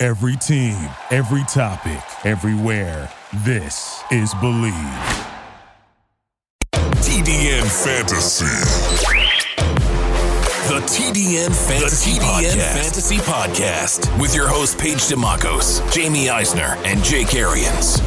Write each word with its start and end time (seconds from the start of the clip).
Every 0.00 0.36
team, 0.36 0.88
every 1.10 1.42
topic, 1.48 1.98
everywhere. 2.24 3.10
This 3.38 4.00
is 4.12 4.32
Believe. 4.34 4.72
TDN 7.02 7.66
Fantasy. 7.66 8.44
The 10.68 10.80
TDN 10.86 11.50
Fantasy, 11.66 12.12
The 12.12 12.20
TDN 12.20 12.44
Podcast. 12.44 12.80
Fantasy 12.80 13.16
Podcast 13.16 14.20
with 14.20 14.36
your 14.36 14.46
hosts 14.46 14.80
Paige 14.80 14.98
DeMacos, 15.08 15.92
Jamie 15.92 16.30
Eisner, 16.30 16.76
and 16.84 17.02
Jake 17.02 17.34
Arians. 17.34 18.00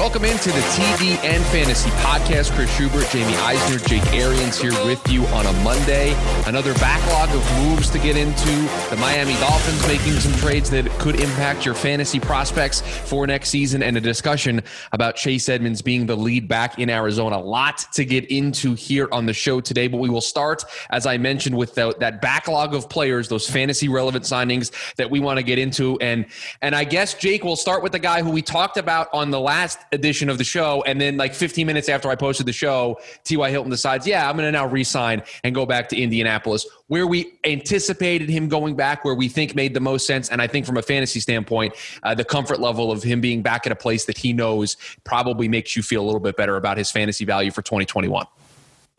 Welcome 0.00 0.24
into 0.24 0.48
the 0.48 0.60
TDN 0.60 1.42
Fantasy 1.52 1.90
Podcast. 1.90 2.52
Chris 2.52 2.74
Schubert, 2.74 3.06
Jamie 3.10 3.36
Eisner, 3.36 3.78
Jake 3.86 4.14
Arians 4.14 4.58
here 4.58 4.72
with 4.86 5.06
you 5.12 5.26
on 5.26 5.44
a 5.44 5.52
Monday. 5.62 6.14
Another 6.46 6.72
backlog 6.76 7.28
of 7.36 7.58
moves 7.58 7.90
to 7.90 7.98
get 7.98 8.16
into. 8.16 8.48
The 8.88 8.96
Miami 8.98 9.34
Dolphins 9.34 9.86
making 9.86 10.14
some 10.14 10.32
trades 10.40 10.70
that 10.70 10.88
could 10.92 11.20
impact 11.20 11.66
your 11.66 11.74
fantasy 11.74 12.18
prospects 12.18 12.80
for 12.80 13.26
next 13.26 13.50
season, 13.50 13.82
and 13.82 13.94
a 13.98 14.00
discussion 14.00 14.62
about 14.92 15.16
Chase 15.16 15.50
Edmonds 15.50 15.82
being 15.82 16.06
the 16.06 16.16
lead 16.16 16.48
back 16.48 16.78
in 16.78 16.88
Arizona. 16.88 17.36
A 17.36 17.38
lot 17.38 17.84
to 17.92 18.06
get 18.06 18.24
into 18.30 18.72
here 18.72 19.06
on 19.12 19.26
the 19.26 19.34
show 19.34 19.60
today, 19.60 19.86
but 19.86 19.98
we 19.98 20.08
will 20.08 20.22
start, 20.22 20.64
as 20.88 21.04
I 21.04 21.18
mentioned, 21.18 21.58
with 21.58 21.74
the, 21.74 21.94
that 22.00 22.22
backlog 22.22 22.74
of 22.74 22.88
players, 22.88 23.28
those 23.28 23.46
fantasy 23.46 23.90
relevant 23.90 24.24
signings 24.24 24.94
that 24.94 25.10
we 25.10 25.20
want 25.20 25.36
to 25.36 25.42
get 25.42 25.58
into. 25.58 25.98
And 26.00 26.24
and 26.62 26.74
I 26.74 26.84
guess 26.84 27.12
Jake, 27.12 27.44
we'll 27.44 27.54
start 27.54 27.82
with 27.82 27.92
the 27.92 27.98
guy 27.98 28.22
who 28.22 28.30
we 28.30 28.40
talked 28.40 28.78
about 28.78 29.10
on 29.12 29.30
the 29.30 29.38
last 29.38 29.78
edition 29.92 30.28
of 30.28 30.38
the 30.38 30.44
show. 30.44 30.82
And 30.86 31.00
then, 31.00 31.16
like 31.16 31.34
15 31.34 31.66
minutes 31.66 31.88
after 31.88 32.08
I 32.08 32.14
posted 32.14 32.46
the 32.46 32.52
show, 32.52 32.98
T.Y. 33.24 33.50
Hilton 33.50 33.70
decides, 33.70 34.06
yeah, 34.06 34.28
I'm 34.28 34.36
going 34.36 34.46
to 34.46 34.52
now 34.52 34.66
resign 34.66 35.22
and 35.44 35.54
go 35.54 35.66
back 35.66 35.88
to 35.90 35.96
Indianapolis, 35.96 36.66
where 36.86 37.06
we 37.06 37.32
anticipated 37.44 38.28
him 38.28 38.48
going 38.48 38.76
back, 38.76 39.04
where 39.04 39.14
we 39.14 39.28
think 39.28 39.54
made 39.54 39.74
the 39.74 39.80
most 39.80 40.06
sense. 40.06 40.28
And 40.28 40.40
I 40.40 40.46
think 40.46 40.66
from 40.66 40.76
a 40.76 40.82
fantasy 40.82 41.20
standpoint, 41.20 41.74
uh, 42.02 42.14
the 42.14 42.24
comfort 42.24 42.60
level 42.60 42.92
of 42.92 43.02
him 43.02 43.20
being 43.20 43.42
back 43.42 43.66
at 43.66 43.72
a 43.72 43.76
place 43.76 44.04
that 44.06 44.18
he 44.18 44.32
knows 44.32 44.76
probably 45.04 45.48
makes 45.48 45.76
you 45.76 45.82
feel 45.82 46.02
a 46.02 46.06
little 46.06 46.20
bit 46.20 46.36
better 46.36 46.56
about 46.56 46.78
his 46.78 46.90
fantasy 46.90 47.24
value 47.24 47.50
for 47.50 47.62
2021. 47.62 48.26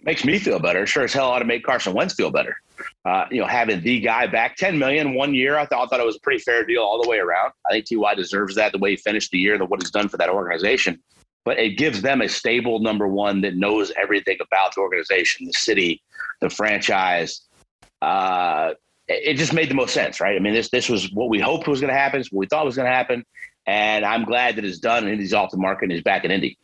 Makes 0.03 0.25
me 0.25 0.39
feel 0.39 0.59
better. 0.59 0.85
Sure 0.85 1.03
as 1.03 1.13
hell 1.13 1.27
ought 1.27 1.39
to 1.39 1.45
make 1.45 1.63
Carson 1.63 1.93
Wentz 1.93 2.13
feel 2.13 2.31
better. 2.31 2.55
Uh, 3.05 3.25
you 3.29 3.39
know, 3.39 3.47
having 3.47 3.81
the 3.81 3.99
guy 3.99 4.27
back 4.27 4.55
10 4.55 4.79
million 4.79 5.13
one 5.13 5.33
year, 5.33 5.57
I 5.57 5.65
thought, 5.65 5.83
I 5.83 5.87
thought 5.87 5.99
it 5.99 6.05
was 6.05 6.15
a 6.15 6.21
pretty 6.21 6.39
fair 6.39 6.63
deal 6.63 6.81
all 6.81 7.01
the 7.01 7.09
way 7.09 7.17
around. 7.17 7.51
I 7.69 7.71
think 7.71 7.85
Ty 7.89 8.15
deserves 8.15 8.55
that 8.55 8.71
the 8.71 8.79
way 8.79 8.91
he 8.91 8.97
finished 8.97 9.31
the 9.31 9.37
year, 9.37 9.57
the 9.57 9.65
what 9.65 9.81
he's 9.81 9.91
done 9.91 10.09
for 10.09 10.17
that 10.17 10.29
organization. 10.29 11.01
But 11.43 11.57
it 11.57 11.77
gives 11.77 12.01
them 12.01 12.21
a 12.21 12.29
stable 12.29 12.79
number 12.79 13.07
one 13.07 13.41
that 13.41 13.55
knows 13.55 13.91
everything 13.99 14.37
about 14.39 14.75
the 14.75 14.81
organization, 14.81 15.47
the 15.47 15.53
city, 15.53 16.01
the 16.39 16.49
franchise. 16.49 17.41
Uh, 18.01 18.73
it 19.07 19.37
just 19.37 19.53
made 19.53 19.69
the 19.69 19.75
most 19.75 19.93
sense, 19.93 20.19
right? 20.19 20.35
I 20.35 20.39
mean, 20.39 20.53
this 20.53 20.69
this 20.69 20.87
was 20.87 21.11
what 21.11 21.29
we 21.29 21.39
hoped 21.39 21.67
was 21.67 21.81
going 21.81 21.93
to 21.93 21.99
happen, 21.99 22.23
what 22.31 22.39
we 22.39 22.47
thought 22.47 22.65
was 22.65 22.75
going 22.75 22.87
to 22.87 22.93
happen, 22.95 23.25
and 23.65 24.05
I'm 24.05 24.23
glad 24.25 24.55
that 24.55 24.65
it's 24.65 24.79
done 24.79 25.07
and 25.07 25.19
he's 25.19 25.33
off 25.33 25.51
the 25.51 25.57
market 25.57 25.85
and 25.85 25.91
he's 25.91 26.03
back 26.03 26.23
in 26.23 26.31
Indy. 26.31 26.57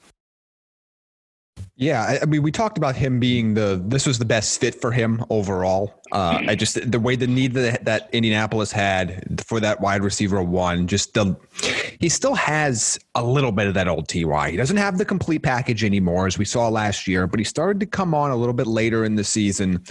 Yeah, 1.78 2.18
I, 2.24 2.26
mean, 2.26 2.42
we 2.42 2.52
talked 2.52 2.80
about 2.80 2.96
him 2.96 3.20
being 3.20 3.54
the 3.54 3.80
this 3.86 4.08
was 4.08 4.18
the 4.18 4.26
best 4.26 4.60
fit 4.60 4.82
for 4.82 4.92
him 4.92 5.24
overall. 5.30 5.97
Uh, 6.12 6.44
I 6.48 6.56
just 6.56 6.90
the 6.90 7.00
way 7.00 7.16
the 7.16 7.28
need 7.28 7.54
that, 7.54 7.86
that 7.86 8.10
Indianapolis 8.14 8.72
had 8.72 9.42
for 9.46 9.60
that 9.60 9.82
wide 9.82 10.04
receiver 10.04 10.42
one, 10.42 10.88
just 10.88 11.14
the 11.14 11.36
he 12.00 12.10
still 12.10 12.36
has 12.36 13.00
a 13.16 13.24
little 13.24 13.52
bit 13.52 13.68
of 13.68 13.74
that 13.74 13.88
old 13.88 14.08
Ty. 14.08 14.52
He 14.52 14.58
doesn't 14.58 14.78
have 14.78 14.98
the 14.98 15.06
complete 15.06 15.40
package 15.40 15.84
anymore, 15.84 16.28
as 16.28 16.38
we 16.38 16.46
saw 16.46 16.70
last 16.70 17.08
year, 17.08 17.28
but 17.28 17.40
he 17.40 17.44
started 17.44 17.80
to 17.80 17.86
come 17.86 18.14
on 18.14 18.32
a 18.32 18.36
little 18.36 18.54
bit 18.54 18.68
later 18.68 19.04
in 19.04 19.16
the 19.16 19.24
season, 19.24 19.84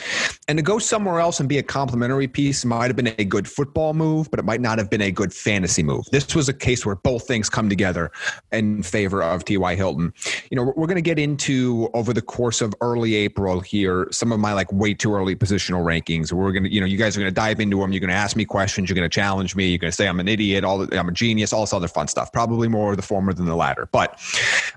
and 0.49 0.59
to 0.59 0.62
go 0.62 0.78
somewhere 0.78 1.21
else 1.21 1.41
and 1.41 1.49
be 1.49 1.59
a 1.59 1.62
complementary 1.62 2.28
piece 2.28 2.65
might 2.65 2.87
have 2.87 2.97
been 2.97 3.15
a 3.19 3.25
good 3.25 3.48
football 3.48 3.94
move, 3.94 4.31
but 4.31 4.38
it 4.38 4.44
might 4.44 4.60
not 4.60 4.78
have 4.78 4.88
been 4.88 5.03
a 5.03 5.10
good 5.10 5.33
fantasy 5.33 5.83
move. 5.83 6.04
This 6.12 6.34
was 6.34 6.48
a 6.48 6.54
case 6.54 6.87
where 6.87 6.94
both 6.94 7.27
things 7.27 7.50
come 7.50 7.69
together 7.69 8.10
in 8.53 8.83
favor 8.83 9.22
of 9.22 9.44
Ty 9.44 9.75
Hilton. 9.75 10.12
You 10.50 10.56
know, 10.56 10.72
we're, 10.77 10.87
going 10.87 10.97
to 10.97 11.03
get 11.03 11.19
into 11.19 11.91
over 11.94 12.12
the 12.12 12.22
course 12.22 12.60
of 12.60 12.72
early 12.81 13.16
April 13.16 13.59
here 13.60 14.06
some 14.12 14.31
of 14.31 14.38
my 14.38 14.53
like 14.53 14.72
way 14.72 14.94
too 14.94 15.15
early 15.15 15.34
positional 15.34 15.84
rankings. 16.06 16.32
We're 16.32 16.52
going 16.52 16.64
to, 16.64 16.72
you 16.72 16.80
know, 16.80 16.86
you 16.86 16.96
guys 16.96 17.16
are 17.16 17.20
going 17.20 17.30
to 17.30 17.34
dive 17.34 17.60
into 17.60 17.78
them. 17.78 17.92
You're 17.92 18.00
going 18.00 18.10
to 18.10 18.16
ask 18.16 18.36
me 18.36 18.44
questions. 18.44 18.88
You're 18.88 18.96
going 18.96 19.08
to 19.08 19.14
challenge 19.14 19.56
me. 19.56 19.68
You're 19.68 19.78
going 19.78 19.90
to 19.90 19.96
say 19.96 20.08
I'm 20.08 20.20
an 20.20 20.28
idiot. 20.28 20.64
All 20.64 20.82
I'm 20.94 21.08
a 21.08 21.12
genius. 21.12 21.52
All 21.52 21.62
this 21.62 21.72
other 21.72 21.88
fun 21.88 22.08
stuff. 22.08 22.32
Probably 22.32 22.68
more 22.68 22.96
the 22.96 23.02
former 23.02 23.32
than 23.32 23.46
the 23.46 23.56
latter. 23.56 23.88
But 23.92 24.20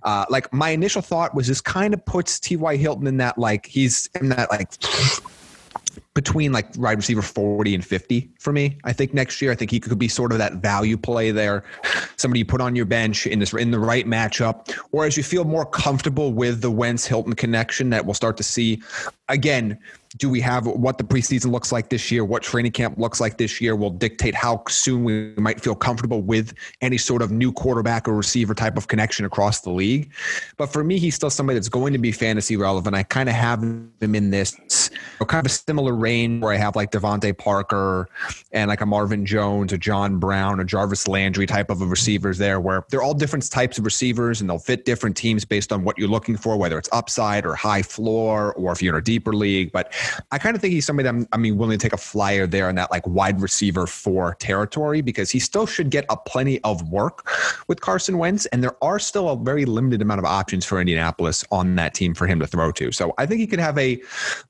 uh, 0.04 0.26
like 0.30 0.52
my 0.54 0.70
initial 0.70 1.02
thought 1.02 1.36
was 1.36 1.48
this 1.48 1.62
kind 1.62 1.94
of 1.94 2.04
puts 2.06 2.40
T.Y. 2.40 2.76
Hilton 2.78 3.08
in 3.08 3.18
that 3.18 3.38
like 3.38 3.66
he's 3.66 4.10
in 4.20 4.30
that 4.30 4.50
like 4.52 4.72
between 6.14 6.52
like 6.52 6.68
wide 6.78 6.98
receiver 6.98 7.22
40 7.22 7.76
and 7.76 7.86
50 7.86 8.30
for 8.40 8.52
me. 8.52 8.78
I 8.84 8.94
think 8.94 9.14
next 9.14 9.42
year, 9.42 9.52
I 9.52 9.56
think 9.56 9.72
he 9.72 9.80
could 9.80 9.98
be 9.98 10.08
sort 10.08 10.32
of 10.32 10.38
that 10.40 10.56
value 10.56 10.98
play 10.98 11.32
there. 11.32 11.64
Somebody 12.18 12.40
you 12.40 12.46
put 12.46 12.62
on 12.62 12.76
your 12.76 12.86
bench 12.86 13.28
in 13.28 13.40
this 13.40 13.54
in 13.54 13.72
the 13.72 13.80
right 13.80 14.06
matchup, 14.06 14.76
or 14.92 15.06
as 15.06 15.16
you 15.16 15.24
feel 15.24 15.46
more 15.46 15.66
comfortable 15.66 16.34
with 16.34 16.62
the 16.62 16.72
Wentz 16.72 17.06
Hilton 17.06 17.34
connection 17.34 17.90
that 17.92 18.06
we'll 18.06 18.14
start 18.14 18.38
to 18.38 18.44
see 18.44 18.82
again. 19.30 19.80
Do 20.18 20.28
we 20.30 20.42
have 20.42 20.66
what 20.66 20.98
the 20.98 21.04
preseason 21.04 21.52
looks 21.52 21.72
like 21.72 21.90
this 21.90 22.10
year? 22.10 22.26
What 22.26 22.42
training 22.42 22.72
camp 22.72 22.98
looks 22.98 23.22
like 23.22 23.38
this 23.38 23.62
year 23.62 23.76
will 23.76 23.92
dictate 23.92 24.34
how 24.34 24.64
soon 24.68 25.04
we 25.04 25.34
might 25.36 25.62
feel 25.62 25.76
comfortable 25.76 26.22
with 26.22 26.54
any 26.82 26.98
sort 26.98 27.22
of 27.22 27.30
new 27.32 27.52
quarterback 27.52 28.08
or 28.08 28.16
receiver 28.16 28.56
type 28.56 28.76
of 28.76 28.88
connection 28.88 29.26
across 29.26 29.62
the 29.62 29.70
league. 29.70 30.12
But 30.58 30.74
for 30.74 30.84
me, 30.84 30.98
he's 30.98 31.14
still 31.14 31.30
somebody 31.30 31.60
that's 31.60 31.70
going 31.70 31.94
to 31.94 32.00
be 32.00 32.12
fantasy 32.12 32.58
relevant. 32.58 32.96
I 32.96 33.04
kind 33.04 33.30
of 33.30 33.36
have 33.36 33.62
him 33.62 33.92
in 34.02 34.32
this 34.32 34.90
kind 35.28 35.46
of 35.46 35.52
a 35.52 35.54
similar 35.54 35.94
range 35.94 36.42
where 36.42 36.54
I 36.54 36.58
have 36.58 36.76
like 36.76 36.92
DeVante 36.92 37.38
Parker 37.38 38.10
and 38.52 38.70
like 38.70 38.82
a 38.82 38.86
Marvin 38.88 39.28
Jones, 39.28 39.72
or 39.72 39.78
John 39.78 40.18
Brown, 40.18 40.60
or 40.60 40.64
Jarvis 40.64 41.08
Landry 41.08 41.46
type 41.46 41.70
of 41.70 41.82
receivers 41.82 42.40
there, 42.40 42.60
where 42.60 42.84
they're 42.90 43.04
all 43.04 43.14
different 43.14 43.50
types 43.52 43.78
of 43.78 43.86
receivers 43.86 44.42
and 44.42 44.50
they'll 44.50 44.58
fit 44.58 44.86
different 44.86 45.16
teams 45.16 45.46
based 45.46 45.72
on 45.72 45.84
what 45.84 46.00
you're 46.00 46.10
looking 46.10 46.36
for, 46.36 46.58
whether 46.58 46.80
it's 46.80 46.90
upside 46.92 47.46
or 47.46 47.54
high 47.54 47.84
floor, 47.84 48.54
or 48.54 48.72
if 48.72 48.82
you're 48.82 48.96
in 48.96 49.00
a 49.00 49.04
deeper 49.04 49.34
league. 49.34 49.72
But 49.72 49.94
I 50.32 50.38
kind 50.38 50.56
of 50.56 50.62
think 50.62 50.74
he's 50.74 50.86
somebody 50.86 51.06
that 51.06 51.16
I'm, 51.16 51.28
I 51.32 51.38
mean, 51.38 51.58
willing 51.58 51.78
to 51.78 51.84
take 51.84 51.94
a 51.94 51.98
flyer 51.98 52.48
there 52.48 52.70
in 52.70 52.76
that 52.76 52.92
like 52.92 53.06
wide 53.08 53.42
receiver 53.42 53.88
four 53.88 54.36
territory 54.40 55.02
because 55.02 55.32
he 55.32 55.40
still 55.40 55.66
should 55.66 55.90
get 55.90 56.06
a 56.10 56.18
plenty 56.18 56.62
of 56.64 56.90
work 56.90 57.28
with 57.68 57.82
Carson 57.82 58.18
Wentz, 58.18 58.46
and 58.48 58.64
there 58.64 58.76
are 58.84 59.00
still 59.00 59.30
a 59.30 59.36
very 59.36 59.66
limited 59.66 60.02
amount 60.02 60.20
of 60.20 60.26
options 60.26 60.66
for 60.66 60.80
Indianapolis 60.80 61.44
on 61.52 61.76
that 61.76 61.94
team 61.94 62.14
for 62.14 62.28
him 62.28 62.40
to 62.40 62.48
throw 62.48 62.72
to. 62.74 62.92
So 62.92 63.14
I 63.18 63.26
think 63.26 63.40
he 63.40 63.48
could 63.48 63.60
have 63.60 63.78
a 63.78 64.02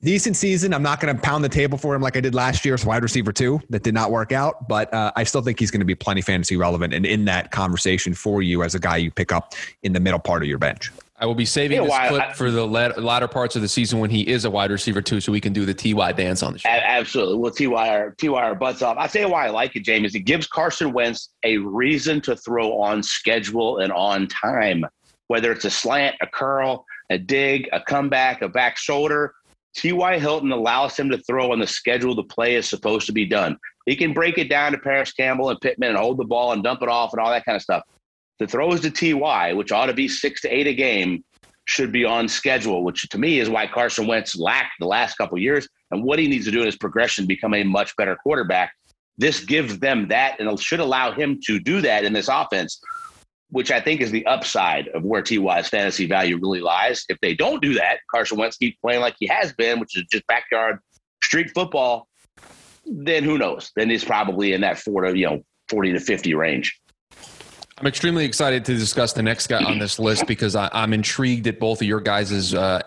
decent 0.02 0.36
season. 0.36 0.74
I'm 0.74 0.82
not 0.82 1.00
going 1.00 1.14
to 1.14 1.20
pound 1.20 1.44
the 1.44 1.48
table 1.48 1.78
for 1.78 1.94
him 1.94 2.02
like 2.02 2.16
I 2.16 2.20
did 2.20 2.34
last 2.34 2.64
year's 2.64 2.84
wide 2.84 3.02
receiver 3.02 3.32
two 3.32 3.60
that 3.70 3.82
did 3.82 3.94
not 3.94 4.10
work 4.10 4.32
out, 4.32 4.68
but 4.68 4.92
uh, 4.92 5.12
I 5.16 5.24
still 5.24 5.42
think 5.42 5.58
he's 5.58 5.70
going 5.70 5.80
to 5.80 5.86
be 5.86 5.94
plenty 5.94 6.20
fantasy 6.20 6.56
relevant 6.56 6.94
and 6.94 7.06
in 7.06 7.24
that 7.26 7.50
conversation 7.50 8.14
for 8.14 8.42
you 8.42 8.62
as 8.62 8.74
a 8.74 8.78
guy 8.78 8.96
you 8.96 9.10
pick 9.10 9.32
up 9.32 9.54
in 9.82 9.92
the 9.92 10.00
middle 10.00 10.18
part 10.18 10.42
of 10.42 10.48
your 10.48 10.58
bench. 10.58 10.90
I 11.20 11.26
will 11.26 11.34
be 11.34 11.44
saving 11.44 11.82
this 11.84 12.08
clip 12.08 12.22
I- 12.22 12.32
for 12.32 12.50
the 12.50 12.66
latter 12.66 13.28
parts 13.28 13.54
of 13.54 13.62
the 13.62 13.68
season 13.68 13.98
when 13.98 14.08
he 14.08 14.26
is 14.26 14.46
a 14.46 14.50
wide 14.50 14.70
receiver 14.70 15.02
too, 15.02 15.20
so 15.20 15.30
we 15.30 15.40
can 15.40 15.52
do 15.52 15.66
the 15.66 15.74
Ty 15.74 16.12
dance 16.12 16.42
on 16.42 16.54
the 16.54 16.58
show. 16.58 16.68
Absolutely. 16.68 17.36
Well, 17.36 17.50
Ty 17.52 17.88
our 17.88 18.14
Ty 18.18 18.28
our 18.28 18.54
butts 18.54 18.80
off. 18.80 18.96
I 18.98 19.06
tell 19.06 19.22
you 19.22 19.28
why 19.28 19.46
I 19.46 19.50
like 19.50 19.76
it, 19.76 19.84
James. 19.84 20.14
It 20.14 20.20
gives 20.20 20.46
Carson 20.46 20.92
Wentz 20.92 21.30
a 21.44 21.58
reason 21.58 22.22
to 22.22 22.36
throw 22.36 22.80
on 22.80 23.02
schedule 23.02 23.78
and 23.78 23.92
on 23.92 24.28
time, 24.28 24.86
whether 25.28 25.52
it's 25.52 25.66
a 25.66 25.70
slant, 25.70 26.16
a 26.22 26.26
curl, 26.26 26.86
a 27.10 27.18
dig, 27.18 27.68
a 27.72 27.80
comeback, 27.80 28.40
a 28.40 28.48
back 28.48 28.78
shoulder. 28.78 29.34
T.Y. 29.76 30.18
Hilton 30.18 30.50
allows 30.50 30.98
him 30.98 31.10
to 31.10 31.18
throw 31.18 31.52
on 31.52 31.60
the 31.60 31.66
schedule 31.66 32.14
the 32.14 32.24
play 32.24 32.56
is 32.56 32.68
supposed 32.68 33.06
to 33.06 33.12
be 33.12 33.24
done. 33.26 33.56
He 33.86 33.94
can 33.94 34.12
break 34.12 34.36
it 34.38 34.48
down 34.48 34.72
to 34.72 34.78
Parris 34.78 35.12
Campbell 35.12 35.50
and 35.50 35.60
Pittman 35.60 35.90
and 35.90 35.98
hold 35.98 36.16
the 36.16 36.24
ball 36.24 36.52
and 36.52 36.62
dump 36.62 36.82
it 36.82 36.88
off 36.88 37.12
and 37.12 37.20
all 37.20 37.30
that 37.30 37.44
kind 37.44 37.56
of 37.56 37.62
stuff. 37.62 37.82
The 38.40 38.46
throws 38.46 38.80
to 38.80 38.90
Ty, 38.90 39.52
which 39.52 39.70
ought 39.70 39.86
to 39.86 39.94
be 39.94 40.08
six 40.08 40.40
to 40.40 40.48
eight 40.48 40.66
a 40.66 40.74
game, 40.74 41.22
should 41.66 41.92
be 41.92 42.06
on 42.06 42.26
schedule, 42.26 42.82
which 42.82 43.06
to 43.10 43.18
me 43.18 43.38
is 43.38 43.50
why 43.50 43.66
Carson 43.66 44.06
Wentz 44.06 44.34
lacked 44.34 44.72
the 44.80 44.86
last 44.86 45.16
couple 45.16 45.38
years. 45.38 45.68
And 45.90 46.02
what 46.02 46.18
he 46.18 46.26
needs 46.26 46.46
to 46.46 46.50
do 46.50 46.60
in 46.60 46.66
his 46.66 46.76
progression 46.76 47.26
become 47.26 47.52
a 47.52 47.62
much 47.62 47.94
better 47.96 48.16
quarterback. 48.16 48.72
This 49.18 49.44
gives 49.44 49.78
them 49.78 50.08
that, 50.08 50.40
and 50.40 50.58
should 50.58 50.80
allow 50.80 51.12
him 51.12 51.38
to 51.44 51.60
do 51.60 51.82
that 51.82 52.04
in 52.04 52.14
this 52.14 52.28
offense, 52.28 52.80
which 53.50 53.70
I 53.70 53.78
think 53.78 54.00
is 54.00 54.10
the 54.10 54.24
upside 54.24 54.88
of 54.88 55.04
where 55.04 55.22
Ty's 55.22 55.68
fantasy 55.68 56.06
value 56.06 56.38
really 56.40 56.62
lies. 56.62 57.04
If 57.10 57.18
they 57.20 57.34
don't 57.34 57.60
do 57.60 57.74
that, 57.74 57.98
Carson 58.10 58.38
Wentz 58.38 58.56
keeps 58.56 58.78
playing 58.80 59.02
like 59.02 59.16
he 59.18 59.26
has 59.26 59.52
been, 59.52 59.78
which 59.78 59.98
is 59.98 60.04
just 60.10 60.26
backyard 60.26 60.78
street 61.22 61.50
football. 61.54 62.08
then 62.86 63.22
who 63.22 63.36
knows? 63.36 63.70
Then 63.76 63.90
he's 63.90 64.04
probably 64.04 64.54
in 64.54 64.62
that 64.62 64.78
four 64.78 65.02
to 65.02 65.16
you 65.16 65.26
know 65.28 65.42
forty 65.68 65.92
to 65.92 66.00
fifty 66.00 66.32
range. 66.32 66.80
I'm 67.80 67.86
extremely 67.86 68.26
excited 68.26 68.66
to 68.66 68.74
discuss 68.74 69.14
the 69.14 69.22
next 69.22 69.46
guy 69.46 69.64
on 69.64 69.78
this 69.78 69.98
list 69.98 70.26
because 70.26 70.54
I, 70.54 70.68
am 70.74 70.92
intrigued 70.92 71.46
at 71.46 71.58
both 71.58 71.80
of 71.80 71.86
your 71.86 72.02
guys' 72.02 72.52
uh, 72.52 72.82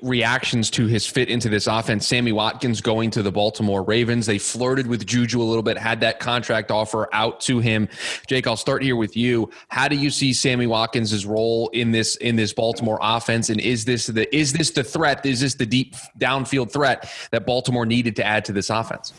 reactions 0.00 0.70
to 0.70 0.86
his 0.86 1.06
fit 1.06 1.28
into 1.28 1.50
this 1.50 1.66
offense. 1.66 2.06
Sammy 2.06 2.32
Watkins 2.32 2.80
going 2.80 3.10
to 3.10 3.22
the 3.22 3.30
Baltimore 3.30 3.82
Ravens. 3.82 4.24
They 4.24 4.38
flirted 4.38 4.86
with 4.86 5.04
Juju 5.04 5.42
a 5.42 5.44
little 5.44 5.62
bit, 5.62 5.76
had 5.76 6.00
that 6.00 6.18
contract 6.18 6.70
offer 6.70 7.10
out 7.12 7.40
to 7.42 7.58
him. 7.58 7.90
Jake, 8.26 8.46
I'll 8.46 8.56
start 8.56 8.82
here 8.82 8.96
with 8.96 9.18
you. 9.18 9.50
How 9.68 9.86
do 9.86 9.96
you 9.96 10.08
see 10.08 10.32
Sammy 10.32 10.66
Watkins' 10.66 11.26
role 11.26 11.68
in 11.74 11.90
this 11.90 12.16
in 12.16 12.34
this 12.36 12.54
Baltimore 12.54 12.98
offense? 13.02 13.50
And 13.50 13.60
is 13.60 13.84
this 13.84 14.06
the 14.06 14.34
is 14.34 14.54
this 14.54 14.70
the 14.70 14.82
threat? 14.82 15.26
Is 15.26 15.42
this 15.42 15.56
the 15.56 15.66
deep 15.66 15.94
downfield 16.18 16.72
threat 16.72 17.12
that 17.32 17.44
Baltimore 17.44 17.84
needed 17.84 18.16
to 18.16 18.24
add 18.24 18.46
to 18.46 18.54
this 18.54 18.70
offense? 18.70 19.12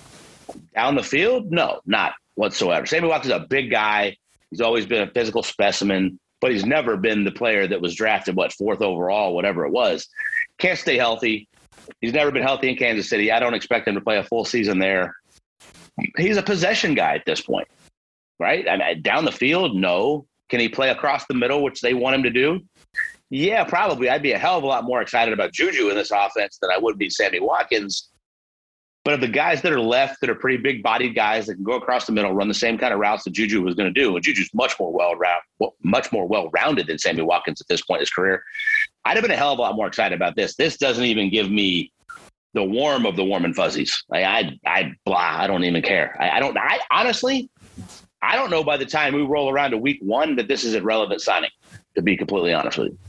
Down 0.74 0.96
the 0.96 1.04
field, 1.04 1.52
no, 1.52 1.82
not 1.86 2.14
whatsoever. 2.34 2.88
Sammy 2.88 3.08
Watkins 3.08 3.32
is 3.32 3.40
a 3.40 3.46
big 3.46 3.70
guy 3.70 4.18
He's 4.52 4.62
always 4.62 4.86
been 4.86 5.08
a 5.08 5.12
physical 5.12 5.44
specimen, 5.44 6.20
but 6.42 6.52
he's 6.52 6.66
never 6.66 6.98
been 6.98 7.24
the 7.24 7.32
player 7.32 7.68
that 7.68 7.82
was 7.82 7.96
drafted, 7.96 8.36
what, 8.36 8.54
fourth 8.54 8.82
overall, 8.82 9.36
whatever 9.36 9.66
it 9.66 9.72
was. 9.72 10.08
Can't 10.58 10.80
stay 10.80 10.98
healthy. 10.98 11.48
He's 12.02 12.14
never 12.14 12.32
been 12.32 12.44
healthy 12.44 12.70
in 12.70 12.76
Kansas 12.76 13.10
City. 13.10 13.32
I 13.32 13.40
don't 13.40 13.54
expect 13.54 13.88
him 13.88 13.96
to 13.96 14.02
play 14.02 14.18
a 14.18 14.24
full 14.24 14.46
season 14.46 14.80
there. 14.80 15.16
He's 16.18 16.38
a 16.38 16.44
possession 16.44 16.94
guy 16.94 17.16
at 17.16 17.26
this 17.26 17.42
point, 17.42 17.68
right? 18.40 18.68
I 18.68 18.78
mean, 18.78 18.82
uh, 18.82 18.94
down 19.02 19.26
the 19.26 19.32
field, 19.32 19.76
no. 19.76 20.26
Can 20.50 20.60
he 20.60 20.70
play 20.70 20.90
across 20.90 21.26
the 21.28 21.36
middle, 21.36 21.62
which 21.62 21.82
they 21.82 21.94
want 21.94 22.16
him 22.16 22.24
to 22.24 22.30
do? 22.32 22.62
Yeah, 23.30 23.64
probably. 23.64 24.10
I'd 24.10 24.24
be 24.24 24.32
a 24.32 24.38
hell 24.40 24.58
of 24.58 24.64
a 24.64 24.68
lot 24.68 24.86
more 24.86 25.02
excited 25.02 25.34
about 25.34 25.54
Juju 25.54 25.90
in 25.90 25.96
this 25.96 26.12
offense 26.12 26.58
than 26.60 26.72
I 26.72 26.78
would 26.80 26.98
be 26.98 27.10
Sammy 27.10 27.40
Watkins. 27.40 28.10
But 29.10 29.16
of 29.16 29.22
the 29.22 29.28
guys 29.28 29.64
that 29.64 29.74
are 29.74 29.82
left 29.82 30.22
that 30.22 30.30
are 30.30 30.36
pretty 30.36 30.58
big 30.58 30.84
bodied 30.84 31.16
guys 31.16 31.48
that 31.48 31.56
can 31.56 31.64
go 31.64 31.74
across 31.74 32.06
the 32.06 32.12
middle, 32.12 32.32
run 32.32 32.48
the 32.48 32.54
same 32.54 32.78
kind 32.78 32.94
of 32.94 33.00
routes 33.00 33.24
that 33.24 33.32
Juju 33.32 33.64
was 33.64 33.74
going 33.74 33.92
to 33.92 34.00
do, 34.00 34.16
and 34.16 34.24
Juju's 34.24 34.52
much 34.54 34.80
more 34.80 34.94
well 34.94 35.16
much 35.82 36.12
more 36.12 36.28
well 36.28 36.52
rounded 36.52 36.86
than 36.86 37.00
Sammy 37.00 37.24
Watkins 37.24 37.60
at 37.60 37.68
this 37.68 37.82
point 37.82 37.98
in 37.98 38.02
his 38.04 38.12
career. 38.12 38.44
I'd 39.06 39.18
have 39.18 39.24
been 39.24 39.32
a 39.32 39.36
hell 39.36 39.52
of 39.52 39.58
a 39.58 39.64
lot 39.64 39.76
more 39.76 39.88
excited 39.88 40.16
about 40.16 40.36
this. 40.36 40.56
This 40.56 40.78
doesn't 40.78 41.06
even 41.06 41.32
give 41.32 41.50
me 41.50 41.92
the 42.54 42.64
warm 42.64 43.08
of 43.08 43.16
the 43.16 43.26
warm 43.26 43.46
and 43.46 43.56
fuzzies. 43.56 44.04
I, 44.14 44.60
I, 44.64 44.94
blah. 45.08 45.18
I 45.18 45.48
don't 45.48 45.64
even 45.64 45.82
care. 45.82 46.16
I, 46.20 46.38
I 46.38 46.40
don't. 46.40 46.56
I 46.56 46.80
honestly, 46.92 47.50
I 48.22 48.36
don't 48.36 48.52
know 48.52 48.64
by 48.64 48.78
the 48.78 48.86
time 48.86 49.16
we 49.16 49.24
roll 49.24 49.50
around 49.50 49.72
to 49.72 49.80
week 49.80 49.98
one 50.04 50.36
that 50.36 50.48
this 50.48 50.64
is 50.64 50.76
a 50.76 50.84
relevant 50.84 51.22
signing. 51.22 51.50
To 51.96 52.04
be 52.04 52.16
completely 52.16 52.54
honest 52.54 52.78
with 52.78 52.90
you. 52.90 53.00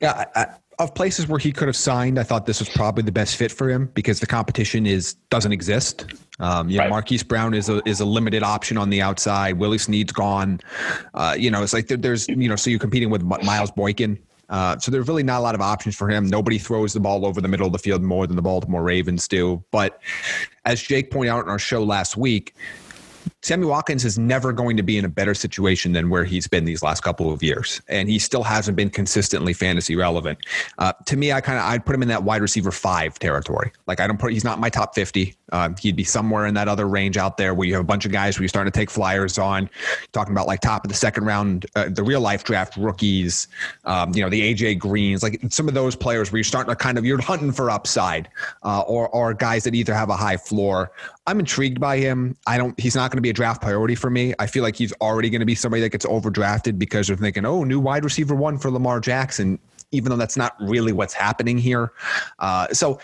Yeah, 0.00 0.24
I, 0.34 0.46
of 0.80 0.94
places 0.94 1.28
where 1.28 1.38
he 1.38 1.52
could 1.52 1.68
have 1.68 1.76
signed, 1.76 2.18
I 2.18 2.22
thought 2.22 2.46
this 2.46 2.58
was 2.58 2.68
probably 2.68 3.02
the 3.02 3.12
best 3.12 3.36
fit 3.36 3.52
for 3.52 3.68
him 3.68 3.90
because 3.94 4.20
the 4.20 4.26
competition 4.26 4.86
is 4.86 5.14
doesn't 5.28 5.52
exist. 5.52 6.06
Um, 6.38 6.70
you 6.70 6.78
right. 6.78 6.84
know, 6.84 6.90
Marquise 6.90 7.22
Brown 7.22 7.54
is 7.54 7.68
a 7.68 7.86
is 7.86 8.00
a 8.00 8.04
limited 8.04 8.42
option 8.42 8.78
on 8.78 8.90
the 8.90 9.02
outside. 9.02 9.58
Willie 9.58 9.78
Snead's 9.78 10.12
gone. 10.12 10.60
Uh, 11.14 11.36
you 11.38 11.50
know, 11.50 11.62
it's 11.62 11.72
like 11.72 11.88
there, 11.88 11.98
there's 11.98 12.28
you 12.28 12.48
know, 12.48 12.56
so 12.56 12.70
you're 12.70 12.78
competing 12.78 13.10
with 13.10 13.22
Miles 13.22 13.70
Boykin. 13.70 14.18
Uh, 14.48 14.76
so 14.78 14.90
there's 14.90 15.06
really 15.06 15.22
not 15.22 15.38
a 15.38 15.42
lot 15.42 15.54
of 15.54 15.60
options 15.60 15.94
for 15.94 16.08
him. 16.08 16.26
Nobody 16.26 16.58
throws 16.58 16.92
the 16.92 16.98
ball 16.98 17.24
over 17.24 17.40
the 17.40 17.46
middle 17.46 17.66
of 17.66 17.72
the 17.72 17.78
field 17.78 18.02
more 18.02 18.26
than 18.26 18.34
the 18.34 18.42
Baltimore 18.42 18.82
Ravens 18.82 19.28
do. 19.28 19.62
But 19.70 20.00
as 20.64 20.82
Jake 20.82 21.10
pointed 21.12 21.30
out 21.30 21.44
in 21.44 21.50
our 21.50 21.58
show 21.58 21.84
last 21.84 22.16
week, 22.16 22.54
Sammy 23.42 23.66
Watkins 23.66 24.04
is 24.04 24.18
never 24.18 24.52
going 24.52 24.76
to 24.76 24.82
be 24.82 24.98
in 24.98 25.04
a 25.04 25.08
better 25.08 25.34
situation 25.34 25.92
than 25.92 26.10
where 26.10 26.24
he's 26.24 26.46
been 26.46 26.64
these 26.64 26.82
last 26.82 27.02
couple 27.02 27.32
of 27.32 27.42
years, 27.42 27.80
and 27.88 28.08
he 28.08 28.18
still 28.18 28.42
hasn't 28.42 28.76
been 28.76 28.90
consistently 28.90 29.52
fantasy 29.52 29.96
relevant. 29.96 30.38
Uh, 30.78 30.92
to 31.06 31.16
me, 31.16 31.32
I 31.32 31.40
kind 31.40 31.58
of 31.58 31.64
I'd 31.64 31.84
put 31.84 31.94
him 31.94 32.02
in 32.02 32.08
that 32.08 32.22
wide 32.22 32.42
receiver 32.42 32.70
five 32.70 33.18
territory. 33.18 33.72
Like 33.86 34.00
I 34.00 34.06
don't 34.06 34.18
put 34.18 34.32
he's 34.32 34.44
not 34.44 34.58
my 34.58 34.70
top 34.70 34.94
fifty. 34.94 35.34
Uh, 35.52 35.70
he'd 35.80 35.96
be 35.96 36.04
somewhere 36.04 36.46
in 36.46 36.54
that 36.54 36.68
other 36.68 36.86
range 36.86 37.16
out 37.16 37.36
there 37.36 37.54
where 37.54 37.66
you 37.66 37.74
have 37.74 37.80
a 37.80 37.86
bunch 37.86 38.06
of 38.06 38.12
guys 38.12 38.38
where 38.38 38.44
you're 38.44 38.48
starting 38.48 38.70
to 38.70 38.78
take 38.78 38.90
flyers 38.90 39.38
on, 39.38 39.68
talking 40.12 40.32
about 40.32 40.46
like 40.46 40.60
top 40.60 40.84
of 40.84 40.88
the 40.88 40.96
second 40.96 41.24
round, 41.24 41.66
uh, 41.74 41.88
the 41.88 42.02
real 42.02 42.20
life 42.20 42.44
draft 42.44 42.76
rookies, 42.76 43.48
um, 43.84 44.14
you 44.14 44.22
know 44.22 44.28
the 44.28 44.54
AJ 44.54 44.78
Greens, 44.78 45.22
like 45.22 45.40
some 45.50 45.68
of 45.68 45.74
those 45.74 45.96
players 45.96 46.30
where 46.30 46.38
you're 46.38 46.44
starting 46.44 46.70
to 46.70 46.76
kind 46.76 46.98
of 46.98 47.04
you're 47.04 47.20
hunting 47.20 47.52
for 47.52 47.70
upside, 47.70 48.28
uh, 48.62 48.80
or 48.82 49.08
or 49.08 49.34
guys 49.34 49.64
that 49.64 49.74
either 49.74 49.94
have 49.94 50.10
a 50.10 50.16
high 50.16 50.36
floor. 50.36 50.92
I'm 51.26 51.38
intrigued 51.38 51.80
by 51.80 51.98
him. 51.98 52.36
I 52.46 52.58
don't. 52.58 52.78
He's 52.78 52.96
not 52.96 53.10
going 53.10 53.19
to 53.20 53.26
be 53.26 53.30
a 53.30 53.34
draft 53.34 53.62
priority 53.62 53.94
for 53.94 54.10
me. 54.10 54.34
I 54.38 54.46
feel 54.46 54.62
like 54.62 54.76
he's 54.76 54.92
already 54.94 55.30
going 55.30 55.40
to 55.40 55.46
be 55.46 55.54
somebody 55.54 55.80
that 55.82 55.90
gets 55.90 56.06
overdrafted 56.06 56.78
because 56.78 57.06
they're 57.06 57.16
thinking, 57.16 57.44
oh, 57.44 57.64
new 57.64 57.80
wide 57.80 58.04
receiver 58.04 58.34
one 58.34 58.58
for 58.58 58.70
Lamar 58.70 59.00
Jackson, 59.00 59.58
even 59.92 60.10
though 60.10 60.16
that's 60.16 60.36
not 60.36 60.54
really 60.60 60.92
what's 60.92 61.14
happening 61.14 61.58
here. 61.58 61.92
Uh, 62.38 62.68
so 62.68 62.98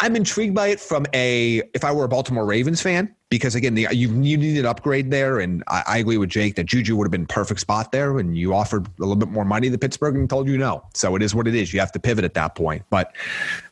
I'm 0.00 0.16
intrigued 0.16 0.54
by 0.54 0.68
it 0.68 0.80
from 0.80 1.06
a 1.14 1.62
if 1.74 1.84
I 1.84 1.92
were 1.92 2.04
a 2.04 2.08
Baltimore 2.08 2.46
Ravens 2.46 2.82
fan 2.82 3.14
because 3.28 3.56
again 3.56 3.74
the 3.74 3.88
you 3.92 4.08
you 4.22 4.36
need 4.36 4.56
an 4.56 4.66
upgrade 4.66 5.10
there 5.10 5.40
and 5.40 5.64
I, 5.66 5.82
I, 5.86 5.98
agree 5.98 6.16
with 6.16 6.28
Jake 6.28 6.54
that 6.56 6.64
Juju 6.64 6.94
would 6.96 7.06
have 7.06 7.10
been 7.10 7.26
perfect 7.26 7.58
spot 7.58 7.90
there 7.90 8.18
and 8.18 8.38
you 8.38 8.54
offered 8.54 8.86
a 8.86 9.00
little 9.00 9.16
bit 9.16 9.30
more 9.30 9.44
money 9.44 9.68
to 9.68 9.78
Pittsburgh 9.78 10.14
and 10.14 10.30
told 10.30 10.46
you 10.46 10.56
no. 10.56 10.84
So 10.94 11.16
it 11.16 11.22
is 11.22 11.34
what 11.34 11.48
it 11.48 11.54
is. 11.54 11.72
You 11.72 11.80
have 11.80 11.90
to 11.92 11.98
pivot 11.98 12.24
at 12.24 12.34
that 12.34 12.54
point. 12.54 12.84
But 12.88 13.16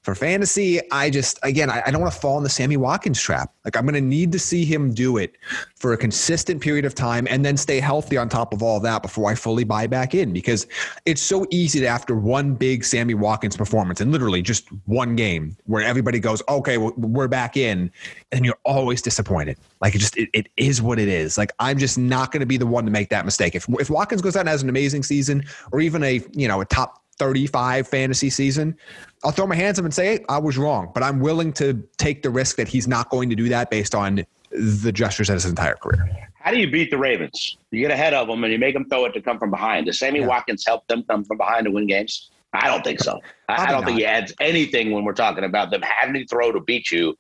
for 0.03 0.15
fantasy 0.17 0.81
I 0.91 1.09
just 1.09 1.39
again 1.45 1.71
I, 1.71 1.85
I 1.87 1.91
don't 1.93 2.01
want 2.01 2.13
to 2.13 2.19
fall 2.19 2.37
in 2.37 2.43
the 2.43 2.51
Sammy 2.51 2.77
Watkins 2.77 3.21
trap. 3.21 3.53
Like 3.65 3.77
I'm 3.77 3.85
going 3.85 3.95
to 3.95 4.01
need 4.01 4.33
to 4.33 4.41
see 4.41 4.65
him 4.65 4.93
do 4.93 5.19
it 5.19 5.37
for 5.77 5.93
a 5.93 5.97
consistent 5.97 6.61
period 6.61 6.85
of 6.85 6.97
time 6.97 7.29
and 7.31 7.45
then 7.45 7.57
stay 7.57 7.79
healthy 7.79 8.17
on 8.17 8.29
top 8.29 8.53
of 8.53 8.63
all 8.63 8.81
that 8.81 9.03
before 9.03 9.31
I 9.31 9.37
fully 9.37 9.65
buy 9.65 9.87
back 9.87 10.15
in 10.15 10.33
because 10.33 10.67
it's 11.07 11.23
so 11.23 11.47
easy 11.51 11.79
to 11.81 11.87
after 11.87 12.17
one 12.17 12.55
big 12.55 12.85
Sammy 12.85 13.15
Watkins 13.15 13.57
performance 13.57 14.01
and 14.01 14.11
literally 14.11 14.43
just 14.43 14.67
one 14.87 15.15
game 15.15 15.57
where 15.67 15.83
everybody 15.95 16.19
goes, 16.19 16.43
okay, 16.49 16.77
we're 16.77 17.29
back 17.29 17.57
in, 17.57 17.89
and 18.33 18.45
you're 18.45 18.59
always 18.65 19.01
disappointed. 19.01 19.57
Like 19.81 19.95
it 19.95 19.99
just 19.99 20.17
it, 20.17 20.29
it 20.33 20.49
is 20.57 20.83
what 20.83 20.99
it 20.99 21.07
is. 21.07 21.39
Like 21.39 21.53
I'm 21.61 21.79
just 21.79 21.97
not 21.97 22.33
going 22.33 22.41
to 22.41 22.47
be 22.47 22.57
the 22.57 22.67
one 22.67 22.85
to 22.85 22.91
make 22.91 23.11
that 23.11 23.25
mistake. 23.25 23.55
If 23.55 23.69
if 23.79 23.91
Watkins 23.91 24.21
goes 24.21 24.35
out 24.35 24.41
and 24.41 24.49
has 24.49 24.65
an 24.65 24.69
amazing 24.69 25.05
season, 25.05 25.45
or 25.71 25.81
even 25.81 26.03
a 26.03 26.21
you 26.33 26.49
know 26.49 26.61
a 26.61 26.65
top 26.65 27.01
35 27.19 27.87
fantasy 27.87 28.29
season, 28.29 28.77
I'll 29.23 29.31
throw 29.31 29.47
my 29.47 29.55
hands 29.55 29.79
up 29.79 29.85
and 29.85 29.95
say 29.95 30.17
hey, 30.17 30.25
I 30.29 30.39
was 30.39 30.59
wrong. 30.59 30.91
But 30.93 31.05
I'm 31.05 31.21
willing 31.21 31.53
to 31.55 31.81
take 31.97 32.23
the 32.23 32.31
risk 32.31 32.57
that 32.57 32.67
he's 32.67 32.89
not 32.89 33.09
going 33.11 33.31
to 33.31 33.37
do 33.37 33.49
that 33.51 33.71
based 33.71 33.95
on 33.95 34.27
the 34.51 34.91
gestures 34.91 35.31
of 35.31 35.35
his 35.35 35.45
entire 35.45 35.75
career. 35.77 36.29
How 36.35 36.51
do 36.51 36.59
you 36.59 36.71
beat 36.71 36.91
the 36.91 36.99
Ravens? 36.99 37.57
You 37.71 37.81
get 37.81 37.93
ahead 37.93 38.15
of 38.15 38.27
them 38.27 38.43
and 38.43 38.53
you 38.53 38.59
make 38.59 38.75
them 38.75 38.89
throw 38.89 39.05
it 39.07 39.13
to 39.15 39.23
come 39.23 39.39
from 39.39 39.51
behind. 39.51 39.87
Does 39.87 39.99
Sammy 40.01 40.21
yeah. 40.21 40.27
Watkins 40.27 40.65
help 40.67 40.87
them 40.89 41.05
come 41.09 41.25
from 41.25 41.39
behind 41.39 41.67
to 41.67 41.71
win 41.71 41.87
games? 41.87 42.31
I 42.55 42.69
don't 42.69 42.85
think 42.85 43.01
so. 43.01 43.21
I, 43.49 43.65
I 43.65 43.67
don't 43.67 43.81
not. 43.81 43.85
think 43.87 43.99
he 43.99 44.07
adds 44.07 44.33
anything 44.41 44.93
when 44.93 45.05
we're 45.05 45.13
talking 45.13 45.45
about 45.45 45.71
them 45.71 45.83
having 45.83 46.15
to 46.15 46.27
throw 46.27 46.53
to 46.53 46.61
beat 46.61 46.91
you. 46.91 47.17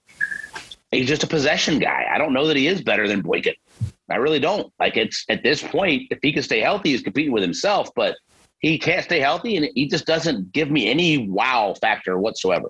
He's 0.90 1.08
just 1.08 1.24
a 1.24 1.26
possession 1.26 1.80
guy. 1.80 2.06
I 2.12 2.18
don't 2.18 2.32
know 2.32 2.46
that 2.46 2.56
he 2.56 2.68
is 2.68 2.80
better 2.80 3.08
than 3.08 3.20
Boykin. 3.20 3.54
I 4.10 4.16
really 4.16 4.38
don't. 4.38 4.72
Like 4.78 4.96
it's 4.96 5.24
at 5.28 5.42
this 5.42 5.62
point, 5.62 6.04
if 6.10 6.18
he 6.22 6.32
can 6.32 6.42
stay 6.42 6.60
healthy, 6.60 6.90
he's 6.90 7.02
competing 7.02 7.32
with 7.32 7.42
himself, 7.42 7.88
but 7.96 8.16
he 8.60 8.78
can't 8.78 9.04
stay 9.04 9.18
healthy 9.18 9.56
and 9.56 9.68
he 9.74 9.88
just 9.88 10.06
doesn't 10.06 10.52
give 10.52 10.70
me 10.70 10.88
any 10.88 11.28
wow 11.28 11.74
factor 11.80 12.18
whatsoever. 12.18 12.68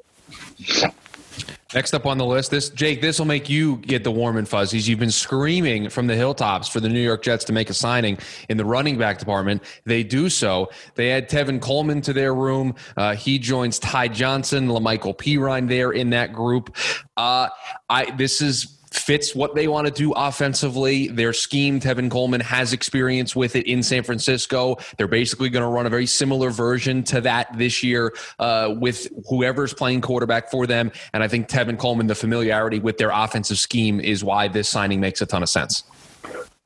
Next 1.75 1.93
up 1.93 2.07
on 2.07 2.19
the 2.19 2.25
list, 2.25 2.53
this 2.53 2.71
Jake, 2.71 3.01
this 3.01 3.19
will 3.19 3.27
make 3.27 3.51
you 3.51 3.79
get 3.79 4.05
the 4.05 4.11
warm 4.11 4.37
and 4.37 4.49
fuzzies. 4.49 4.89
You've 4.89 5.01
been 5.01 5.11
screaming 5.11 5.89
from 5.89 6.07
the 6.07 6.15
hilltops 6.15 6.69
for 6.69 6.79
the 6.79 6.89
New 6.89 7.01
York 7.01 7.23
Jets 7.23 7.45
to 7.47 7.53
make 7.53 7.69
a 7.69 7.75
signing 7.75 8.17
in 8.49 8.57
the 8.57 8.65
running 8.65 8.97
back 8.97 9.19
department. 9.19 9.63
They 9.85 10.05
do 10.05 10.29
so. 10.29 10.71
They 10.95 11.11
add 11.11 11.29
Tevin 11.29 11.61
Coleman 11.61 12.01
to 12.03 12.13
their 12.13 12.33
room. 12.33 12.77
Uh, 12.97 13.17
he 13.17 13.41
joins 13.41 13.81
Ty 13.81 14.09
Johnson, 14.09 14.69
La'Mical 14.69 15.17
Perine 15.17 15.69
there 15.69 15.91
in 15.91 16.11
that 16.11 16.33
group. 16.33 16.77
Uh, 17.17 17.49
I 17.89 18.11
this 18.13 18.41
is 18.41 18.74
fits 18.97 19.35
what 19.35 19.55
they 19.55 19.69
want 19.69 19.87
to 19.87 19.93
do 19.93 20.13
offensively. 20.13 21.09
Their 21.09 21.33
scheme, 21.33 21.81
Tevin 21.81 22.11
Coleman 22.11 22.41
has 22.41 22.73
experience 22.73 23.35
with 23.35 23.57
it 23.57 23.67
in 23.67 23.83
San 23.83 24.03
Francisco. 24.03 24.77
They're 24.97 25.09
basically 25.09 25.51
going 25.51 25.63
to 25.63 25.69
run 25.69 25.87
a 25.87 25.91
very 25.91 26.07
similar 26.07 26.51
version 26.51 27.03
to 27.05 27.21
that 27.23 27.57
this 27.59 27.83
year 27.83 28.15
uh, 28.39 28.75
with 28.79 29.09
whoever's 29.29 29.75
playing 29.75 30.01
quarterback 30.01 30.51
for 30.51 30.67
them. 30.67 30.93
And 31.13 31.23
I 31.23 31.29
think 31.29 31.49
Tevin 31.49 31.79
Coleman, 31.79 32.07
the 32.07 32.15
familiarity 32.15 32.79
with 32.79 32.99
their 32.99 33.11
offensive 33.11 33.59
scheme 33.59 34.01
is 34.01 34.25
why 34.25 34.49
this 34.49 34.69
signing 34.69 35.01
makes 35.01 35.21
a 35.21 35.27
ton 35.27 35.43
of 35.43 35.49
sense. 35.49 35.85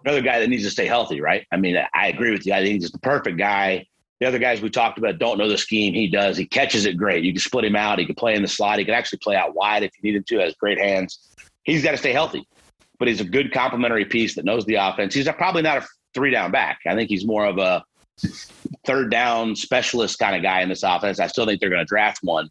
Another 0.05 0.23
guy 0.23 0.39
that 0.39 0.49
needs 0.49 0.65
to 0.65 0.71
stay 0.71 0.87
healthy, 0.87 1.21
right? 1.21 1.47
I 1.51 1.57
mean, 1.57 1.77
I 1.95 2.09
agree 2.09 2.31
with 2.31 2.47
you. 2.47 2.53
I 2.53 2.63
think 2.63 2.81
he's 2.81 2.91
the 2.91 2.99
perfect 2.99 3.37
guy. 3.37 3.87
The 4.21 4.27
other 4.27 4.39
guys 4.39 4.61
we 4.61 4.71
talked 4.71 4.99
about 4.99 5.19
don't 5.19 5.39
know 5.39 5.49
the 5.49 5.59
scheme. 5.59 5.95
He 5.95 6.09
does. 6.09 6.37
He 6.37 6.45
catches 6.45 6.87
it 6.87 6.97
great. 6.97 7.23
You 7.23 7.33
can 7.33 7.41
split 7.41 7.65
him 7.65 7.77
out. 7.77 7.99
He 7.99 8.07
can 8.07 8.17
play 8.17 8.35
in 8.35 8.43
the 8.43 8.49
slot. 8.49 8.79
He 8.79 8.85
can 8.85 8.95
actually 8.95 9.21
play 9.21 9.37
out 9.37 9.55
wide 9.55 9.85
if 9.85 9.93
you 10.01 10.11
needed 10.11 10.27
to. 10.27 10.39
Has 10.39 10.55
great 10.55 10.79
hands 10.79 11.29
he's 11.69 11.85
got 11.85 11.93
to 11.93 11.97
stay 11.97 12.13
healthy. 12.13 12.47
But 12.99 13.09
he's 13.09 13.21
a 13.21 13.25
good 13.25 13.53
complementary 13.53 14.05
piece 14.05 14.35
that 14.35 14.45
knows 14.45 14.65
the 14.67 14.75
offense. 14.75 15.15
He's 15.15 15.29
probably 15.29 15.63
not 15.63 15.79
a 15.79 15.87
three 16.15 16.31
down 16.31 16.51
back. 16.51 16.81
I 16.87 16.95
think 16.95 17.09
he's 17.09 17.27
more 17.27 17.47
of 17.47 17.59
a 17.59 17.85
third 18.85 19.11
down 19.11 19.55
specialist 19.55 20.19
kind 20.19 20.35
of 20.35 20.43
guy 20.43 20.63
in 20.63 20.69
this 20.69 20.83
offense. 20.83 21.21
I 21.21 21.29
still 21.29 21.47
think 21.47 21.61
they're 21.61 21.71
going 21.71 21.85
to 21.85 21.85
draft 21.85 22.19
one, 22.23 22.49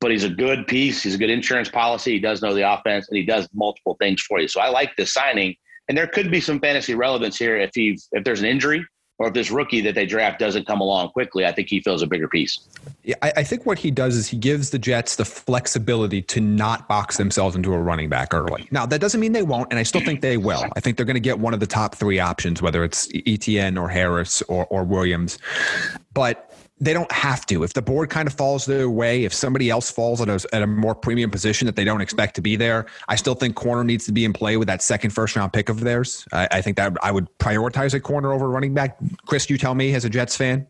but 0.00 0.12
he's 0.12 0.22
a 0.22 0.28
good 0.28 0.68
piece. 0.68 1.02
He's 1.02 1.16
a 1.16 1.18
good 1.18 1.30
insurance 1.30 1.68
policy. 1.68 2.12
He 2.12 2.20
does 2.20 2.40
know 2.40 2.54
the 2.54 2.70
offense 2.72 3.08
and 3.08 3.16
he 3.16 3.24
does 3.24 3.48
multiple 3.52 3.96
things 3.98 4.22
for 4.22 4.38
you. 4.38 4.46
So 4.46 4.60
I 4.60 4.68
like 4.68 4.94
this 4.96 5.12
signing. 5.12 5.56
And 5.88 5.98
there 5.98 6.06
could 6.06 6.30
be 6.30 6.40
some 6.40 6.60
fantasy 6.60 6.94
relevance 6.94 7.36
here 7.36 7.56
if 7.56 7.70
he 7.74 7.98
if 8.12 8.22
there's 8.22 8.40
an 8.40 8.46
injury 8.46 8.86
or 9.20 9.28
if 9.28 9.34
this 9.34 9.50
rookie 9.50 9.82
that 9.82 9.94
they 9.94 10.06
draft 10.06 10.38
doesn't 10.38 10.66
come 10.66 10.80
along 10.80 11.10
quickly, 11.10 11.44
I 11.44 11.52
think 11.52 11.68
he 11.68 11.80
fills 11.80 12.00
a 12.00 12.06
bigger 12.06 12.26
piece. 12.26 12.58
Yeah, 13.04 13.16
I, 13.20 13.32
I, 13.36 13.42
think 13.44 13.66
what 13.66 13.78
he 13.78 13.90
does 13.90 14.16
is 14.16 14.26
he 14.26 14.38
gives 14.38 14.70
the 14.70 14.78
Jets 14.78 15.16
the 15.16 15.26
flexibility 15.26 16.22
to 16.22 16.40
not 16.40 16.88
box 16.88 17.18
themselves 17.18 17.54
into 17.54 17.74
a 17.74 17.78
running 17.78 18.08
back 18.08 18.32
early. 18.32 18.66
Now, 18.70 18.86
that 18.86 18.98
doesn't 18.98 19.20
mean 19.20 19.32
they 19.32 19.42
won't, 19.42 19.68
and 19.70 19.78
I 19.78 19.82
still 19.82 20.00
think 20.00 20.22
they 20.22 20.38
will. 20.38 20.64
I 20.74 20.80
think 20.80 20.96
they're 20.96 21.04
going 21.04 21.14
to 21.14 21.20
get 21.20 21.38
one 21.38 21.52
of 21.52 21.60
the 21.60 21.66
top 21.66 21.96
three 21.96 22.18
options, 22.18 22.62
whether 22.62 22.82
it's 22.82 23.10
Etienne 23.26 23.76
or 23.76 23.90
Harris 23.90 24.40
or, 24.48 24.64
or 24.66 24.84
Williams. 24.84 25.38
But 26.14 26.50
they 26.80 26.94
don't 26.94 27.10
have 27.12 27.44
to. 27.46 27.62
If 27.62 27.74
the 27.74 27.82
board 27.82 28.08
kind 28.08 28.26
of 28.26 28.32
falls 28.32 28.64
their 28.64 28.88
way, 28.88 29.24
if 29.24 29.34
somebody 29.34 29.68
else 29.68 29.90
falls 29.90 30.20
at 30.20 30.28
a, 30.28 30.46
at 30.54 30.62
a 30.62 30.66
more 30.66 30.94
premium 30.94 31.30
position 31.30 31.66
that 31.66 31.76
they 31.76 31.84
don't 31.84 32.00
expect 32.00 32.34
to 32.36 32.40
be 32.40 32.56
there, 32.56 32.86
I 33.08 33.16
still 33.16 33.34
think 33.34 33.54
corner 33.54 33.84
needs 33.84 34.06
to 34.06 34.12
be 34.12 34.24
in 34.24 34.32
play 34.32 34.56
with 34.56 34.68
that 34.68 34.82
second 34.82 35.10
first 35.10 35.36
round 35.36 35.52
pick 35.52 35.68
of 35.68 35.80
theirs. 35.80 36.26
I, 36.32 36.48
I 36.50 36.62
think 36.62 36.78
that 36.78 36.96
I 37.02 37.12
would 37.12 37.28
prioritize 37.38 37.92
a 37.92 38.00
corner 38.00 38.32
over 38.32 38.48
running 38.48 38.72
back. 38.72 38.98
Chris, 39.26 39.50
you 39.50 39.58
tell 39.58 39.74
me 39.74 39.94
as 39.94 40.04
a 40.04 40.10
Jets 40.10 40.36
fan. 40.36 40.66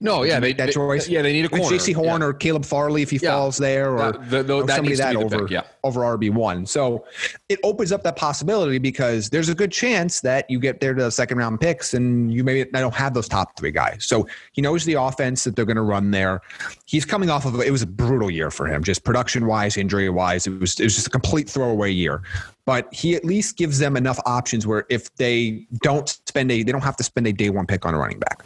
No, 0.00 0.22
yeah, 0.22 0.40
they, 0.40 0.52
that 0.54 0.66
they, 0.66 0.72
choice. 0.72 1.08
Yeah, 1.08 1.22
they 1.22 1.32
need 1.32 1.44
a 1.44 1.48
corner. 1.48 1.64
Jaycee 1.64 1.94
Horn 1.94 2.20
yeah. 2.20 2.26
or 2.26 2.32
Caleb 2.32 2.64
Farley 2.64 3.02
if 3.02 3.10
he 3.10 3.18
yeah. 3.18 3.30
falls 3.30 3.56
there, 3.56 3.92
or, 3.92 4.12
that, 4.12 4.30
the, 4.30 4.42
the, 4.42 4.54
or 4.56 4.68
somebody 4.68 4.96
that 4.96 5.16
over 5.16 5.40
pick, 5.40 5.50
yeah. 5.50 5.62
over 5.84 6.00
RB 6.00 6.30
one. 6.30 6.66
So 6.66 7.04
it 7.48 7.58
opens 7.62 7.92
up 7.92 8.02
that 8.04 8.16
possibility 8.16 8.78
because 8.78 9.30
there's 9.30 9.48
a 9.48 9.54
good 9.54 9.72
chance 9.72 10.20
that 10.20 10.48
you 10.50 10.58
get 10.58 10.80
there 10.80 10.94
to 10.94 11.04
the 11.04 11.10
second 11.10 11.38
round 11.38 11.60
picks 11.60 11.94
and 11.94 12.32
you 12.32 12.44
maybe 12.44 12.68
I 12.74 12.80
don't 12.80 12.94
have 12.94 13.14
those 13.14 13.28
top 13.28 13.56
three 13.58 13.72
guys. 13.72 14.04
So 14.04 14.26
he 14.52 14.62
knows 14.62 14.84
the 14.84 14.94
offense 14.94 15.44
that 15.44 15.56
they're 15.56 15.64
going 15.64 15.76
to 15.76 15.82
run 15.82 16.10
there. 16.10 16.40
He's 16.84 17.04
coming 17.04 17.30
off 17.30 17.44
of 17.44 17.60
it 17.60 17.70
was 17.70 17.82
a 17.82 17.86
brutal 17.86 18.30
year 18.30 18.50
for 18.50 18.66
him, 18.66 18.82
just 18.84 19.04
production 19.04 19.46
wise, 19.46 19.76
injury 19.76 20.08
wise. 20.10 20.46
It 20.46 20.58
was 20.58 20.78
it 20.80 20.84
was 20.84 20.94
just 20.94 21.06
a 21.06 21.10
complete 21.10 21.48
throwaway 21.48 21.90
year 21.90 22.22
but 22.64 22.92
he 22.92 23.14
at 23.14 23.24
least 23.24 23.56
gives 23.56 23.78
them 23.78 23.96
enough 23.96 24.18
options 24.24 24.66
where 24.66 24.86
if 24.88 25.14
they 25.16 25.66
don't 25.82 26.08
spend 26.26 26.50
a 26.50 26.62
they 26.62 26.72
don't 26.72 26.84
have 26.84 26.96
to 26.96 27.04
spend 27.04 27.26
a 27.26 27.32
day 27.32 27.50
one 27.50 27.66
pick 27.66 27.84
on 27.84 27.94
a 27.94 27.98
running 27.98 28.18
back 28.18 28.44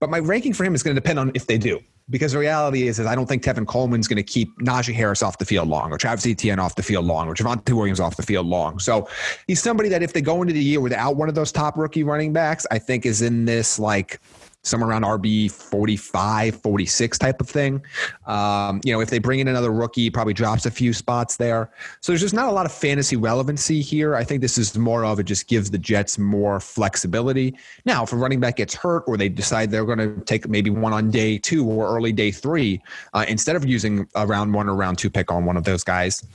but 0.00 0.10
my 0.10 0.18
ranking 0.18 0.52
for 0.52 0.64
him 0.64 0.74
is 0.74 0.82
going 0.82 0.94
to 0.94 1.00
depend 1.00 1.18
on 1.18 1.30
if 1.34 1.46
they 1.46 1.58
do. 1.58 1.80
Because 2.08 2.32
the 2.32 2.38
reality 2.38 2.86
is, 2.86 3.00
is 3.00 3.06
I 3.06 3.16
don't 3.16 3.26
think 3.26 3.42
Tevin 3.42 3.66
Coleman's 3.66 4.06
going 4.06 4.18
to 4.18 4.22
keep 4.22 4.48
Najee 4.60 4.94
Harris 4.94 5.24
off 5.24 5.38
the 5.38 5.44
field 5.44 5.66
long, 5.66 5.92
or 5.92 5.98
Travis 5.98 6.24
Etienne 6.24 6.60
off 6.60 6.76
the 6.76 6.82
field 6.82 7.04
long, 7.04 7.26
or 7.26 7.34
Javonte 7.34 7.72
Williams 7.72 7.98
off 7.98 8.16
the 8.16 8.22
field 8.22 8.46
long. 8.46 8.78
So 8.78 9.08
he's 9.48 9.60
somebody 9.60 9.88
that 9.88 10.04
if 10.04 10.12
they 10.12 10.20
go 10.20 10.40
into 10.40 10.54
the 10.54 10.62
year 10.62 10.80
without 10.80 11.16
one 11.16 11.28
of 11.28 11.34
those 11.34 11.50
top 11.50 11.76
rookie 11.76 12.04
running 12.04 12.32
backs, 12.32 12.64
I 12.70 12.78
think 12.78 13.06
is 13.06 13.22
in 13.22 13.44
this 13.44 13.80
like 13.80 14.20
somewhere 14.66 14.90
around 14.90 15.02
RB 15.02 15.50
45, 15.50 16.60
46 16.60 17.18
type 17.18 17.40
of 17.40 17.48
thing. 17.48 17.82
Um, 18.26 18.80
you 18.84 18.92
know, 18.92 19.00
if 19.00 19.10
they 19.10 19.18
bring 19.18 19.40
in 19.40 19.48
another 19.48 19.72
rookie, 19.72 20.10
probably 20.10 20.34
drops 20.34 20.66
a 20.66 20.70
few 20.70 20.92
spots 20.92 21.36
there. 21.36 21.70
So 22.00 22.12
there's 22.12 22.20
just 22.20 22.34
not 22.34 22.48
a 22.48 22.52
lot 22.52 22.66
of 22.66 22.72
fantasy 22.72 23.16
relevancy 23.16 23.80
here. 23.80 24.16
I 24.16 24.24
think 24.24 24.40
this 24.40 24.58
is 24.58 24.76
more 24.76 25.04
of 25.04 25.20
it 25.20 25.24
just 25.24 25.46
gives 25.48 25.70
the 25.70 25.78
Jets 25.78 26.18
more 26.18 26.58
flexibility. 26.58 27.56
Now, 27.84 28.02
if 28.02 28.12
a 28.12 28.16
running 28.16 28.40
back 28.40 28.56
gets 28.56 28.74
hurt 28.74 29.04
or 29.06 29.16
they 29.16 29.28
decide 29.28 29.70
they're 29.70 29.84
going 29.84 29.98
to 29.98 30.20
take 30.24 30.48
maybe 30.48 30.70
one 30.70 30.92
on 30.92 31.10
day 31.10 31.38
two 31.38 31.64
or 31.64 31.94
early 31.96 32.12
day 32.12 32.32
three, 32.32 32.82
uh, 33.14 33.24
instead 33.28 33.54
of 33.54 33.64
using 33.64 34.08
a 34.16 34.26
round 34.26 34.52
one 34.52 34.68
or 34.68 34.74
round 34.74 34.98
two 34.98 35.10
pick 35.10 35.30
on 35.30 35.44
one 35.44 35.56
of 35.56 35.64
those 35.64 35.84
guys, 35.84 36.26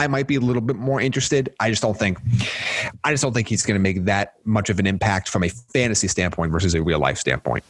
I 0.00 0.06
might 0.06 0.26
be 0.26 0.36
a 0.36 0.40
little 0.40 0.62
bit 0.62 0.76
more 0.76 0.98
interested. 0.98 1.54
I 1.60 1.68
just 1.68 1.82
don't 1.82 1.96
think, 1.98 2.18
I 3.04 3.10
just 3.10 3.22
don't 3.22 3.34
think 3.34 3.48
he's 3.48 3.66
going 3.66 3.74
to 3.74 3.82
make 3.82 4.06
that 4.06 4.36
much 4.46 4.70
of 4.70 4.78
an 4.78 4.86
impact 4.86 5.28
from 5.28 5.44
a 5.44 5.50
fantasy 5.50 6.08
standpoint 6.08 6.52
versus 6.52 6.74
a 6.74 6.82
real 6.82 6.98
life 6.98 7.18
standpoint. 7.18 7.62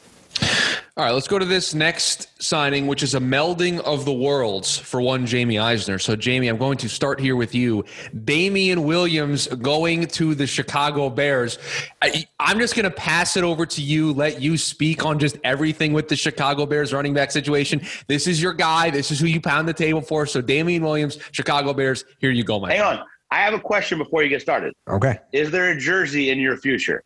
All 1.01 1.07
right, 1.07 1.13
let's 1.13 1.29
go 1.29 1.39
to 1.39 1.47
this 1.47 1.73
next 1.73 2.29
signing, 2.43 2.87
which 2.87 3.03
is 3.03 3.15
a 3.15 3.21
melding 3.21 3.81
of 3.85 4.05
the 4.05 4.13
worlds 4.13 4.77
for 4.77 5.01
one 5.01 5.25
Jamie 5.25 5.59
Eisner. 5.59 5.99
So, 5.99 6.15
Jamie, 6.15 6.49
I'm 6.49 6.59
going 6.59 6.77
to 6.77 6.91
start 6.91 7.19
here 7.19 7.37
with 7.37 7.55
you. 7.55 7.87
Damien 8.23 8.83
Williams 8.83 9.47
going 9.47 10.09
to 10.09 10.35
the 10.35 10.47
Chicago 10.47 11.09
Bears. 11.09 11.59
I, 12.03 12.27
am 12.39 12.59
just 12.59 12.77
going 12.77 12.85
to 12.85 12.91
pass 12.91 13.39
it 13.39 13.45
over 13.45 13.65
to 13.65 13.81
you, 13.81 14.13
let 14.13 14.43
you 14.43 14.59
speak 14.59 15.07
on 15.07 15.19
just 15.19 15.39
everything 15.43 15.95
with 15.95 16.09
the 16.09 16.17
Chicago 16.17 16.67
Bears 16.67 16.93
running 16.93 17.15
back 17.15 17.31
situation. 17.31 17.81
This 18.07 18.27
is 18.27 18.43
your 18.43 18.53
guy. 18.53 18.91
This 18.91 19.11
is 19.11 19.21
who 19.21 19.27
you 19.27 19.41
pound 19.41 19.67
the 19.67 19.73
table 19.73 20.03
for. 20.03 20.27
So, 20.27 20.43
Damien 20.43 20.83
Williams, 20.83 21.19
Chicago 21.33 21.73
Bears, 21.73 22.05
here 22.19 22.31
you 22.31 22.45
go, 22.45 22.61
my 22.61 22.73
Hang 22.73 22.81
friend. 22.81 22.99
on. 22.99 23.07
I 23.31 23.39
have 23.39 23.55
a 23.55 23.61
question 23.61 23.97
before 23.97 24.23
you 24.23 24.29
get 24.29 24.43
started. 24.43 24.75
Okay. 24.87 25.19
Is 25.33 25.51
there 25.51 25.71
a 25.71 25.79
jersey 25.79 26.29
in 26.29 26.39
your 26.39 26.59
future? 26.59 27.05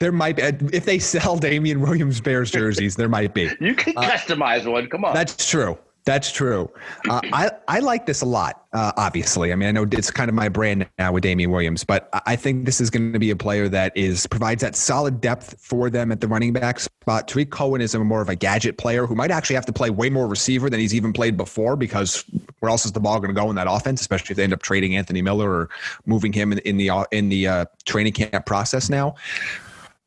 There 0.00 0.12
might 0.12 0.36
be 0.36 0.42
if 0.72 0.84
they 0.84 0.98
sell 0.98 1.36
Damien 1.36 1.80
Williams 1.80 2.20
Bears 2.20 2.50
jerseys, 2.50 2.96
there 2.96 3.08
might 3.08 3.34
be. 3.34 3.50
You 3.60 3.74
can 3.74 3.96
uh, 3.96 4.02
customize 4.02 4.70
one. 4.70 4.88
Come 4.88 5.04
on. 5.04 5.14
That's 5.14 5.48
true. 5.48 5.76
That's 6.08 6.32
true. 6.32 6.70
Uh, 7.10 7.20
I 7.34 7.50
I 7.68 7.80
like 7.80 8.06
this 8.06 8.22
a 8.22 8.24
lot. 8.24 8.64
Uh, 8.72 8.92
obviously, 8.96 9.52
I 9.52 9.56
mean, 9.56 9.68
I 9.68 9.72
know 9.72 9.86
it's 9.92 10.10
kind 10.10 10.30
of 10.30 10.34
my 10.34 10.48
brand 10.48 10.88
now 10.98 11.12
with 11.12 11.22
Damien 11.22 11.50
Williams, 11.50 11.84
but 11.84 12.08
I 12.24 12.34
think 12.34 12.64
this 12.64 12.80
is 12.80 12.88
going 12.88 13.12
to 13.12 13.18
be 13.18 13.28
a 13.28 13.36
player 13.36 13.68
that 13.68 13.94
is 13.94 14.26
provides 14.26 14.62
that 14.62 14.74
solid 14.74 15.20
depth 15.20 15.60
for 15.60 15.90
them 15.90 16.10
at 16.10 16.22
the 16.22 16.26
running 16.26 16.54
back 16.54 16.80
spot. 16.80 17.28
Tarik 17.28 17.50
Cohen 17.50 17.82
is 17.82 17.94
a 17.94 17.98
more 17.98 18.22
of 18.22 18.30
a 18.30 18.34
gadget 18.34 18.78
player 18.78 19.04
who 19.04 19.14
might 19.14 19.30
actually 19.30 19.56
have 19.56 19.66
to 19.66 19.72
play 19.72 19.90
way 19.90 20.08
more 20.08 20.26
receiver 20.26 20.70
than 20.70 20.80
he's 20.80 20.94
even 20.94 21.12
played 21.12 21.36
before 21.36 21.76
because 21.76 22.24
where 22.60 22.70
else 22.70 22.86
is 22.86 22.92
the 22.92 23.00
ball 23.00 23.20
going 23.20 23.28
to 23.28 23.38
go 23.38 23.50
in 23.50 23.56
that 23.56 23.66
offense, 23.68 24.00
especially 24.00 24.32
if 24.32 24.38
they 24.38 24.44
end 24.44 24.54
up 24.54 24.62
trading 24.62 24.96
Anthony 24.96 25.20
Miller 25.20 25.50
or 25.50 25.68
moving 26.06 26.32
him 26.32 26.52
in, 26.52 26.58
in 26.60 26.78
the 26.78 26.90
in 27.12 27.28
the 27.28 27.46
uh, 27.46 27.64
training 27.84 28.14
camp 28.14 28.46
process 28.46 28.88
now. 28.88 29.14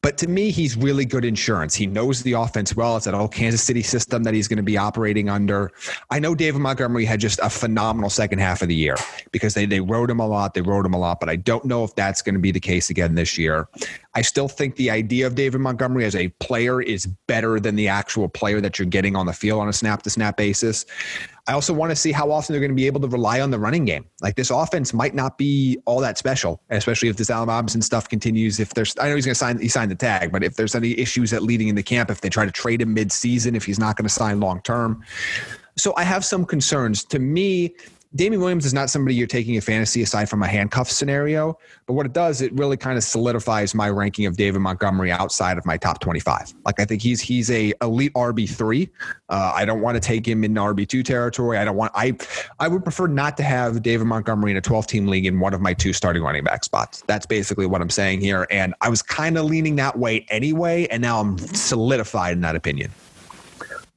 But 0.02 0.18
to 0.18 0.28
me, 0.28 0.50
he's 0.50 0.76
really 0.76 1.06
good 1.06 1.24
insurance. 1.24 1.76
He 1.76 1.86
knows 1.86 2.24
the 2.24 2.34
offense 2.34 2.76
well. 2.76 2.98
It's 2.98 3.06
that 3.06 3.14
old 3.14 3.32
Kansas 3.32 3.62
City 3.62 3.84
system 3.84 4.24
that 4.24 4.34
he's 4.34 4.48
going 4.48 4.58
to 4.58 4.64
be 4.64 4.76
operating 4.76 5.30
under. 5.30 5.72
I 6.10 6.20
know 6.20 6.34
David 6.34 6.60
Montgomery 6.60 7.06
had 7.06 7.20
just 7.20 7.40
a 7.40 7.50
phenomenal 7.52 8.10
second 8.10 8.40
half 8.40 8.64
of 8.64 8.68
the 8.68 8.76
year 8.76 8.96
because 9.32 9.54
they, 9.54 9.68
they 9.68 9.80
rode 9.80 10.10
him 10.10 10.20
a 10.20 10.26
lot. 10.26 10.56
They 10.56 10.62
rode 10.62 10.88
him 10.88 10.96
a 10.96 10.98
lot, 10.98 11.20
but 11.20 11.30
I 11.30 11.36
don't 11.36 11.66
know 11.66 11.84
if 11.84 11.94
that's 11.94 12.24
going 12.24 12.34
to 12.34 12.42
be 12.42 12.52
the 12.52 12.60
case 12.60 12.90
again 12.90 13.14
this 13.14 13.38
year. 13.38 13.68
I 14.16 14.24
still 14.24 14.48
think 14.48 14.76
the 14.76 14.90
idea 14.90 15.28
of 15.28 15.36
David 15.36 15.62
Montgomery 15.62 16.06
as 16.06 16.16
a 16.16 16.30
player 16.40 16.82
is 16.82 17.06
better 17.28 17.60
than 17.60 17.76
the 17.76 17.88
actual 17.88 18.28
player 18.28 18.60
that 18.60 18.80
you're 18.80 18.88
getting 18.88 19.16
on 19.16 19.28
the 19.28 19.34
field 19.34 19.62
on 19.62 19.70
a 19.70 19.74
snap 19.74 20.02
to 20.04 20.10
snap 20.10 20.36
basis. 20.36 20.86
I 21.52 21.54
also 21.54 21.74
want 21.74 21.90
to 21.90 21.98
see 21.98 22.14
how 22.14 22.32
often 22.32 22.54
they're 22.54 22.62
going 22.62 22.72
to 22.72 22.76
be 22.76 22.88
able 22.88 23.02
to 23.02 23.10
rely 23.10 23.42
on 23.42 23.52
the 23.52 23.60
running 23.60 23.84
game. 23.84 24.06
Like 24.22 24.38
this 24.38 24.52
offense 24.52 24.94
might 24.94 25.14
not 25.14 25.38
be 25.38 25.78
all 25.86 26.00
that 26.00 26.18
special, 26.18 26.62
especially 26.70 27.10
if 27.10 27.18
this 27.18 27.30
Allen 27.30 27.50
Robinson 27.50 27.82
stuff 27.82 28.08
continues. 28.08 28.58
If 28.62 28.74
there's, 28.74 28.98
I 28.98 29.10
know 29.10 29.16
he's 29.16 29.26
going 29.26 29.34
to 29.34 29.38
sign, 29.38 29.60
he 29.60 29.68
signed 29.68 29.92
the 29.92 29.96
tag, 29.96 30.32
but 30.32 30.46
if 30.46 30.56
there's 30.56 30.76
any 30.76 30.98
issues 30.98 31.34
at 31.34 31.44
leading 31.44 31.68
in 31.68 31.76
the 31.76 31.84
camp, 31.84 32.10
if 32.10 32.22
they 32.22 32.30
try 32.30 32.46
to 32.46 32.54
trade 32.54 32.82
him 32.82 32.94
mid-season, 32.94 33.54
if 33.54 33.66
he's 33.66 33.80
not 33.80 33.98
going 33.98 34.06
to 34.06 34.14
sign 34.14 34.40
long 34.40 34.62
term. 34.62 35.04
So 35.78 35.94
I 35.98 36.04
have 36.04 36.24
some 36.24 36.46
concerns. 36.46 37.04
To 37.04 37.20
me, 37.20 37.76
Damien 38.14 38.42
Williams 38.42 38.66
is 38.66 38.74
not 38.74 38.90
somebody 38.90 39.16
you're 39.16 39.26
taking 39.26 39.56
a 39.56 39.62
fantasy 39.62 40.02
aside 40.02 40.30
from 40.30 40.44
a 40.44 40.48
handcuff 40.48 40.92
scenario, 40.92 41.58
but 41.86 41.94
what 41.94 42.06
it 42.06 42.12
does, 42.12 42.42
it 42.42 42.52
really 42.54 42.76
kind 42.76 42.98
of 42.98 43.06
solidifies 43.06 43.74
my 43.74 43.90
ranking 43.90 44.26
of 44.26 44.36
David 44.36 44.60
Montgomery 44.60 45.12
outside 45.12 45.58
of 45.58 45.66
my 45.66 45.78
top 45.78 46.02
25. 46.02 46.54
Like 46.66 46.82
I 46.82 46.86
think 46.86 47.02
he's 47.02 47.22
he's 47.22 47.50
a 47.50 47.74
elite 47.82 48.14
RB 48.14 48.50
three. 48.50 48.90
Uh, 49.30 49.54
I 49.56 49.64
don't 49.64 49.80
want 49.80 49.96
to 49.96 50.02
take 50.02 50.28
him 50.28 50.44
in 50.44 50.54
RB 50.54 50.86
two 50.86 51.04
territory. 51.04 51.58
I 51.58 51.64
don't 51.64 51.78
want. 51.78 51.94
I 51.96 52.18
I 52.60 52.68
would 52.68 52.84
prefer 52.84 53.08
not 53.08 53.38
to 53.38 53.44
have 53.44 53.82
David 53.82 54.08
Montgomery 54.08 54.52
in 54.52 54.58
a 54.58 54.62
12 54.62 54.88
team 54.88 55.08
league 55.08 55.26
in 55.26 55.40
one 55.40 55.54
of 55.54 55.62
my 55.62 55.74
two 55.74 55.94
starting 55.94 56.22
running 56.22 56.44
back 56.44 56.66
spots. 56.66 57.04
That's 57.08 57.26
basically 57.26 57.66
what 57.66 57.82
I'm 57.82 57.90
saying 57.90 58.20
here, 58.20 58.46
and 58.52 58.76
I 58.82 58.90
was 58.90 59.02
kind 59.02 59.38
of 59.38 59.46
leaning 59.46 59.78
that 59.78 59.98
way 59.98 60.26
anyway, 60.30 60.86
and 60.88 61.02
now 61.02 61.22
I'm 61.22 61.38
solidified 61.38 62.34
in 62.34 62.42
that 62.42 62.58
opinion. 62.58 62.92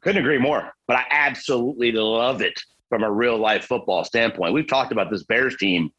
Couldn't 0.03 0.23
agree 0.23 0.39
more. 0.39 0.73
But 0.87 0.99
I 0.99 1.05
absolutely 1.11 1.93
love 1.93 2.43
it 2.43 2.63
from 2.95 3.03
a 3.03 3.11
real 3.11 3.37
life 3.37 3.65
football 3.65 4.05
standpoint. 4.05 4.55
We've 4.55 4.69
talked 4.69 4.93
about 4.93 5.11
this 5.11 5.25
Bears 5.25 5.57
team 5.57 5.91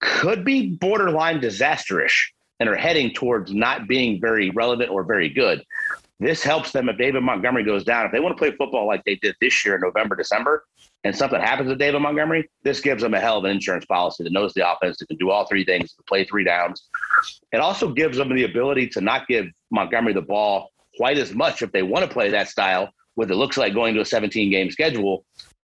could 0.00 0.46
be 0.46 0.70
borderline 0.70 1.40
disastrous 1.40 2.14
and 2.58 2.70
are 2.70 2.74
heading 2.74 3.12
towards 3.12 3.52
not 3.52 3.86
being 3.86 4.18
very 4.18 4.48
relevant 4.48 4.90
or 4.90 5.04
very 5.04 5.28
good. 5.28 5.62
This 6.18 6.42
helps 6.42 6.72
them 6.72 6.88
if 6.88 6.96
David 6.96 7.22
Montgomery 7.22 7.64
goes 7.64 7.84
down. 7.84 8.06
If 8.06 8.12
they 8.12 8.20
want 8.20 8.34
to 8.34 8.40
play 8.40 8.50
football 8.56 8.86
like 8.86 9.04
they 9.04 9.16
did 9.16 9.34
this 9.42 9.62
year 9.62 9.74
in 9.74 9.82
November, 9.82 10.16
December, 10.16 10.64
and 11.04 11.14
something 11.14 11.38
happens 11.38 11.68
to 11.68 11.76
David 11.76 12.00
Montgomery, 12.00 12.48
this 12.62 12.80
gives 12.80 13.02
them 13.02 13.12
a 13.12 13.20
hell 13.20 13.36
of 13.36 13.44
an 13.44 13.50
insurance 13.50 13.84
policy 13.84 14.24
that 14.24 14.32
knows 14.32 14.54
the 14.54 14.66
offense, 14.66 14.96
that 14.96 15.08
can 15.08 15.18
do 15.18 15.28
all 15.28 15.46
three 15.46 15.66
things, 15.66 15.94
play 16.08 16.24
three 16.24 16.44
downs. 16.44 16.88
It 17.52 17.60
also 17.60 17.92
gives 17.92 18.16
them 18.16 18.34
the 18.34 18.44
ability 18.44 18.88
to 18.88 19.02
not 19.02 19.28
give 19.28 19.48
Montgomery 19.70 20.14
the 20.14 20.22
ball 20.22 20.70
quite 20.96 21.18
as 21.18 21.34
much 21.34 21.60
if 21.60 21.72
they 21.72 21.82
want 21.82 22.06
to 22.06 22.10
play 22.10 22.30
that 22.30 22.48
style, 22.48 22.88
what 23.16 23.30
it 23.30 23.34
looks 23.34 23.58
like 23.58 23.74
going 23.74 23.94
to 23.96 24.00
a 24.00 24.06
17 24.06 24.50
game 24.50 24.70
schedule 24.70 25.26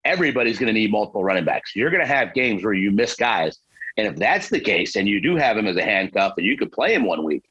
everybody's 0.05 0.57
going 0.57 0.67
to 0.67 0.73
need 0.73 0.91
multiple 0.91 1.23
running 1.23 1.43
backs. 1.43 1.75
You're 1.75 1.89
going 1.89 2.03
to 2.03 2.07
have 2.07 2.33
games 2.33 2.63
where 2.63 2.73
you 2.73 2.91
miss 2.91 3.15
guys. 3.15 3.57
And 3.97 4.07
if 4.07 4.15
that's 4.15 4.49
the 4.49 4.59
case, 4.59 4.95
and 4.95 5.07
you 5.07 5.19
do 5.19 5.35
have 5.35 5.57
him 5.57 5.67
as 5.67 5.75
a 5.77 5.83
handcuff 5.83 6.33
and 6.37 6.45
you 6.45 6.57
could 6.57 6.71
play 6.71 6.93
him 6.93 7.05
one 7.05 7.23
week, 7.23 7.43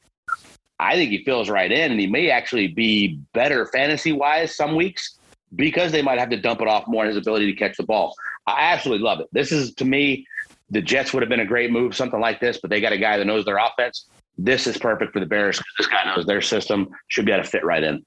I 0.78 0.94
think 0.94 1.11
he 1.11 1.25
fills 1.25 1.49
right 1.49 1.70
in 1.70 1.90
and 1.90 2.00
he 2.00 2.06
may 2.06 2.30
actually 2.30 2.68
be 2.68 3.20
better 3.32 3.66
fantasy 3.66 4.12
wise 4.12 4.54
some 4.54 4.75
weeks 4.75 5.18
because 5.54 5.92
they 5.92 6.02
might 6.02 6.18
have 6.18 6.30
to 6.30 6.40
dump 6.40 6.61
it 6.61 6.68
off 6.68 6.87
more 6.87 7.04
in 7.04 7.08
his 7.08 7.16
ability 7.16 7.52
to 7.52 7.58
catch 7.58 7.76
the 7.76 7.84
ball. 7.84 8.14
I 8.46 8.73
absolutely 8.73 9.04
love 9.04 9.20
it. 9.20 9.28
This 9.32 9.52
is 9.52 9.75
to 9.75 9.84
me, 9.84 10.26
the 10.70 10.82
Jets 10.82 11.12
would 11.12 11.23
have 11.23 11.30
been 11.30 11.40
a 11.40 11.46
great 11.46 11.70
move, 11.70 11.94
something 11.94 12.20
like 12.20 12.40
this, 12.40 12.58
but 12.61 12.70
they 12.70 12.80
got 12.80 12.92
a 12.92 12.99
guy 12.99 13.16
that 13.16 13.25
knows 13.25 13.44
their 13.44 13.58
offense. 13.58 14.06
This 14.37 14.66
is 14.66 14.76
perfect 14.76 15.12
for 15.12 15.20
the 15.20 15.26
Bears. 15.26 15.58
Because 15.58 15.75
this 15.78 15.87
guy 15.87 16.14
knows 16.14 16.26
their 16.26 16.42
system, 16.42 16.88
should 17.08 17.25
be 17.25 17.32
able 17.32 17.44
to 17.44 17.49
fit 17.49 17.64
right 17.64 17.82
in. 17.82 18.04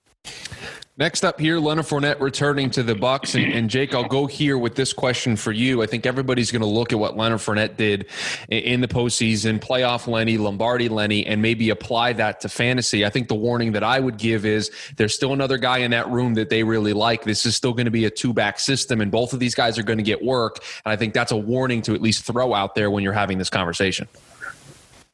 Next 0.99 1.23
up 1.23 1.39
here, 1.39 1.59
Leonard 1.59 1.85
Fournette 1.85 2.19
returning 2.19 2.71
to 2.71 2.81
the 2.81 2.95
Bucs, 2.95 3.35
and, 3.35 3.53
and, 3.53 3.69
Jake, 3.69 3.93
I'll 3.93 4.07
go 4.07 4.25
here 4.25 4.57
with 4.57 4.73
this 4.73 4.93
question 4.93 5.35
for 5.35 5.51
you. 5.51 5.83
I 5.83 5.85
think 5.85 6.07
everybody's 6.07 6.51
going 6.51 6.63
to 6.63 6.67
look 6.67 6.91
at 6.91 6.97
what 6.97 7.15
Leonard 7.15 7.39
Fournette 7.39 7.77
did 7.77 8.07
in 8.49 8.81
the 8.81 8.87
postseason, 8.87 9.59
playoff 9.59 10.07
Lenny, 10.07 10.39
Lombardi 10.39 10.89
Lenny, 10.89 11.23
and 11.23 11.39
maybe 11.39 11.69
apply 11.69 12.13
that 12.13 12.41
to 12.41 12.49
fantasy. 12.49 13.05
I 13.05 13.11
think 13.11 13.27
the 13.27 13.35
warning 13.35 13.73
that 13.73 13.83
I 13.83 13.99
would 13.99 14.17
give 14.17 14.43
is 14.43 14.71
there's 14.95 15.13
still 15.13 15.33
another 15.33 15.59
guy 15.59 15.77
in 15.79 15.91
that 15.91 16.09
room 16.09 16.33
that 16.33 16.49
they 16.49 16.63
really 16.63 16.93
like. 16.93 17.25
This 17.25 17.45
is 17.45 17.55
still 17.55 17.73
going 17.73 17.85
to 17.85 17.91
be 17.91 18.05
a 18.05 18.09
two 18.09 18.33
back 18.33 18.59
system, 18.59 18.99
and 18.99 19.11
both 19.11 19.33
of 19.33 19.39
these 19.39 19.53
guys 19.53 19.77
are 19.77 19.83
going 19.83 19.99
to 19.99 20.03
get 20.03 20.23
work. 20.23 20.63
And 20.83 20.91
I 20.91 20.95
think 20.95 21.13
that's 21.13 21.31
a 21.31 21.37
warning 21.37 21.83
to 21.83 21.93
at 21.93 22.01
least 22.01 22.25
throw 22.25 22.55
out 22.55 22.73
there 22.73 22.89
when 22.89 23.03
you're 23.03 23.13
having 23.13 23.37
this 23.37 23.51
conversation 23.51 24.07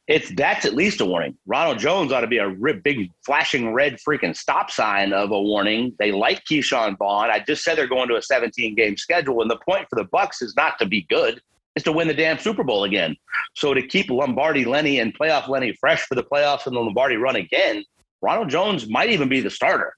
it's 0.06 0.30
that's 0.34 0.66
at 0.66 0.74
least 0.74 1.00
a 1.00 1.04
warning. 1.04 1.36
Ronald 1.46 1.78
Jones 1.78 2.12
ought 2.12 2.20
to 2.20 2.26
be 2.26 2.38
a 2.38 2.50
big 2.50 3.10
flashing 3.24 3.72
red 3.72 3.96
freaking 4.06 4.36
stop 4.36 4.70
sign 4.70 5.12
of 5.12 5.30
a 5.30 5.40
warning. 5.40 5.94
They 5.98 6.12
like 6.12 6.44
Ke'Shawn 6.44 6.98
Vaughn. 6.98 7.30
I 7.30 7.40
just 7.40 7.64
said 7.64 7.78
they're 7.78 7.86
going 7.86 8.08
to 8.08 8.16
a 8.16 8.22
17 8.22 8.74
game 8.74 8.96
schedule, 8.96 9.40
and 9.40 9.50
the 9.50 9.58
point 9.66 9.86
for 9.88 9.96
the 9.96 10.04
Bucs 10.04 10.42
is 10.42 10.54
not 10.56 10.78
to 10.78 10.86
be 10.86 11.06
good; 11.08 11.40
is 11.74 11.82
to 11.84 11.92
win 11.92 12.08
the 12.08 12.14
damn 12.14 12.38
Super 12.38 12.64
Bowl 12.64 12.84
again. 12.84 13.16
So 13.54 13.72
to 13.72 13.86
keep 13.86 14.10
Lombardi 14.10 14.66
Lenny 14.66 15.00
and 15.00 15.16
playoff 15.18 15.48
Lenny 15.48 15.72
fresh 15.80 16.02
for 16.02 16.16
the 16.16 16.24
playoffs 16.24 16.66
and 16.66 16.76
the 16.76 16.80
Lombardi 16.80 17.16
run 17.16 17.36
again, 17.36 17.82
Ronald 18.20 18.50
Jones 18.50 18.88
might 18.88 19.10
even 19.10 19.28
be 19.30 19.40
the 19.40 19.50
starter, 19.50 19.94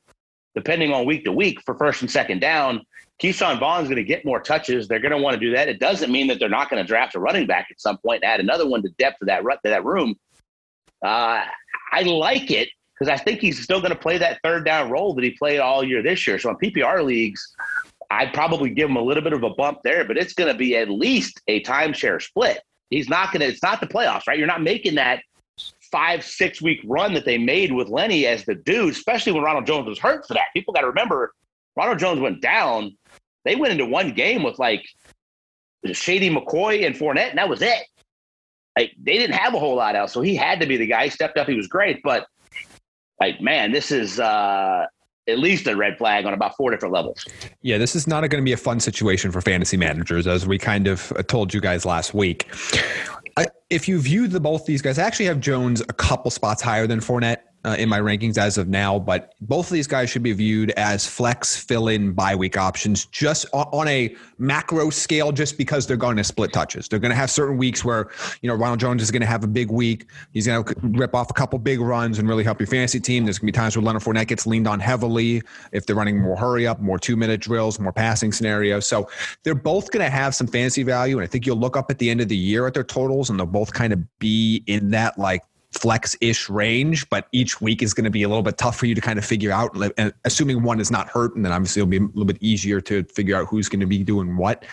depending 0.55 0.93
on 0.93 1.05
week 1.05 1.25
to 1.25 1.33
week 1.33 1.61
for 1.63 1.77
first 1.77 2.03
and 2.03 2.11
second 2.11 2.41
down. 2.41 2.83
Ke'Shawn 3.23 3.59
Vaughn's 3.59 3.89
going 3.89 3.97
to 3.97 4.05
get 4.05 4.25
more 4.27 4.41
touches. 4.41 4.89
They're 4.89 5.01
going 5.01 5.13
to 5.13 5.19
want 5.19 5.35
to 5.35 5.41
do 5.41 5.53
that. 5.53 5.69
It 5.69 5.81
doesn't 5.81 6.13
mean 6.13 6.27
that 6.27 6.39
they're 6.39 6.49
not 6.49 6.69
going 6.69 6.83
to 6.83 6.87
draft 6.87 7.15
a 7.15 7.21
running 7.21 7.47
back 7.47 7.69
at 7.71 7.81
some 7.81 7.97
point 7.99 8.23
and 8.23 8.31
add 8.31 8.41
another 8.41 8.69
one 8.69 8.83
to 8.83 8.91
depth 8.99 9.23
of 9.23 9.29
that 9.29 9.41
to 9.41 9.59
that 9.65 9.85
room. 9.85 10.15
Uh, 11.05 11.45
I 11.93 12.03
like 12.03 12.51
it 12.51 12.69
because 12.99 13.11
I 13.11 13.23
think 13.23 13.41
he's 13.41 13.63
still 13.63 13.81
going 13.81 13.93
to 13.93 13.99
play 13.99 14.19
that 14.19 14.41
third 14.43 14.65
down 14.65 14.91
role 14.91 15.15
that 15.15 15.25
he 15.25 15.31
played 15.31 15.61
all 15.61 15.83
year 15.83 16.03
this 16.03 16.27
year. 16.27 16.39
So 16.39 16.51
in 16.51 16.57
PPR 16.57 17.05
leagues, 17.05 17.55
I'd 18.11 18.33
probably 18.33 18.71
give 18.71 18.89
him 18.89 18.97
a 18.97 19.03
little 19.03 19.23
bit 19.23 19.33
of 19.33 19.43
a 19.43 19.51
bump 19.51 19.81
there, 19.83 20.05
but 20.05 20.17
it's 20.17 20.35
going 20.35 20.53
to 20.53 20.59
be 20.59 20.77
at 20.77 20.91
least 20.91 21.41
a 21.49 21.63
timeshare 21.63 22.23
split. 22.23 22.61
He's 22.91 23.09
not 23.09 23.33
going 23.33 23.41
to. 23.41 23.47
It's 23.47 23.63
not 23.63 23.81
the 23.81 23.87
playoffs, 23.87 24.23
right? 24.29 24.39
You're 24.39 24.47
not 24.47 24.63
making 24.63 24.95
that 24.95 25.23
five 25.91 26.25
six 26.25 26.61
week 26.61 26.81
run 26.85 27.15
that 27.15 27.25
they 27.25 27.39
made 27.39 27.73
with 27.73 27.89
Lenny 27.89 28.27
as 28.27 28.45
the 28.45 28.55
dude, 28.55 28.93
especially 28.93 29.33
when 29.33 29.43
Ronald 29.43 29.67
Jones 29.67 29.89
was 29.89 29.99
hurt 29.99 30.27
for 30.27 30.35
that. 30.35 30.47
People 30.55 30.73
got 30.73 30.83
to 30.83 30.89
remember 30.89 31.33
Ronald 31.77 31.99
Jones 31.99 32.21
went 32.21 32.41
down 32.41 32.97
they 33.47 33.57
went 33.57 33.73
into 33.73 33.87
one 33.87 34.13
game 34.13 34.43
with 34.43 34.59
like 34.59 34.85
Shady 35.93 36.31
McCoy 36.31 36.85
and 36.85 36.95
Fournette, 36.95 37.31
and 37.31 37.39
that 37.39 37.49
was 37.49 37.63
it. 37.63 37.85
Like 38.77 38.93
they 39.01 39.17
didn't 39.17 39.37
have 39.37 39.55
a 39.55 39.59
whole 39.59 39.77
lot 39.77 39.97
else, 39.97 40.13
so 40.13 40.21
he 40.21 40.37
had 40.37 40.61
to 40.61 40.67
be 40.67 40.77
the 40.77 40.87
guy. 40.87 41.05
He 41.05 41.11
stepped 41.11 41.39
up. 41.39 41.49
He 41.49 41.55
was 41.55 41.67
great, 41.67 42.03
but 42.03 42.27
like 43.21 43.41
man, 43.41 43.73
this 43.73 43.91
is 43.91 44.21
uh, 44.21 44.87
at 45.29 45.39
least 45.39 45.67
a 45.67 45.75
red 45.75 45.97
flag 45.97 46.27
on 46.27 46.35
about 46.35 46.57
four 46.57 46.71
different 46.71 46.93
levels. 46.93 47.25
Yeah, 47.63 47.79
this 47.79 47.97
is 47.97 48.07
not 48.07 48.21
going 48.21 48.43
to 48.43 48.45
be 48.45 48.53
a 48.53 48.57
fun 48.57 48.81
situation 48.81 49.33
for 49.33 49.41
fantasy 49.41 49.77
managers, 49.77 50.27
as 50.27 50.47
we 50.47 50.59
kind 50.59 50.87
of 50.87 51.13
uh, 51.13 51.23
told 51.23 51.55
you 51.55 51.61
guys 51.61 51.85
last 51.87 52.15
week. 52.15 52.49
I, 53.39 53.47
if 53.71 53.89
you 53.89 54.01
view 54.01 54.29
the 54.29 54.41
both 54.41 54.67
these 54.67 54.83
guys, 54.83 54.99
I 54.99 55.05
actually 55.05 55.27
have 55.27 55.41
Jones 55.41 55.81
a 55.83 55.93
couple 55.93 56.31
spots 56.31 56.63
higher 56.63 56.87
than 56.87 57.01
Fournette 57.01 57.39
uh, 57.67 57.75
in 57.79 57.89
my 57.89 57.99
rankings 57.99 58.39
as 58.39 58.59
of 58.59 58.69
now, 58.69 58.97
but 58.97 59.35
both 59.41 59.67
of 59.67 59.73
these 59.73 59.89
guys 59.89 60.09
should 60.09 60.23
be 60.23 60.33
viewed 60.33 60.71
as 60.73 61.05
flex 61.05 61.57
fill 61.57 61.89
in 61.89 62.13
bye 62.13 62.37
week 62.37 62.57
options 62.57 63.07
just 63.07 63.45
on 63.53 63.89
a 63.89 64.15
macro 64.39 64.89
scale, 64.89 65.33
just 65.33 65.59
because 65.59 65.85
they're 65.85 65.97
going 65.97 66.17
to 66.17 66.23
split 66.23 66.53
touches. 66.53 66.89
They're 66.89 67.01
going 67.01 67.11
to 67.11 67.17
have 67.17 67.29
certain 67.29 67.57
weeks 67.57 67.85
where, 67.85 68.09
you 68.41 68.49
know, 68.49 68.55
Ronald 68.55 68.79
Jones 68.79 69.03
is 69.03 69.11
going 69.11 69.23
to 69.23 69.27
have 69.27 69.43
a 69.43 69.49
big 69.49 69.71
week. 69.71 70.09
He's 70.33 70.47
going 70.47 70.65
to 70.65 70.75
rip 70.81 71.13
off 71.13 71.29
a 71.29 71.35
couple 71.35 71.59
big 71.59 71.81
runs 71.81 72.21
and 72.21 72.29
really 72.29 72.45
help 72.45 72.61
your 72.61 72.69
fantasy 72.69 73.01
team. 73.01 73.25
There's 73.25 73.39
going 73.39 73.49
to 73.49 73.53
be 73.53 73.57
times 73.57 73.77
where 73.77 73.83
Leonard 73.83 74.03
Fournette 74.03 74.29
gets 74.29 74.47
leaned 74.47 74.69
on 74.69 74.79
heavily 74.79 75.43
if 75.73 75.87
they're 75.87 75.97
running 75.97 76.21
more 76.21 76.37
hurry 76.37 76.69
up, 76.69 76.81
more 76.81 77.01
two 77.01 77.17
minute 77.17 77.41
drills, 77.41 77.81
more 77.81 77.93
passing 77.93 78.33
scenarios. 78.33 78.87
So 78.87 79.11
they're 79.43 79.57
both 79.57 79.91
going 79.91 80.05
to 80.05 80.11
have 80.11 80.37
some 80.37 80.47
fantasy 80.47 80.85
value. 80.85 81.19
And 81.19 81.25
I 81.25 81.27
think 81.27 81.47
you'll 81.47 81.57
look 81.57 81.77
up 81.77 81.91
at 81.91 81.99
the 81.99 82.11
end 82.11 82.21
of 82.21 82.29
the 82.29 82.37
year 82.37 82.69
at 82.69 82.75
their 82.75 82.85
totals 82.85 83.29
and 83.29 83.41
they'll 83.41 83.47
both 83.47 83.73
kind 83.73 83.93
of 83.93 84.19
be 84.21 84.63
in 84.69 84.91
that 84.93 85.19
like 85.19 85.43
flex 85.73 86.17
ish 86.21 86.49
range, 86.49 87.09
but 87.11 87.29
each 87.33 87.61
week 87.61 87.83
is 87.83 87.95
going 87.95 88.05
to 88.05 88.11
be 88.11 88.23
a 88.23 88.29
little 88.29 88.43
bit 88.43 88.59
tough 88.59 88.77
for 88.77 88.87
you 88.87 88.95
to 88.95 89.01
kind 89.01 89.19
of 89.19 89.25
figure 89.25 89.53
out. 89.53 89.77
And 89.99 90.13
assuming 90.25 90.63
one 90.63 90.81
is 90.81 90.91
not 90.91 91.09
hurt, 91.09 91.37
and 91.37 91.45
then 91.45 91.53
obviously 91.53 91.81
it'll 91.81 91.91
be 91.91 91.99
a 91.99 92.01
little 92.01 92.25
bit 92.25 92.39
easier 92.41 92.81
to 92.83 93.05
figure 93.05 93.37
out 93.37 93.47
who's 93.47 93.69
going 93.69 93.81
to 93.81 93.87
be 93.87 94.03
doing 94.03 94.37
what. 94.37 94.65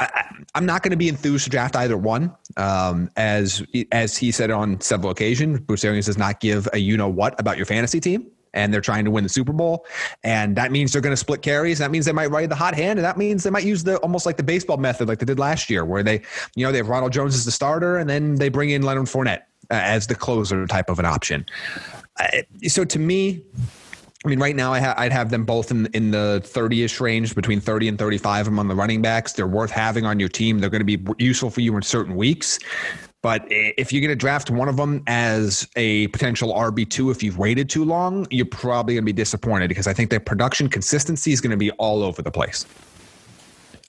I, 0.00 0.24
am 0.54 0.64
not 0.64 0.84
going 0.84 0.92
to 0.92 0.96
be 0.96 1.08
enthused 1.08 1.44
to 1.44 1.50
draft 1.50 1.74
either 1.74 1.96
one. 1.96 2.32
Um, 2.56 3.10
as 3.16 3.64
as 3.90 4.16
he 4.16 4.30
said 4.30 4.50
on 4.50 4.80
several 4.80 5.10
occasions, 5.10 5.58
Bruce 5.60 5.84
Arians 5.84 6.06
does 6.06 6.18
not 6.18 6.40
give 6.40 6.68
a 6.72 6.78
you 6.78 6.96
know 6.96 7.08
what 7.08 7.38
about 7.40 7.56
your 7.56 7.66
fantasy 7.66 7.98
team 7.98 8.30
and 8.54 8.72
they're 8.72 8.80
trying 8.80 9.04
to 9.04 9.10
win 9.10 9.24
the 9.24 9.28
Super 9.28 9.52
Bowl. 9.52 9.86
And 10.24 10.56
that 10.56 10.72
means 10.72 10.92
they're 10.92 11.02
going 11.02 11.12
to 11.12 11.18
split 11.18 11.42
carries. 11.42 11.78
That 11.78 11.90
means 11.90 12.06
they 12.06 12.12
might 12.12 12.30
ride 12.30 12.48
the 12.48 12.54
hot 12.54 12.74
hand. 12.74 12.98
And 12.98 13.04
that 13.04 13.16
means 13.16 13.44
they 13.44 13.50
might 13.50 13.64
use 13.64 13.84
the 13.84 13.98
almost 13.98 14.26
like 14.26 14.36
the 14.36 14.42
baseball 14.42 14.76
method, 14.76 15.08
like 15.08 15.18
they 15.18 15.26
did 15.26 15.38
last 15.38 15.70
year, 15.70 15.84
where 15.84 16.02
they, 16.02 16.22
you 16.54 16.64
know, 16.64 16.72
they 16.72 16.78
have 16.78 16.88
Ronald 16.88 17.12
Jones 17.12 17.34
as 17.34 17.44
the 17.44 17.50
starter 17.50 17.98
and 17.98 18.08
then 18.08 18.36
they 18.36 18.48
bring 18.48 18.70
in 18.70 18.82
Leonard 18.82 19.06
Fournette 19.06 19.42
Uh, 19.70 19.74
as 19.74 20.06
the 20.06 20.14
closer 20.14 20.66
type 20.66 20.88
of 20.88 20.98
an 20.98 21.04
option. 21.04 21.44
Uh, 22.18 22.40
so 22.68 22.86
to 22.86 22.98
me, 22.98 23.42
I 24.24 24.28
mean, 24.28 24.40
right 24.40 24.56
now 24.56 24.72
I 24.72 25.04
would 25.04 25.12
have 25.12 25.28
them 25.28 25.44
both 25.44 25.70
in 25.70 25.86
in 25.92 26.10
the 26.10 26.40
30ish 26.42 27.00
range, 27.00 27.34
between 27.34 27.60
30 27.60 27.88
and 27.88 27.98
35 27.98 28.48
among 28.48 28.68
the 28.68 28.74
running 28.74 29.02
backs. 29.02 29.34
They're 29.34 29.46
worth 29.46 29.70
having 29.70 30.06
on 30.06 30.18
your 30.18 30.30
team. 30.30 30.58
They're 30.58 30.70
going 30.70 30.86
to 30.86 30.96
be 30.96 30.98
useful 31.18 31.50
for 31.50 31.60
you 31.60 31.76
in 31.76 31.82
certain 31.82 32.16
weeks. 32.16 32.58
But 33.20 33.44
if 33.48 33.92
you're 33.92 34.00
going 34.00 34.08
to 34.08 34.16
draft 34.16 34.48
one 34.48 34.68
of 34.68 34.76
them 34.76 35.02
as 35.06 35.68
a 35.76 36.06
potential 36.08 36.54
RB2, 36.54 37.10
if 37.10 37.22
you've 37.22 37.36
waited 37.36 37.68
too 37.68 37.84
long, 37.84 38.26
you're 38.30 38.46
probably 38.46 38.94
going 38.94 39.02
to 39.02 39.06
be 39.06 39.12
disappointed 39.12 39.68
because 39.68 39.86
I 39.86 39.92
think 39.92 40.08
their 40.08 40.20
production 40.20 40.68
consistency 40.68 41.32
is 41.32 41.40
going 41.42 41.50
to 41.50 41.56
be 41.56 41.72
all 41.72 42.02
over 42.02 42.22
the 42.22 42.30
place. 42.30 42.64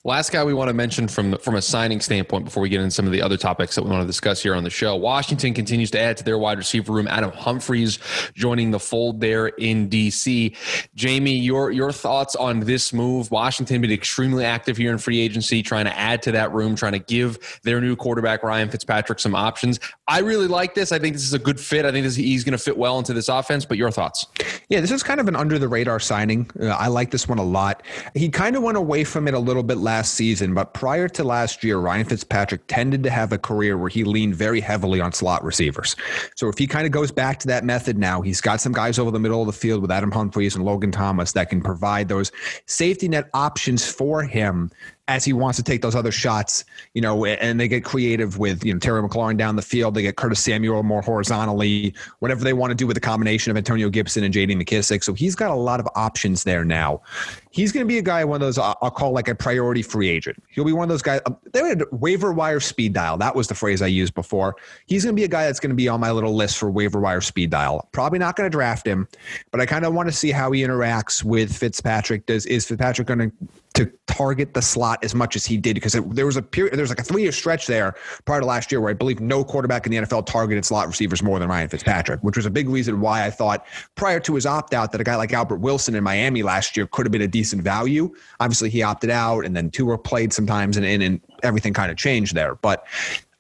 Last 0.05 0.31
guy 0.31 0.45
we 0.45 0.53
want 0.53 0.69
to 0.69 0.73
mention 0.73 1.09
from 1.09 1.37
from 1.39 1.55
a 1.55 1.61
signing 1.61 1.99
standpoint 1.99 2.45
before 2.45 2.63
we 2.63 2.69
get 2.69 2.79
into 2.79 2.91
some 2.91 3.05
of 3.05 3.11
the 3.11 3.21
other 3.21 3.35
topics 3.35 3.75
that 3.75 3.83
we 3.83 3.89
want 3.89 4.01
to 4.01 4.07
discuss 4.07 4.41
here 4.41 4.55
on 4.55 4.63
the 4.63 4.69
show. 4.69 4.95
Washington 4.95 5.53
continues 5.53 5.91
to 5.91 5.99
add 5.99 6.15
to 6.15 6.23
their 6.23 6.37
wide 6.37 6.57
receiver 6.57 6.93
room. 6.93 7.05
Adam 7.05 7.31
Humphries 7.31 7.99
joining 8.33 8.71
the 8.71 8.79
fold 8.79 9.19
there 9.19 9.47
in 9.47 9.89
DC. 9.89 10.55
Jamie, 10.95 11.37
your 11.37 11.71
your 11.71 11.91
thoughts 11.91 12.33
on 12.37 12.61
this 12.61 12.93
move? 12.93 13.29
Washington 13.29 13.81
been 13.81 13.91
extremely 13.91 14.45
active 14.45 14.77
here 14.77 14.93
in 14.93 14.99
free 14.99 15.19
agency, 15.19 15.61
trying 15.61 15.83
to 15.83 15.99
add 15.99 16.21
to 16.21 16.31
that 16.31 16.53
room, 16.53 16.77
trying 16.77 16.93
to 16.93 16.99
give 16.99 17.59
their 17.63 17.81
new 17.81 17.97
quarterback 17.97 18.41
Ryan 18.41 18.69
Fitzpatrick 18.69 19.19
some 19.19 19.35
options. 19.35 19.81
I 20.07 20.19
really 20.19 20.47
like 20.47 20.75
this. 20.75 20.93
I 20.93 20.99
think 20.99 21.15
this 21.15 21.23
is 21.23 21.33
a 21.33 21.39
good 21.39 21.59
fit. 21.59 21.83
I 21.83 21.91
think 21.91 22.05
this, 22.05 22.15
he's 22.15 22.45
going 22.45 22.57
to 22.57 22.63
fit 22.63 22.77
well 22.77 22.99
into 22.99 23.11
this 23.11 23.27
offense. 23.27 23.65
But 23.65 23.77
your 23.77 23.91
thoughts? 23.91 24.27
Yeah, 24.69 24.79
this 24.79 24.91
is 24.91 25.03
kind 25.03 25.19
of 25.19 25.27
an 25.27 25.35
under 25.35 25.59
the 25.59 25.67
radar 25.67 25.99
signing. 25.99 26.49
Uh, 26.57 26.67
I 26.67 26.87
like 26.87 27.11
this 27.11 27.27
one 27.27 27.37
a 27.37 27.43
lot. 27.43 27.83
He 28.15 28.29
kind 28.29 28.55
of 28.55 28.63
went 28.63 28.77
away 28.77 29.03
from 29.03 29.27
it 29.27 29.33
a 29.33 29.39
little 29.39 29.61
bit 29.61 29.77
last 29.89 30.13
season, 30.13 30.53
but 30.53 30.75
prior 30.75 31.07
to 31.09 31.23
last 31.23 31.63
year, 31.63 31.79
Ryan 31.79 32.05
Fitzpatrick 32.05 32.61
tended 32.67 33.01
to 33.01 33.09
have 33.09 33.33
a 33.33 33.39
career 33.39 33.75
where 33.75 33.89
he 33.89 34.03
leaned 34.03 34.35
very 34.35 34.61
heavily 34.61 35.01
on 35.01 35.11
slot 35.11 35.43
receivers. 35.43 35.95
So 36.35 36.47
if 36.47 36.59
he 36.59 36.67
kind 36.67 36.85
of 36.85 36.91
goes 36.91 37.11
back 37.11 37.39
to 37.39 37.47
that 37.47 37.65
method 37.65 37.97
now, 37.97 38.21
he's 38.21 38.39
got 38.39 38.61
some 38.61 38.71
guys 38.71 38.99
over 38.99 39.09
the 39.09 39.19
middle 39.19 39.41
of 39.41 39.47
the 39.47 39.53
field 39.53 39.81
with 39.81 39.89
Adam 39.89 40.11
Humphries 40.11 40.55
and 40.55 40.63
Logan 40.63 40.91
Thomas 40.91 41.31
that 41.31 41.49
can 41.49 41.59
provide 41.59 42.07
those 42.07 42.31
safety 42.67 43.07
net 43.07 43.31
options 43.33 43.83
for 43.91 44.21
him 44.21 44.69
as 45.09 45.25
he 45.25 45.33
wants 45.33 45.57
to 45.57 45.63
take 45.63 45.81
those 45.81 45.95
other 45.95 46.11
shots, 46.11 46.63
you 46.93 47.01
know, 47.01 47.25
and 47.25 47.59
they 47.59 47.67
get 47.67 47.83
creative 47.83 48.37
with, 48.37 48.63
you 48.63 48.71
know, 48.71 48.79
Terry 48.79 49.01
McLaurin 49.01 49.37
down 49.37 49.55
the 49.55 49.61
field. 49.63 49.95
They 49.95 50.03
get 50.03 50.17
Curtis 50.17 50.39
Samuel 50.39 50.83
more 50.83 51.01
horizontally, 51.01 51.95
whatever 52.19 52.43
they 52.43 52.53
want 52.53 52.69
to 52.69 52.75
do 52.75 52.85
with 52.85 52.93
the 52.93 53.01
combination 53.01 53.49
of 53.49 53.57
Antonio 53.57 53.89
Gibson 53.89 54.23
and 54.23 54.31
J.D. 54.31 54.53
McKissic. 54.55 55.03
So 55.03 55.13
he's 55.15 55.35
got 55.35 55.49
a 55.49 55.55
lot 55.55 55.79
of 55.79 55.87
options 55.95 56.43
there 56.43 56.63
now. 56.63 57.01
He's 57.49 57.71
going 57.71 57.83
to 57.83 57.87
be 57.87 57.97
a 57.97 58.03
guy, 58.03 58.23
one 58.23 58.35
of 58.35 58.41
those 58.41 58.59
I'll 58.59 58.91
call 58.91 59.11
like 59.11 59.27
a 59.27 59.33
priority 59.33 59.81
free 59.81 60.07
agent. 60.07 60.41
He'll 60.49 60.63
be 60.63 60.73
one 60.73 60.83
of 60.83 60.89
those 60.89 61.01
guys. 61.01 61.21
Um, 61.25 61.35
they 61.51 61.67
had 61.67 61.83
waiver 61.91 62.31
wire 62.31 62.59
speed 62.59 62.93
dial. 62.93 63.17
That 63.17 63.35
was 63.35 63.47
the 63.47 63.55
phrase 63.55 63.81
I 63.81 63.87
used 63.87 64.13
before. 64.13 64.57
He's 64.85 65.03
going 65.03 65.15
to 65.15 65.19
be 65.19 65.23
a 65.23 65.27
guy 65.27 65.47
that's 65.47 65.59
going 65.59 65.71
to 65.71 65.75
be 65.75 65.89
on 65.89 65.99
my 65.99 66.11
little 66.11 66.35
list 66.35 66.59
for 66.59 66.69
waiver 66.69 66.99
wire 66.99 67.21
speed 67.21 67.49
dial. 67.49 67.89
Probably 67.91 68.19
not 68.19 68.35
going 68.35 68.45
to 68.45 68.55
draft 68.55 68.85
him, 68.85 69.07
but 69.49 69.59
I 69.59 69.65
kind 69.65 69.85
of 69.85 69.95
want 69.95 70.07
to 70.07 70.13
see 70.13 70.29
how 70.29 70.51
he 70.51 70.61
interacts 70.61 71.23
with 71.23 71.51
Fitzpatrick. 71.55 72.27
Does 72.27 72.45
is 72.45 72.67
Fitzpatrick 72.67 73.07
going 73.07 73.31
to 73.31 73.31
to 73.79 73.89
target 74.07 74.53
the 74.53 74.61
slot 74.61 75.01
as 75.05 75.15
much 75.15 75.37
as 75.37 75.45
he 75.45 75.55
did 75.55 75.73
because 75.73 75.95
it, 75.95 76.13
there 76.13 76.25
was 76.25 76.35
a 76.35 76.41
period, 76.41 76.73
there 76.73 76.81
was 76.83 76.89
like 76.89 76.99
a 76.99 77.03
three 77.03 77.21
year 77.21 77.31
stretch 77.31 77.65
there 77.65 77.95
prior 78.25 78.41
to 78.41 78.45
last 78.45 78.73
year 78.73 78.81
where 78.81 78.89
I 78.89 78.93
believe 78.93 79.21
no 79.21 79.41
quarterback 79.41 79.85
in 79.85 79.91
the 79.93 79.99
NFL 79.99 80.25
targeted 80.25 80.65
slot 80.65 80.87
receivers 80.87 81.23
more 81.23 81.39
than 81.39 81.47
Ryan 81.47 81.69
Fitzpatrick, 81.69 82.19
which 82.21 82.35
was 82.35 82.45
a 82.45 82.49
big 82.49 82.67
reason 82.67 82.99
why 82.99 83.25
I 83.25 83.29
thought 83.29 83.65
prior 83.95 84.19
to 84.19 84.35
his 84.35 84.45
opt 84.45 84.73
out 84.73 84.91
that 84.91 84.99
a 84.99 85.03
guy 85.05 85.15
like 85.15 85.31
Albert 85.31 85.59
Wilson 85.59 85.95
in 85.95 86.03
Miami 86.03 86.43
last 86.43 86.75
year 86.75 86.87
could 86.87 87.05
have 87.05 87.13
been 87.13 87.21
a 87.21 87.27
decent 87.27 87.61
value. 87.61 88.13
Obviously, 88.41 88.69
he 88.69 88.83
opted 88.83 89.11
out, 89.11 89.45
and 89.45 89.55
then 89.55 89.71
Tua 89.71 89.97
played 89.97 90.33
sometimes, 90.33 90.75
and, 90.75 90.85
and, 90.85 91.01
and 91.01 91.21
everything 91.43 91.73
kind 91.73 91.89
of 91.89 91.95
changed 91.95 92.35
there. 92.35 92.55
But 92.55 92.85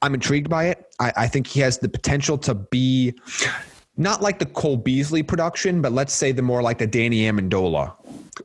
I'm 0.01 0.13
intrigued 0.13 0.49
by 0.49 0.67
it. 0.67 0.95
I, 1.01 1.11
I 1.17 1.27
think 1.27 1.47
he 1.47 1.59
has 1.59 1.79
the 1.79 1.89
potential 1.89 2.37
to 2.37 2.53
be 2.53 3.13
not 3.99 4.21
like 4.21 4.39
the 4.39 4.45
Cole 4.45 4.77
Beasley 4.77 5.21
production, 5.21 5.81
but 5.81 5.91
let's 5.91 6.13
say 6.13 6.31
the 6.31 6.41
more 6.41 6.61
like 6.61 6.77
the 6.77 6.87
Danny 6.87 7.23
Amendola 7.23 7.93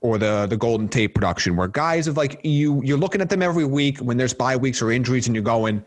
or 0.00 0.18
the 0.18 0.46
the 0.46 0.56
Golden 0.56 0.88
Tate 0.88 1.14
production, 1.14 1.56
where 1.56 1.68
guys 1.68 2.06
of 2.08 2.16
like 2.16 2.40
you 2.42 2.82
you're 2.84 2.98
looking 2.98 3.20
at 3.20 3.30
them 3.30 3.40
every 3.40 3.64
week 3.64 3.98
when 3.98 4.16
there's 4.16 4.34
bye 4.34 4.56
weeks 4.56 4.82
or 4.82 4.90
injuries, 4.90 5.26
and 5.26 5.34
you're 5.34 5.44
going, 5.44 5.82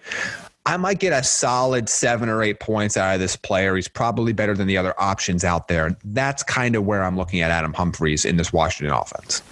I 0.66 0.78
might 0.78 1.00
get 1.00 1.12
a 1.12 1.22
solid 1.22 1.90
seven 1.90 2.30
or 2.30 2.42
eight 2.42 2.60
points 2.62 2.96
out 2.96 3.14
of 3.14 3.20
this 3.20 3.36
player. 3.36 3.76
He's 3.76 3.90
probably 3.90 4.34
better 4.34 4.56
than 4.56 4.68
the 4.68 4.78
other 4.78 4.94
options 4.98 5.44
out 5.44 5.68
there. 5.68 5.98
That's 6.06 6.44
kind 6.44 6.76
of 6.76 6.86
where 6.86 7.04
I'm 7.04 7.18
looking 7.18 7.42
at 7.42 7.52
Adam 7.52 7.74
Humphries 7.74 8.24
in 8.24 8.38
this 8.38 8.54
Washington 8.54 8.96
offense. 8.96 9.44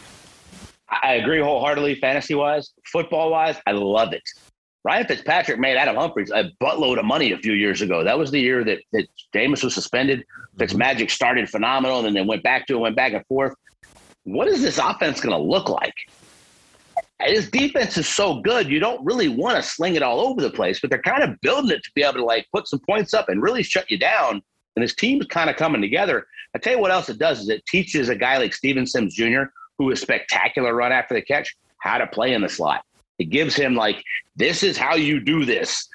I 0.90 1.16
agree 1.16 1.40
wholeheartedly, 1.40 1.96
fantasy 1.96 2.36
wise. 2.36 2.72
Football 2.86 3.32
wise, 3.32 3.58
I 3.68 3.74
love 3.74 4.14
it. 4.14 4.24
Ryan 4.86 5.08
Fitzpatrick 5.08 5.58
made 5.58 5.78
Adam 5.78 5.96
Humphries 5.96 6.30
a 6.30 6.52
buttload 6.62 7.00
of 7.00 7.06
money 7.06 7.32
a 7.32 7.40
few 7.40 7.54
years 7.54 7.82
ago. 7.82 8.04
That 8.04 8.20
was 8.20 8.30
the 8.30 8.40
year 8.40 8.64
that, 8.64 8.78
that 8.94 9.08
Jameis 9.34 9.64
was 9.64 9.74
suspended. 9.74 10.24
Fitzmagic 10.58 10.96
mm-hmm. 10.98 11.08
started 11.08 11.50
phenomenal 11.50 11.98
and 11.98 12.06
then 12.06 12.14
they 12.14 12.22
went 12.22 12.44
back 12.44 12.68
to 12.68 12.76
it, 12.76 12.80
went 12.80 12.96
back 12.96 13.14
and 13.14 13.26
forth. 13.26 13.56
What 14.26 14.48
is 14.48 14.62
this 14.62 14.78
offense 14.78 15.20
going 15.20 15.36
to 15.36 15.42
look 15.42 15.70
like? 15.70 15.96
His 17.20 17.50
defense 17.50 17.98
is 17.98 18.08
so 18.08 18.42
good, 18.42 18.70
you 18.70 18.80
don't 18.80 19.04
really 19.04 19.28
want 19.28 19.56
to 19.56 19.64
sling 19.64 19.96
it 19.96 20.04
all 20.04 20.20
over 20.20 20.40
the 20.40 20.52
place, 20.52 20.80
but 20.80 20.92
they're 20.92 21.02
kind 21.02 21.24
of 21.24 21.42
building 21.42 21.72
it 21.72 21.84
to 21.84 21.92
be 21.96 22.04
able 22.04 22.16
to 22.16 22.24
like 22.24 22.46
put 22.54 22.68
some 22.68 22.80
points 22.80 23.16
up 23.16 23.28
and 23.28 23.42
really 23.42 23.64
shut 23.64 23.90
you 23.90 23.98
down. 23.98 24.44
And 24.76 24.84
his 24.84 24.94
team's 24.94 25.26
kind 25.26 25.50
of 25.50 25.56
coming 25.56 25.82
together. 25.82 26.28
I 26.54 26.60
tell 26.60 26.74
you 26.74 26.80
what 26.80 26.92
else 26.92 27.10
it 27.10 27.18
does 27.18 27.40
is 27.40 27.50
it 27.50 27.66
teaches 27.66 28.10
a 28.10 28.16
guy 28.16 28.38
like 28.38 28.54
Steven 28.54 28.86
Sims 28.86 29.16
Jr., 29.16 29.44
who 29.80 29.90
is 29.90 30.00
spectacular 30.00 30.76
run 30.76 30.92
after 30.92 31.16
the 31.16 31.24
catch, 31.24 31.56
how 31.80 31.98
to 31.98 32.06
play 32.06 32.34
in 32.34 32.42
the 32.42 32.50
slot. 32.50 32.86
It 33.20 33.26
gives 33.26 33.56
him 33.56 33.76
like, 33.76 34.04
this 34.36 34.64
is 34.64 34.78
how 34.78 34.96
you 34.96 35.20
do 35.20 35.46
this. 35.46 35.88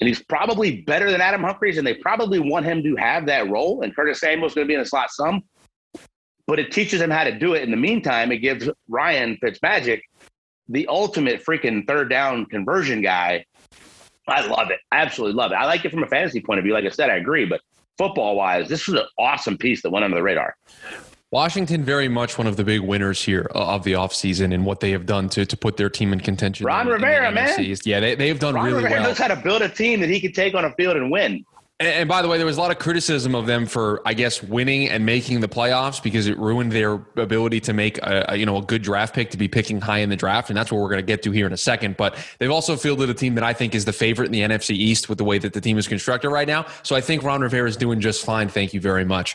And 0.00 0.08
he's 0.08 0.22
probably 0.22 0.82
better 0.82 1.10
than 1.10 1.20
Adam 1.20 1.42
Humphries, 1.42 1.78
and 1.78 1.86
they 1.86 1.94
probably 1.94 2.40
want 2.40 2.66
him 2.66 2.82
to 2.82 2.96
have 2.96 3.26
that 3.26 3.48
role. 3.48 3.82
And 3.82 3.94
Curtis 3.94 4.20
Samuel's 4.20 4.54
going 4.54 4.66
to 4.66 4.68
be 4.68 4.74
in 4.74 4.80
the 4.80 4.86
slot 4.86 5.10
some, 5.10 5.42
but 6.46 6.58
it 6.58 6.72
teaches 6.72 7.00
him 7.00 7.10
how 7.10 7.24
to 7.24 7.38
do 7.38 7.54
it. 7.54 7.62
In 7.62 7.70
the 7.70 7.76
meantime, 7.76 8.32
it 8.32 8.38
gives 8.38 8.68
Ryan 8.88 9.38
Fitzmagic 9.42 10.00
the 10.68 10.86
ultimate 10.88 11.44
freaking 11.44 11.86
third 11.86 12.10
down 12.10 12.46
conversion 12.46 13.02
guy. 13.02 13.44
I 14.26 14.46
love 14.46 14.70
it. 14.70 14.80
I 14.90 15.02
absolutely 15.02 15.36
love 15.36 15.52
it. 15.52 15.56
I 15.56 15.66
like 15.66 15.84
it 15.84 15.90
from 15.90 16.02
a 16.02 16.06
fantasy 16.06 16.40
point 16.40 16.58
of 16.58 16.64
view. 16.64 16.72
Like 16.72 16.84
I 16.84 16.88
said, 16.88 17.10
I 17.10 17.16
agree. 17.16 17.44
But 17.44 17.60
football 17.98 18.36
wise, 18.36 18.68
this 18.68 18.88
was 18.88 19.00
an 19.00 19.06
awesome 19.18 19.58
piece 19.58 19.82
that 19.82 19.90
went 19.90 20.04
under 20.04 20.16
the 20.16 20.22
radar. 20.22 20.56
Washington 21.34 21.82
very 21.82 22.06
much 22.06 22.38
one 22.38 22.46
of 22.46 22.56
the 22.56 22.62
big 22.62 22.80
winners 22.80 23.20
here 23.20 23.50
uh, 23.56 23.74
of 23.74 23.82
the 23.82 23.94
offseason 23.94 24.54
and 24.54 24.64
what 24.64 24.78
they 24.78 24.92
have 24.92 25.04
done 25.04 25.28
to 25.30 25.44
to 25.44 25.56
put 25.56 25.76
their 25.76 25.90
team 25.90 26.12
in 26.12 26.20
contention. 26.20 26.64
Ron 26.64 26.86
in, 26.86 26.92
Rivera, 26.92 27.26
in 27.30 27.34
man. 27.34 27.76
Yeah, 27.84 27.98
they, 27.98 28.14
they've 28.14 28.38
done 28.38 28.54
Ron 28.54 28.66
really 28.66 28.84
Rivera 28.84 29.00
well. 29.00 29.08
knows 29.08 29.18
how 29.18 29.26
to 29.26 29.34
build 29.34 29.60
a 29.60 29.68
team 29.68 29.98
that 29.98 30.08
he 30.08 30.20
can 30.20 30.30
take 30.30 30.54
on 30.54 30.64
a 30.64 30.70
field 30.74 30.96
and 30.96 31.10
win. 31.10 31.44
And, 31.80 32.08
by 32.08 32.22
the 32.22 32.28
way, 32.28 32.36
there 32.36 32.46
was 32.46 32.56
a 32.56 32.60
lot 32.60 32.70
of 32.70 32.78
criticism 32.78 33.34
of 33.34 33.46
them 33.46 33.66
for, 33.66 34.00
I 34.06 34.14
guess, 34.14 34.40
winning 34.40 34.88
and 34.88 35.04
making 35.04 35.40
the 35.40 35.48
playoffs 35.48 36.00
because 36.00 36.28
it 36.28 36.38
ruined 36.38 36.70
their 36.70 36.92
ability 37.16 37.58
to 37.62 37.72
make 37.72 37.98
a, 37.98 38.26
a 38.28 38.36
you 38.36 38.46
know 38.46 38.58
a 38.58 38.62
good 38.62 38.80
draft 38.80 39.12
pick 39.12 39.30
to 39.30 39.36
be 39.36 39.48
picking 39.48 39.80
high 39.80 39.98
in 39.98 40.08
the 40.08 40.14
draft, 40.14 40.50
and 40.50 40.56
that's 40.56 40.70
what 40.70 40.80
we're 40.80 40.88
going 40.88 41.00
to 41.00 41.06
get 41.06 41.24
to 41.24 41.32
here 41.32 41.48
in 41.48 41.52
a 41.52 41.56
second. 41.56 41.96
But 41.96 42.16
they've 42.38 42.50
also 42.50 42.76
fielded 42.76 43.10
a 43.10 43.14
team 43.14 43.34
that 43.34 43.42
I 43.42 43.52
think 43.54 43.74
is 43.74 43.86
the 43.86 43.92
favorite 43.92 44.26
in 44.26 44.32
the 44.32 44.42
NFC 44.42 44.70
East 44.70 45.08
with 45.08 45.18
the 45.18 45.24
way 45.24 45.38
that 45.38 45.52
the 45.52 45.60
team 45.60 45.76
is 45.76 45.88
constructed 45.88 46.30
right 46.30 46.46
now. 46.46 46.64
So 46.84 46.94
I 46.94 47.00
think 47.00 47.24
Ron 47.24 47.40
Rivera 47.40 47.68
is 47.68 47.76
doing 47.76 47.98
just 47.98 48.24
fine. 48.24 48.48
Thank 48.48 48.72
you 48.72 48.80
very 48.80 49.04
much. 49.04 49.34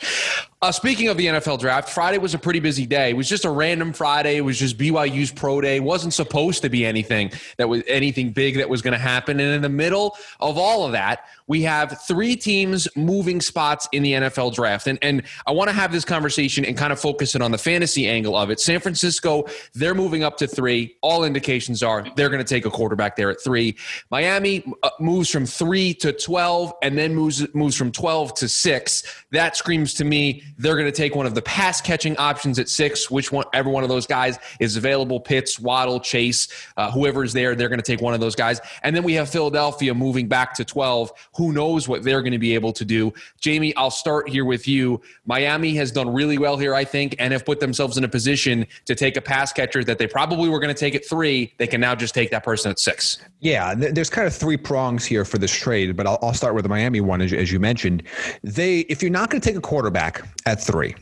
Uh, 0.62 0.72
speaking 0.72 1.08
of 1.08 1.18
the 1.18 1.26
NFL 1.28 1.60
draft, 1.60 1.90
Friday 1.90 2.18
was 2.18 2.34
a 2.34 2.40
pretty 2.40 2.60
busy 2.60 2.86
day. 2.86 3.12
It 3.12 3.18
was 3.18 3.30
just 3.30 3.46
a 3.46 3.50
random 3.50 3.94
Friday. 3.94 4.38
It 4.38 4.42
was 4.42 4.58
just 4.58 4.78
BYU's 4.78 5.32
pro 5.32 5.60
day. 5.62 5.78
It 5.78 5.84
wasn't 5.84 6.14
supposed 6.14 6.62
to 6.64 6.70
be 6.70 6.86
anything 6.86 7.32
that 7.58 7.68
was 7.68 7.84
anything 7.88 8.32
big 8.32 8.56
that 8.58 8.70
was 8.70 8.82
going 8.82 8.94
to 8.94 8.98
happen. 8.98 9.40
And 9.40 9.56
in 9.56 9.62
the 9.62 9.70
middle 9.70 10.18
of 10.40 10.58
all 10.58 10.86
of 10.86 10.94
that, 10.94 11.26
we 11.50 11.64
have 11.64 12.00
three 12.08 12.36
teams 12.36 12.88
moving 12.96 13.42
spots 13.42 13.90
in 13.92 14.04
the 14.04 14.14
NFL 14.14 14.54
draft. 14.54 14.86
And, 14.86 15.00
and 15.02 15.24
I 15.48 15.52
want 15.52 15.68
to 15.70 15.76
have 15.76 15.92
this 15.92 16.06
conversation 16.06 16.64
and 16.64 16.78
kind 16.78 16.94
of 16.94 17.00
focus 17.00 17.34
it 17.34 17.42
on 17.42 17.50
the 17.50 17.58
fantasy 17.58 18.08
angle 18.08 18.38
of 18.38 18.52
it. 18.52 18.60
San 18.60 18.80
Francisco, 18.80 19.48
they're 19.74 19.96
moving 19.96 20.24
up 20.24 20.38
to 20.38 20.48
three. 20.48 20.96
All 21.02 21.24
indications 21.24 21.82
are 21.82 22.06
they're 22.16 22.30
going 22.30 22.44
to 22.44 22.48
take 22.48 22.68
a 22.68 22.70
quarterback 22.70 23.16
there 23.16 23.32
at 23.32 23.42
three. 23.42 23.76
Miami 24.12 24.64
uh, 24.84 24.92
moves 25.00 25.28
from 25.30 25.48
three 25.48 25.92
to 25.96 26.14
12 26.14 26.72
and 26.84 26.96
then 26.96 27.16
moves, 27.16 27.52
moves 27.56 27.76
from 27.76 27.92
12 27.92 28.36
to 28.36 28.48
six. 28.48 29.04
That 29.32 29.58
screams 29.58 29.96
to 29.96 30.06
me 30.06 30.44
they're 30.60 30.76
going 30.76 30.86
to 30.86 30.92
take 30.92 31.16
one 31.16 31.26
of 31.26 31.34
the 31.34 31.42
pass 31.42 31.82
catching 31.82 32.16
options 32.18 32.60
at 32.60 32.70
six, 32.70 33.10
which 33.10 33.32
one, 33.32 33.46
every 33.54 33.72
one 33.72 33.82
of 33.82 33.90
those 33.90 34.06
guys 34.06 34.38
is 34.60 34.78
available. 34.78 35.20
Pitts, 35.20 35.60
Waddle, 35.60 36.00
Chase, 36.00 36.48
uh, 36.78 36.92
whoever's 36.92 37.34
there, 37.34 37.56
they're 37.56 37.70
going 37.70 37.82
to 37.82 37.92
take 37.92 38.02
one 38.02 38.14
of 38.14 38.20
those 38.20 38.36
guys. 38.36 38.62
And 38.84 38.96
then 38.96 39.02
we 39.02 39.14
have 39.14 39.32
Philadelphia 39.32 39.96
moving 39.96 40.28
back 40.28 40.54
to 40.54 40.64
12. 40.64 41.12
Who 41.40 41.54
knows 41.54 41.88
what 41.88 42.04
they're 42.04 42.22
going 42.22 42.34
to 42.34 42.38
be 42.38 42.54
able 42.54 42.74
to 42.74 42.84
do? 42.84 43.14
Jamie, 43.40 43.74
I'll 43.78 43.92
start 43.92 44.28
here 44.28 44.44
with 44.44 44.68
you. 44.68 45.00
Miami 45.26 45.74
has 45.76 45.90
done 45.90 46.14
really 46.14 46.38
well 46.38 46.58
here, 46.58 46.76
I 46.76 46.84
think, 46.84 47.16
and 47.18 47.32
have 47.32 47.46
put 47.46 47.62
themselves 47.62 47.98
in 47.98 48.04
a 48.04 48.10
position 48.10 48.68
to 48.84 48.94
take 48.94 49.16
a 49.16 49.22
pass 49.22 49.54
catcher 49.54 49.82
that 49.86 49.98
they 49.98 50.06
probably 50.06 50.50
were 50.50 50.60
going 50.60 50.76
to 50.76 50.78
take 50.78 50.96
at 50.96 51.06
three. 51.06 51.54
They 51.58 51.66
can 51.66 51.80
now 51.80 51.96
just 51.96 52.14
take 52.14 52.30
that 52.32 52.44
person 52.44 52.72
at 52.72 52.78
six. 52.78 53.20
Yeah, 53.40 53.74
th- 53.74 53.94
there's 53.94 54.10
kind 54.10 54.28
of 54.28 54.36
three 54.36 54.58
prongs 54.58 55.06
here 55.06 55.24
for 55.24 55.38
this 55.38 55.54
trade, 55.54 55.96
but 55.96 56.06
I'll, 56.06 56.20
I'll 56.22 56.34
start 56.34 56.56
with 56.56 56.64
the 56.64 56.70
Miami 56.70 57.00
one, 57.00 57.22
as, 57.22 57.32
as 57.32 57.54
you 57.54 57.60
mentioned. 57.62 58.04
They, 58.44 58.80
if 58.82 59.02
you're 59.02 59.10
not 59.10 59.30
going 59.30 59.40
to 59.40 59.50
take 59.50 59.58
a 59.58 59.62
quarterback 59.62 60.28
at 60.46 60.62
three, 60.62 60.94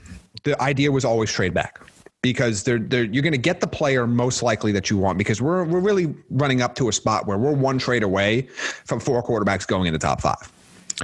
the 0.43 0.62
idea 0.62 0.91
was 0.91 1.04
always 1.04 1.32
trade 1.32 1.56
back 1.56 1.82
because 2.21 2.63
they're, 2.63 2.80
they're 2.80 3.03
you're 3.03 3.23
going 3.23 3.32
to 3.32 3.38
get 3.38 3.62
the 3.62 3.67
player 3.67 4.08
most 4.08 4.43
likely 4.43 4.71
that 4.71 4.89
you 4.89 4.97
want 4.97 5.17
because 5.17 5.41
we're 5.41 5.63
we're 5.63 5.80
really 5.80 6.15
running 6.30 6.62
up 6.62 6.75
to 6.75 6.89
a 6.89 6.93
spot 6.93 7.27
where 7.27 7.38
we're 7.38 7.51
one 7.53 7.77
trade 7.77 8.03
away 8.03 8.41
from 8.86 8.99
four 8.99 9.23
quarterbacks 9.23 9.67
going 9.67 9.86
in 9.86 9.93
the 9.93 9.99
top 9.99 10.21
five. 10.21 10.51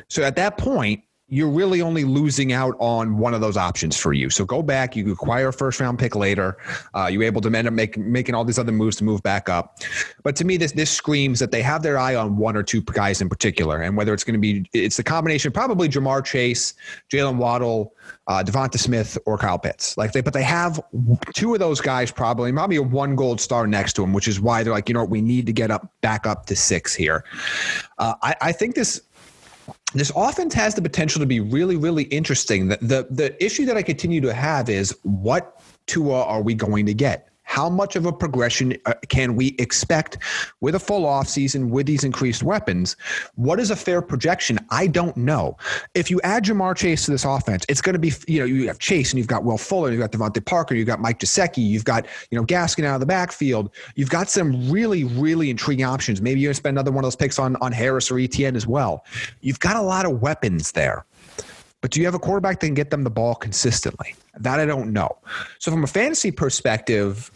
So 0.09 0.23
at 0.23 0.35
that 0.37 0.57
point, 0.57 1.03
you're 1.33 1.49
really 1.49 1.81
only 1.81 2.03
losing 2.03 2.53
out 2.53 2.75
on 2.77 3.17
one 3.17 3.33
of 3.33 3.41
those 3.41 3.57
options 3.57 3.97
for 3.97 4.13
you. 4.13 4.29
So 4.29 4.45
go 4.45 4.61
back, 4.61 4.95
you 4.95 5.11
acquire 5.11 5.47
a 5.47 5.53
first 5.53 5.79
round 5.79 5.97
pick 5.97 6.15
later. 6.15 6.57
Uh, 6.93 7.07
you're 7.07 7.23
able 7.23 7.41
to 7.41 7.49
end 7.49 7.67
up 7.67 7.73
make, 7.73 7.97
making 7.97 8.35
all 8.35 8.45
these 8.45 8.59
other 8.59 8.71
moves 8.71 8.97
to 8.97 9.03
move 9.03 9.23
back 9.23 9.49
up. 9.49 9.79
But 10.21 10.35
to 10.35 10.45
me, 10.45 10.57
this 10.57 10.73
this 10.73 10.91
screams 10.91 11.39
that 11.39 11.49
they 11.49 11.63
have 11.63 11.81
their 11.81 11.97
eye 11.97 12.13
on 12.13 12.37
one 12.37 12.55
or 12.55 12.61
two 12.61 12.81
guys 12.81 13.19
in 13.19 13.29
particular, 13.29 13.81
and 13.81 13.97
whether 13.97 14.13
it's 14.13 14.23
going 14.23 14.35
to 14.35 14.39
be 14.39 14.69
it's 14.73 14.97
the 14.97 15.03
combination 15.03 15.51
probably 15.51 15.89
Ja'Marr 15.89 16.23
Chase, 16.23 16.75
Jaylen 17.11 17.37
Waddle, 17.37 17.95
uh, 18.27 18.43
DeVonta 18.43 18.77
Smith, 18.77 19.17
or 19.25 19.37
Kyle 19.39 19.57
Pitts. 19.57 19.97
Like 19.97 20.11
they, 20.11 20.21
but 20.21 20.33
they 20.33 20.43
have 20.43 20.79
two 21.33 21.53
of 21.53 21.59
those 21.59 21.81
guys 21.81 22.11
probably, 22.11 22.51
probably 22.51 22.77
a 22.77 22.83
one 22.83 23.15
gold 23.15 23.41
star 23.41 23.65
next 23.65 23.93
to 23.93 24.03
him, 24.03 24.13
which 24.13 24.27
is 24.27 24.39
why 24.39 24.61
they're 24.61 24.73
like, 24.73 24.87
you 24.87 24.93
know, 24.93 25.01
what, 25.01 25.09
we 25.09 25.21
need 25.21 25.47
to 25.47 25.53
get 25.53 25.71
up 25.71 25.91
back 26.01 26.27
up 26.27 26.45
to 26.45 26.55
six 26.55 26.93
here. 26.93 27.23
Uh, 27.97 28.13
I, 28.21 28.35
I 28.41 28.51
think 28.51 28.75
this 28.75 29.01
this 29.93 30.11
offense 30.15 30.53
has 30.53 30.75
the 30.75 30.81
potential 30.81 31.19
to 31.19 31.25
be 31.25 31.39
really, 31.39 31.75
really 31.75 32.03
interesting. 32.03 32.67
The, 32.67 32.77
the 32.77 33.07
the 33.09 33.43
issue 33.43 33.65
that 33.65 33.77
I 33.77 33.83
continue 33.83 34.21
to 34.21 34.33
have 34.33 34.69
is 34.69 34.97
what 35.03 35.61
Tua 35.85 36.23
are 36.23 36.41
we 36.41 36.53
going 36.53 36.85
to 36.85 36.93
get? 36.93 37.32
How 37.53 37.69
much 37.69 37.95
of 37.95 38.07
a 38.07 38.11
progression 38.11 38.75
uh, 38.87 38.95
can 39.09 39.35
we 39.35 39.49
expect 39.59 40.17
with 40.61 40.73
a 40.73 40.79
full 40.79 41.03
offseason 41.03 41.69
with 41.69 41.85
these 41.85 42.03
increased 42.03 42.41
weapons? 42.41 42.95
What 43.35 43.59
is 43.59 43.69
a 43.69 43.75
fair 43.75 44.01
projection? 44.01 44.57
I 44.71 44.87
don't 44.87 45.15
know. 45.15 45.57
If 45.93 46.09
you 46.09 46.19
add 46.23 46.45
Ja'Marr 46.45 46.75
Chase 46.75 47.05
to 47.05 47.11
this 47.11 47.25
offense, 47.25 47.63
it's 47.69 47.79
going 47.79 47.93
to 47.93 47.99
be, 47.99 48.11
you 48.27 48.39
know, 48.39 48.45
you 48.45 48.65
have 48.69 48.79
Chase 48.79 49.11
and 49.11 49.19
you've 49.19 49.27
got 49.27 49.43
Will 49.43 49.59
Fuller, 49.59 49.91
you've 49.91 49.99
got 49.99 50.11
DeVante 50.11 50.43
Parker, 50.43 50.73
you've 50.73 50.87
got 50.87 50.99
Mike 50.99 51.19
Gesicki, 51.19 51.63
you've 51.63 51.85
got, 51.85 52.07
you 52.31 52.39
know, 52.39 52.43
Gaskin 52.43 52.85
out 52.85 52.95
of 52.95 53.01
the 53.01 53.05
backfield. 53.05 53.69
You've 53.93 54.09
got 54.09 54.29
some 54.29 54.71
really, 54.71 55.03
really 55.03 55.51
intriguing 55.51 55.85
options. 55.85 56.23
Maybe 56.23 56.39
you're 56.39 56.47
going 56.47 56.55
to 56.55 56.57
spend 56.57 56.79
another 56.79 56.89
one 56.89 57.03
of 57.03 57.05
those 57.05 57.15
picks 57.15 57.37
on, 57.37 57.55
on 57.57 57.71
Harris 57.71 58.09
or 58.09 58.17
Etienne 58.17 58.55
as 58.55 58.65
well. 58.65 59.05
You've 59.41 59.59
got 59.59 59.75
a 59.75 59.81
lot 59.83 60.07
of 60.07 60.23
weapons 60.23 60.71
there. 60.71 61.05
But 61.81 61.91
do 61.91 61.99
you 61.99 62.07
have 62.07 62.15
a 62.15 62.19
quarterback 62.19 62.61
that 62.61 62.65
can 62.65 62.73
get 62.73 62.89
them 62.89 63.03
the 63.03 63.11
ball 63.11 63.35
consistently? 63.35 64.15
That 64.39 64.59
I 64.59 64.65
don't 64.65 64.91
know. 64.91 65.17
So 65.59 65.69
from 65.69 65.83
a 65.83 65.87
fantasy 65.87 66.31
perspective, 66.31 67.29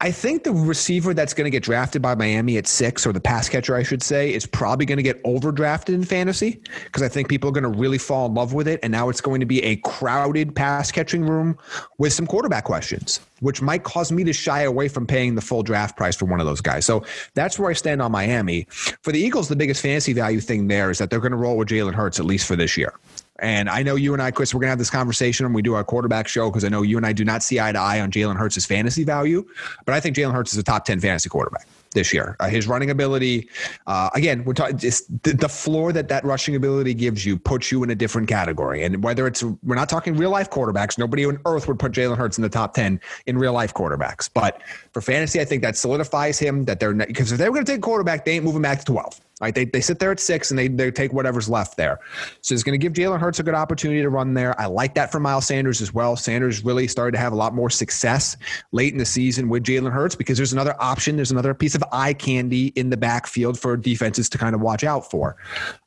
I 0.00 0.10
think 0.10 0.42
the 0.42 0.50
receiver 0.50 1.14
that's 1.14 1.32
going 1.32 1.44
to 1.44 1.50
get 1.50 1.62
drafted 1.62 2.02
by 2.02 2.16
Miami 2.16 2.56
at 2.56 2.66
six, 2.66 3.06
or 3.06 3.12
the 3.12 3.20
pass 3.20 3.48
catcher, 3.48 3.76
I 3.76 3.84
should 3.84 4.02
say, 4.02 4.34
is 4.34 4.44
probably 4.44 4.84
going 4.84 4.96
to 4.96 5.04
get 5.04 5.22
overdrafted 5.22 5.94
in 5.94 6.04
fantasy 6.04 6.60
because 6.84 7.00
I 7.00 7.06
think 7.08 7.28
people 7.28 7.48
are 7.48 7.52
going 7.52 7.62
to 7.62 7.78
really 7.78 7.96
fall 7.96 8.26
in 8.26 8.34
love 8.34 8.54
with 8.54 8.66
it. 8.66 8.80
And 8.82 8.90
now 8.90 9.08
it's 9.08 9.20
going 9.20 9.38
to 9.38 9.46
be 9.46 9.62
a 9.62 9.76
crowded 9.76 10.56
pass 10.56 10.90
catching 10.90 11.24
room 11.24 11.56
with 11.98 12.12
some 12.12 12.26
quarterback 12.26 12.64
questions, 12.64 13.20
which 13.38 13.62
might 13.62 13.84
cause 13.84 14.10
me 14.10 14.24
to 14.24 14.32
shy 14.32 14.62
away 14.62 14.88
from 14.88 15.06
paying 15.06 15.36
the 15.36 15.40
full 15.40 15.62
draft 15.62 15.96
price 15.96 16.16
for 16.16 16.24
one 16.24 16.40
of 16.40 16.46
those 16.46 16.60
guys. 16.60 16.84
So 16.84 17.04
that's 17.34 17.56
where 17.56 17.70
I 17.70 17.74
stand 17.74 18.02
on 18.02 18.10
Miami. 18.10 18.66
For 19.02 19.12
the 19.12 19.20
Eagles, 19.20 19.46
the 19.46 19.54
biggest 19.54 19.80
fantasy 19.80 20.12
value 20.12 20.40
thing 20.40 20.66
there 20.66 20.90
is 20.90 20.98
that 20.98 21.08
they're 21.08 21.20
going 21.20 21.30
to 21.30 21.38
roll 21.38 21.56
with 21.56 21.68
Jalen 21.68 21.94
Hurts 21.94 22.18
at 22.18 22.26
least 22.26 22.48
for 22.48 22.56
this 22.56 22.76
year. 22.76 22.94
And 23.40 23.68
I 23.68 23.82
know 23.82 23.94
you 23.94 24.12
and 24.12 24.22
I, 24.22 24.30
Chris, 24.30 24.52
we're 24.52 24.60
going 24.60 24.66
to 24.66 24.70
have 24.72 24.78
this 24.78 24.90
conversation 24.90 25.46
when 25.46 25.52
we 25.52 25.62
do 25.62 25.74
our 25.74 25.84
quarterback 25.84 26.26
show 26.26 26.50
because 26.50 26.64
I 26.64 26.68
know 26.68 26.82
you 26.82 26.96
and 26.96 27.06
I 27.06 27.12
do 27.12 27.24
not 27.24 27.42
see 27.42 27.60
eye 27.60 27.72
to 27.72 27.78
eye 27.78 28.00
on 28.00 28.10
Jalen 28.10 28.36
Hurts' 28.36 28.66
fantasy 28.66 29.04
value. 29.04 29.46
But 29.84 29.94
I 29.94 30.00
think 30.00 30.16
Jalen 30.16 30.32
Hurts 30.32 30.52
is 30.52 30.58
a 30.58 30.62
top 30.62 30.84
10 30.84 31.00
fantasy 31.00 31.28
quarterback 31.28 31.66
this 31.94 32.12
year. 32.12 32.36
Uh, 32.40 32.48
his 32.48 32.66
running 32.66 32.90
ability, 32.90 33.48
uh, 33.86 34.10
again, 34.14 34.44
we're 34.44 34.54
talking 34.54 34.78
just 34.78 35.10
the, 35.22 35.32
the, 35.32 35.48
floor 35.48 35.92
that 35.92 36.08
that 36.08 36.24
rushing 36.24 36.54
ability 36.54 36.94
gives 36.94 37.24
you 37.24 37.38
puts 37.38 37.72
you 37.72 37.82
in 37.82 37.90
a 37.90 37.94
different 37.94 38.28
category. 38.28 38.84
And 38.84 39.02
whether 39.02 39.26
it's, 39.26 39.42
we're 39.42 39.74
not 39.74 39.88
talking 39.88 40.16
real 40.16 40.30
life 40.30 40.50
quarterbacks, 40.50 40.98
nobody 40.98 41.24
on 41.24 41.38
earth 41.46 41.66
would 41.68 41.78
put 41.78 41.92
Jalen 41.92 42.16
Hurts 42.16 42.38
in 42.38 42.42
the 42.42 42.48
top 42.48 42.74
10 42.74 43.00
in 43.26 43.38
real 43.38 43.52
life 43.52 43.74
quarterbacks. 43.74 44.28
But 44.32 44.62
for 44.92 45.00
fantasy, 45.00 45.40
I 45.40 45.44
think 45.44 45.62
that 45.62 45.76
solidifies 45.76 46.38
him 46.38 46.64
that 46.66 46.80
they're, 46.80 46.94
because 46.94 47.32
if 47.32 47.38
they 47.38 47.48
were 47.48 47.54
going 47.54 47.66
to 47.66 47.72
take 47.72 47.78
a 47.78 47.82
quarterback, 47.82 48.24
they 48.24 48.32
ain't 48.32 48.44
moving 48.44 48.62
back 48.62 48.78
to 48.80 48.84
12. 48.84 49.20
Right, 49.40 49.54
they, 49.54 49.66
they 49.66 49.80
sit 49.80 50.00
there 50.00 50.10
at 50.10 50.18
six 50.18 50.50
and 50.50 50.58
they, 50.58 50.66
they 50.66 50.90
take 50.90 51.12
whatever's 51.12 51.48
left 51.48 51.76
there. 51.76 52.00
So 52.40 52.54
it's 52.54 52.64
going 52.64 52.72
to 52.72 52.84
give 52.84 52.92
Jalen 52.92 53.20
Hurts 53.20 53.38
a 53.38 53.44
good 53.44 53.54
opportunity 53.54 54.02
to 54.02 54.08
run 54.08 54.34
there. 54.34 54.60
I 54.60 54.66
like 54.66 54.96
that 54.96 55.12
for 55.12 55.20
Miles 55.20 55.46
Sanders 55.46 55.80
as 55.80 55.94
well. 55.94 56.16
Sanders 56.16 56.64
really 56.64 56.88
started 56.88 57.12
to 57.12 57.18
have 57.18 57.32
a 57.32 57.36
lot 57.36 57.54
more 57.54 57.70
success 57.70 58.36
late 58.72 58.92
in 58.92 58.98
the 58.98 59.04
season 59.04 59.48
with 59.48 59.62
Jalen 59.62 59.92
Hurts 59.92 60.16
because 60.16 60.36
there's 60.36 60.52
another 60.52 60.74
option, 60.80 61.14
there's 61.14 61.30
another 61.30 61.54
piece 61.54 61.76
of 61.76 61.77
defensive 61.78 61.88
eye 61.92 62.12
candy 62.12 62.68
in 62.68 62.90
the 62.90 62.96
backfield 62.96 63.58
for 63.58 63.76
defenses 63.76 64.28
to 64.30 64.38
kind 64.38 64.54
of 64.54 64.60
watch 64.60 64.84
out 64.84 65.10
for. 65.10 65.36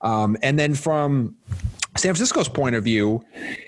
Um, 0.01 0.37
and 0.41 0.57
then 0.57 0.75
from 0.75 1.35
San 1.97 2.13
Francisco's 2.13 2.49
point 2.49 2.75
of 2.75 2.83
view, 2.83 3.23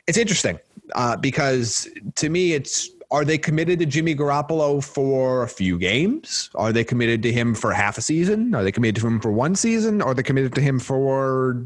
it's 0.07 0.17
interesting 0.17 0.59
uh, 0.95 1.17
because 1.17 1.87
to 2.15 2.29
me, 2.29 2.53
it's 2.53 2.89
are 3.11 3.23
they 3.23 3.37
committed 3.37 3.77
to 3.79 3.85
Jimmy 3.85 4.15
Garoppolo 4.15 4.83
for 4.83 5.43
a 5.43 5.47
few 5.47 5.77
games? 5.77 6.49
Are 6.55 6.73
they 6.73 6.83
committed 6.83 7.21
to 7.23 7.31
him 7.31 7.53
for 7.53 7.71
half 7.71 7.97
a 7.97 8.01
season? 8.01 8.55
Are 8.55 8.63
they 8.63 8.71
committed 8.71 9.01
to 9.01 9.07
him 9.07 9.19
for 9.19 9.31
one 9.31 9.55
season? 9.55 10.01
Are 10.01 10.15
they 10.15 10.23
committed 10.23 10.55
to 10.55 10.61
him 10.61 10.79
for 10.79 11.63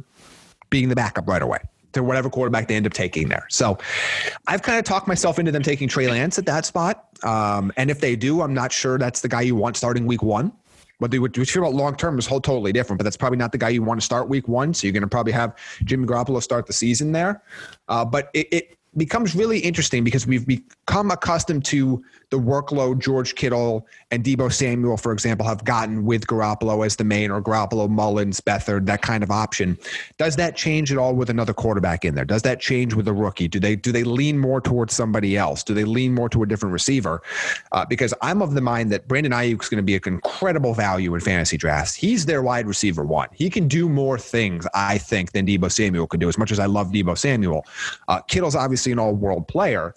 being 0.70 0.90
the 0.90 0.96
backup 0.96 1.26
right 1.26 1.42
away? 1.42 1.60
To 1.98 2.04
whatever 2.04 2.30
quarterback 2.30 2.68
they 2.68 2.76
end 2.76 2.86
up 2.86 2.94
taking 2.94 3.28
there. 3.28 3.48
So 3.50 3.78
I've 4.48 4.62
kind 4.62 4.78
of 4.78 4.86
talked 4.86 5.08
myself 5.08 5.40
into 5.40 5.52
them 5.52 5.64
taking 5.64 5.88
Trey 5.88 6.08
Lance 6.08 6.38
at 6.38 6.46
that 6.46 6.66
spot. 6.66 7.08
Um, 7.24 7.72
and 7.76 7.90
if 7.90 8.00
they 8.00 8.16
do, 8.16 8.42
I'm 8.42 8.54
not 8.54 8.72
sure 8.72 8.98
that's 8.98 9.22
the 9.22 9.28
guy 9.28 9.42
you 9.42 9.56
want 9.56 9.76
starting 9.78 10.06
week 10.06 10.22
one. 10.22 10.52
What 11.00 11.12
they 11.12 11.20
would 11.20 11.38
about 11.58 11.74
long 11.74 11.96
term 11.96 12.18
is 12.18 12.26
whole 12.26 12.42
totally 12.42 12.72
different, 12.72 12.98
but 12.98 13.04
that's 13.04 13.18
probably 13.18 13.38
not 13.38 13.52
the 13.52 13.58
guy 13.58 13.70
you 13.70 13.84
want 13.84 14.00
to 14.00 14.06
start 14.06 14.30
week 14.30 14.48
one. 14.48 14.74
So 14.74 14.88
you're 14.88 14.94
going 14.94 15.02
to 15.02 15.08
probably 15.08 15.34
have 15.34 15.56
Jimmy 15.84 16.08
Garoppolo 16.08 16.42
start 16.42 16.66
the 16.66 16.74
season 16.74 17.12
there. 17.12 17.44
Uh, 17.88 18.04
but 18.04 18.30
it, 18.34 18.48
it 18.52 18.77
becomes 18.98 19.36
really 19.36 19.60
interesting 19.60 20.04
because 20.04 20.26
we've 20.26 20.48
become 20.48 21.12
accustomed 21.12 21.64
to 21.66 22.04
the 22.30 22.38
workload 22.38 23.00
George 23.00 23.36
Kittle 23.36 23.88
and 24.12 24.24
Deebo 24.24 24.52
Samuel, 24.52 24.98
for 24.98 25.14
example, 25.14 25.46
have 25.46 25.64
gotten 25.64 26.04
with 26.04 26.28
Garoppolo 26.28 26.86
as 26.86 26.96
the 26.96 27.04
main 27.04 27.32
or 27.32 27.42
Garoppolo, 27.42 27.90
Mullens, 27.90 28.42
Beathard, 28.42 28.86
that 28.88 29.02
kind 29.02 29.24
of 29.24 29.32
option. 29.32 29.78
Does 30.18 30.36
that 30.36 30.56
change 30.56 30.92
at 30.92 30.98
all 30.98 31.16
with 31.16 31.30
another 31.30 31.54
quarterback 31.54 32.04
in 32.04 32.16
there? 32.16 32.26
Does 32.26 32.42
that 32.42 32.60
change 32.60 32.94
with 32.94 33.08
a 33.08 33.14
rookie? 33.14 33.48
Do 33.48 33.60
they 33.60 33.76
do 33.76 33.92
they 33.92 34.04
lean 34.04 34.38
more 34.38 34.60
towards 34.60 34.94
somebody 34.94 35.38
else? 35.38 35.64
Do 35.64 35.74
they 35.74 35.86
lean 35.86 36.14
more 36.14 36.28
to 36.30 36.44
a 36.44 36.46
different 36.46 36.74
receiver? 36.74 37.22
Uh, 37.72 37.86
because 37.86 38.14
I'm 38.22 38.42
of 38.42 38.54
the 38.54 38.62
mind 38.62 38.92
that 38.92 39.08
Brandon 39.08 39.32
Aiyuk 39.32 39.62
is 39.62 39.70
going 39.70 39.78
to 39.78 39.84
be 39.84 39.96
an 39.96 40.02
incredible 40.06 40.74
value 40.74 41.14
in 41.16 41.22
fantasy 41.22 41.58
drafts. 41.58 41.94
He's 41.96 42.26
their 42.26 42.42
wide 42.42 42.68
receiver 42.68 43.04
one. 43.04 43.30
He 43.34 43.50
can 43.50 43.68
do 43.68 43.88
more 43.88 44.18
things, 44.18 44.68
I 44.74 44.98
think, 44.98 45.32
than 45.32 45.46
Deebo 45.46 45.72
Samuel 45.72 46.08
can 46.08 46.20
do. 46.20 46.28
As 46.28 46.38
much 46.38 46.52
as 46.52 46.60
I 46.60 46.66
love 46.66 46.92
Deebo 46.92 47.18
Samuel, 47.18 47.66
uh, 48.08 48.22
Kittle's 48.22 48.56
obviously 48.56 48.87
an 48.92 49.00
all-world 49.00 49.48
player. 49.48 49.94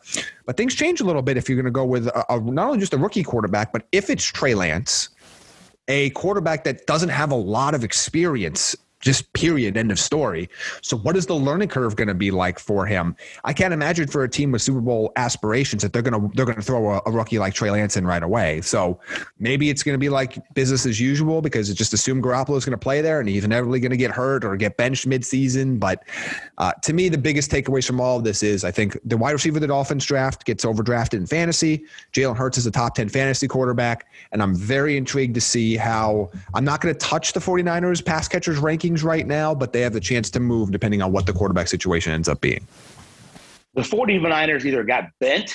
But 0.47 0.57
things 0.57 0.75
change 0.75 1.01
a 1.01 1.05
little 1.05 1.23
bit 1.23 1.37
if 1.37 1.49
you're 1.49 1.57
going 1.57 1.65
to 1.65 1.71
go 1.71 1.85
with 1.85 2.07
a, 2.09 2.33
a, 2.33 2.41
not 2.41 2.69
only 2.69 2.81
just 2.81 2.95
a 2.95 2.99
rookie 2.99 3.23
quarterback, 3.23 3.73
but 3.73 3.87
if 3.93 4.11
it's 4.11 4.25
Trey 4.25 4.55
Lance, 4.55 5.11
a 5.89 6.11
quarterback 6.11 6.65
that 6.65 6.87
doesn't 6.87 7.09
have 7.09 7.31
a 7.31 7.37
lot 7.37 7.75
of 7.75 7.85
experience 7.85 8.77
just 9.01 9.33
period 9.33 9.77
end 9.77 9.91
of 9.91 9.99
story. 9.99 10.49
So 10.83 10.97
what 10.99 11.17
is 11.17 11.27
the 11.27 11.35
learning 11.35 11.69
curve 11.69 11.97
going 11.97 12.09
to 12.09 12.15
be 12.15 12.31
like 12.31 12.59
for 12.59 12.87
him? 12.87 13.17
I 13.45 13.53
can't 13.53 13.73
imagine 13.73 14.07
for 14.09 14.25
a 14.25 14.29
team 14.29 14.53
with 14.53 14.63
super 14.63 14.81
bowl 14.81 15.13
aspirations 15.17 15.83
that 15.83 15.93
they're 15.93 16.03
going 16.03 16.21
to 16.21 16.31
they're 16.37 16.45
going 16.45 16.57
to 16.57 16.63
throw 16.63 16.95
a, 16.95 17.03
a, 17.07 17.11
rookie 17.11 17.39
like 17.39 17.55
trey 17.55 17.71
lance 17.71 17.97
in 17.97 18.07
right 18.07 18.23
away. 18.23 18.61
So 18.61 19.01
maybe 19.39 19.71
it's 19.71 19.83
going 19.83 19.95
to 19.95 19.99
be 19.99 20.09
like 20.09 20.39
business 20.55 20.87
as 20.87 21.01
usual 21.01 21.41
because 21.41 21.71
it 21.71 21.75
just 21.75 21.93
assumed 21.93 22.23
garoppolo 22.23 22.57
is 22.57 22.65
going 22.65 22.79
to 22.79 22.83
play 22.83 23.01
there 23.01 23.21
and 23.21 23.29
he's 23.29 23.45
inevitably 23.45 23.81
going 23.81 23.91
to 23.91 23.97
get 23.97 24.11
hurt 24.11 24.45
or 24.45 24.57
get 24.57 24.77
benched 24.77 25.09
midseason. 25.09 25.81
But 25.81 26.05
uh, 26.59 26.73
to 26.83 26.93
me 26.93 27.09
the 27.09 27.19
biggest 27.19 27.51
takeaways 27.51 27.87
from 27.87 28.01
all 28.01 28.19
of 28.19 28.25
this 28.25 28.43
is 28.43 28.65
i 28.65 28.71
think 28.71 28.99
the 29.05 29.17
wide 29.17 29.33
receiver 29.33 29.59
the 29.59 29.67
dolphins 29.67 30.05
draft 30.05 30.45
gets 30.45 30.65
overdrafted 30.65 31.15
in 31.15 31.27
fantasy. 31.27 31.85
Jalen 32.13 32.37
hurts 32.37 32.59
is 32.59 32.67
a 32.67 32.71
top 32.71 32.95
10 32.95 33.09
fantasy 33.09 33.49
quarterback 33.49 34.07
and 34.33 34.43
i'm 34.43 34.55
very 34.55 34.97
intrigued 34.97 35.35
to 35.35 35.41
see 35.41 35.77
how 35.77 36.31
i'm 36.55 36.65
not 36.65 36.81
going 36.81 36.95
to 36.95 36.99
touch 36.99 37.33
the 37.33 37.41
49ers 37.41 38.05
pass 38.05 38.29
catchers 38.29 38.59
ranking 38.59 38.90
rankings 38.91 39.05
right 39.05 39.27
now, 39.27 39.55
but 39.55 39.73
they 39.73 39.81
have 39.81 39.93
the 39.93 40.01
chance 40.01 40.31
to 40.31 40.41
move 40.41 40.71
depending 40.71 41.03
on 41.03 41.13
what 41.13 41.27
the 41.27 41.33
quarterback 41.33 41.69
situation 41.69 42.13
ends 42.13 42.29
up 42.29 42.41
being. 42.41 42.67
The 43.75 43.83
49ers 43.83 44.65
either 44.65 44.83
got 44.85 45.05
bent, 45.21 45.55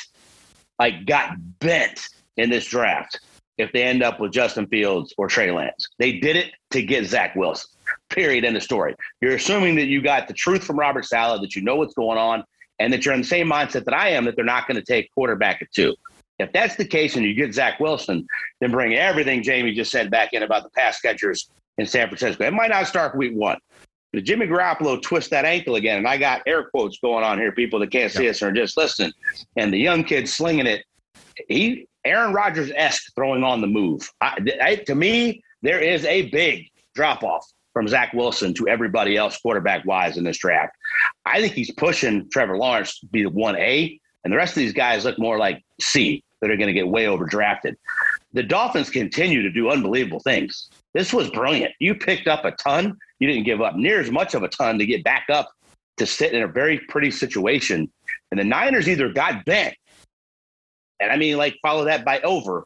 like 0.79 1.05
got 1.05 1.35
bent 1.59 2.01
in 2.37 2.49
this 2.49 2.65
draft 2.65 3.19
if 3.57 3.71
they 3.71 3.83
end 3.83 4.03
up 4.03 4.19
with 4.19 4.31
Justin 4.31 4.67
Fields 4.67 5.13
or 5.17 5.27
Trey 5.27 5.51
Lance. 5.51 5.87
They 5.99 6.13
did 6.13 6.35
it 6.35 6.51
to 6.71 6.81
get 6.81 7.05
Zach 7.05 7.35
Wilson. 7.35 7.69
Period. 8.09 8.45
End 8.45 8.57
of 8.57 8.63
story. 8.63 8.95
You're 9.21 9.35
assuming 9.35 9.75
that 9.75 9.85
you 9.85 10.01
got 10.01 10.27
the 10.27 10.33
truth 10.33 10.63
from 10.63 10.79
Robert 10.79 11.05
Saleh, 11.05 11.41
that 11.41 11.55
you 11.55 11.61
know 11.61 11.75
what's 11.75 11.93
going 11.93 12.17
on, 12.17 12.43
and 12.79 12.91
that 12.91 13.05
you're 13.05 13.13
in 13.13 13.21
the 13.21 13.27
same 13.27 13.47
mindset 13.47 13.85
that 13.85 13.93
I 13.93 14.09
am, 14.09 14.25
that 14.25 14.35
they're 14.35 14.43
not 14.43 14.67
going 14.67 14.77
to 14.77 14.83
take 14.83 15.13
quarterback 15.13 15.61
at 15.61 15.71
two. 15.71 15.95
If 16.39 16.51
that's 16.51 16.75
the 16.75 16.85
case 16.85 17.15
and 17.15 17.25
you 17.25 17.33
get 17.33 17.53
Zach 17.53 17.79
Wilson, 17.79 18.27
then 18.59 18.71
bring 18.71 18.95
everything 18.95 19.41
Jamie 19.41 19.73
just 19.73 19.91
said 19.91 20.11
back 20.11 20.33
in 20.33 20.43
about 20.43 20.63
the 20.63 20.69
pass 20.71 20.99
catchers 20.99 21.49
in 21.77 21.85
San 21.85 22.07
Francisco. 22.07 22.45
It 22.45 22.53
might 22.53 22.69
not 22.69 22.87
start 22.87 23.15
week 23.15 23.33
one. 23.35 23.57
But 24.13 24.23
Jimmy 24.23 24.47
Garoppolo 24.47 25.01
twist 25.01 25.29
that 25.31 25.43
ankle 25.43 25.75
again, 25.75 25.97
and 25.97 26.07
I 26.07 26.17
got 26.17 26.41
air 26.47 26.63
quotes 26.63 26.99
going 26.99 27.23
on 27.23 27.37
here, 27.37 27.51
people 27.51 27.79
that 27.79 27.91
can't 27.91 28.11
see 28.11 28.29
us 28.29 28.41
or 28.41 28.51
just 28.51 28.77
listening, 28.77 29.11
and 29.57 29.73
the 29.73 29.77
young 29.77 30.03
kid 30.03 30.29
slinging 30.29 30.67
it. 30.67 30.85
He 31.49 31.87
Aaron 32.05 32.33
Rodgers 32.33 32.71
esque 32.75 33.13
throwing 33.15 33.43
on 33.43 33.59
the 33.59 33.67
move. 33.67 34.09
I, 34.21 34.37
I, 34.61 34.75
to 34.75 34.95
me, 34.95 35.43
there 35.63 35.79
is 35.79 36.05
a 36.05 36.29
big 36.29 36.69
drop 36.93 37.23
off 37.23 37.45
from 37.73 37.89
Zach 37.89 38.13
Wilson 38.13 38.53
to 38.53 38.69
everybody 38.69 39.17
else 39.17 39.37
quarterback 39.37 39.85
wise 39.85 40.15
in 40.15 40.23
this 40.23 40.37
draft. 40.37 40.73
I 41.25 41.41
think 41.41 41.53
he's 41.53 41.71
pushing 41.71 42.29
Trevor 42.31 42.57
Lawrence 42.57 42.99
to 42.99 43.07
be 43.07 43.23
the 43.23 43.29
one 43.29 43.57
A, 43.57 43.99
and 44.23 44.31
the 44.31 44.37
rest 44.37 44.51
of 44.51 44.61
these 44.61 44.71
guys 44.71 45.03
look 45.03 45.19
more 45.19 45.37
like 45.37 45.61
C 45.81 46.23
that 46.41 46.49
are 46.49 46.57
going 46.57 46.67
to 46.67 46.73
get 46.73 46.87
way 46.87 47.05
overdrafted. 47.05 47.75
The 48.35 48.43
Dolphins 48.43 48.89
continue 48.89 49.41
to 49.41 49.49
do 49.49 49.69
unbelievable 49.69 50.19
things. 50.19 50.69
This 50.93 51.13
was 51.13 51.29
brilliant. 51.29 51.73
You 51.79 51.95
picked 51.95 52.27
up 52.27 52.43
a 52.43 52.51
ton. 52.51 52.97
You 53.19 53.29
didn't 53.29 53.45
give 53.45 53.61
up 53.61 53.77
near 53.77 54.01
as 54.01 54.11
much 54.11 54.33
of 54.33 54.43
a 54.43 54.49
ton 54.49 54.77
to 54.77 54.85
get 54.85 55.05
back 55.05 55.27
up 55.31 55.49
to 55.97 56.05
sit 56.05 56.33
in 56.33 56.43
a 56.43 56.47
very 56.47 56.79
pretty 56.89 57.11
situation. 57.11 57.89
And 58.31 58.39
the 58.39 58.43
Niners 58.43 58.89
either 58.89 59.07
got 59.07 59.45
bent, 59.45 59.73
and 60.99 61.13
I 61.13 61.15
mean, 61.15 61.37
like, 61.37 61.55
follow 61.61 61.85
that 61.85 62.03
by 62.03 62.19
over, 62.21 62.65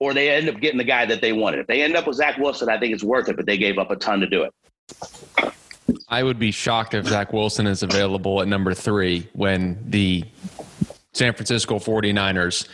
or 0.00 0.12
they 0.12 0.30
end 0.30 0.48
up 0.48 0.60
getting 0.60 0.78
the 0.78 0.84
guy 0.84 1.06
that 1.06 1.20
they 1.20 1.32
wanted. 1.32 1.60
If 1.60 1.68
they 1.68 1.82
end 1.82 1.94
up 1.94 2.08
with 2.08 2.16
Zach 2.16 2.36
Wilson, 2.38 2.68
I 2.68 2.80
think 2.80 2.92
it's 2.92 3.04
worth 3.04 3.28
it, 3.28 3.36
but 3.36 3.46
they 3.46 3.58
gave 3.58 3.78
up 3.78 3.92
a 3.92 3.96
ton 3.96 4.18
to 4.20 4.26
do 4.26 4.42
it. 4.42 5.54
I 6.08 6.24
would 6.24 6.40
be 6.40 6.50
shocked 6.50 6.94
if 6.94 7.06
Zach 7.06 7.32
Wilson 7.32 7.68
is 7.68 7.84
available 7.84 8.42
at 8.42 8.48
number 8.48 8.74
three 8.74 9.28
when 9.34 9.78
the 9.88 10.24
San 11.12 11.32
Francisco 11.32 11.78
49ers 11.78 12.68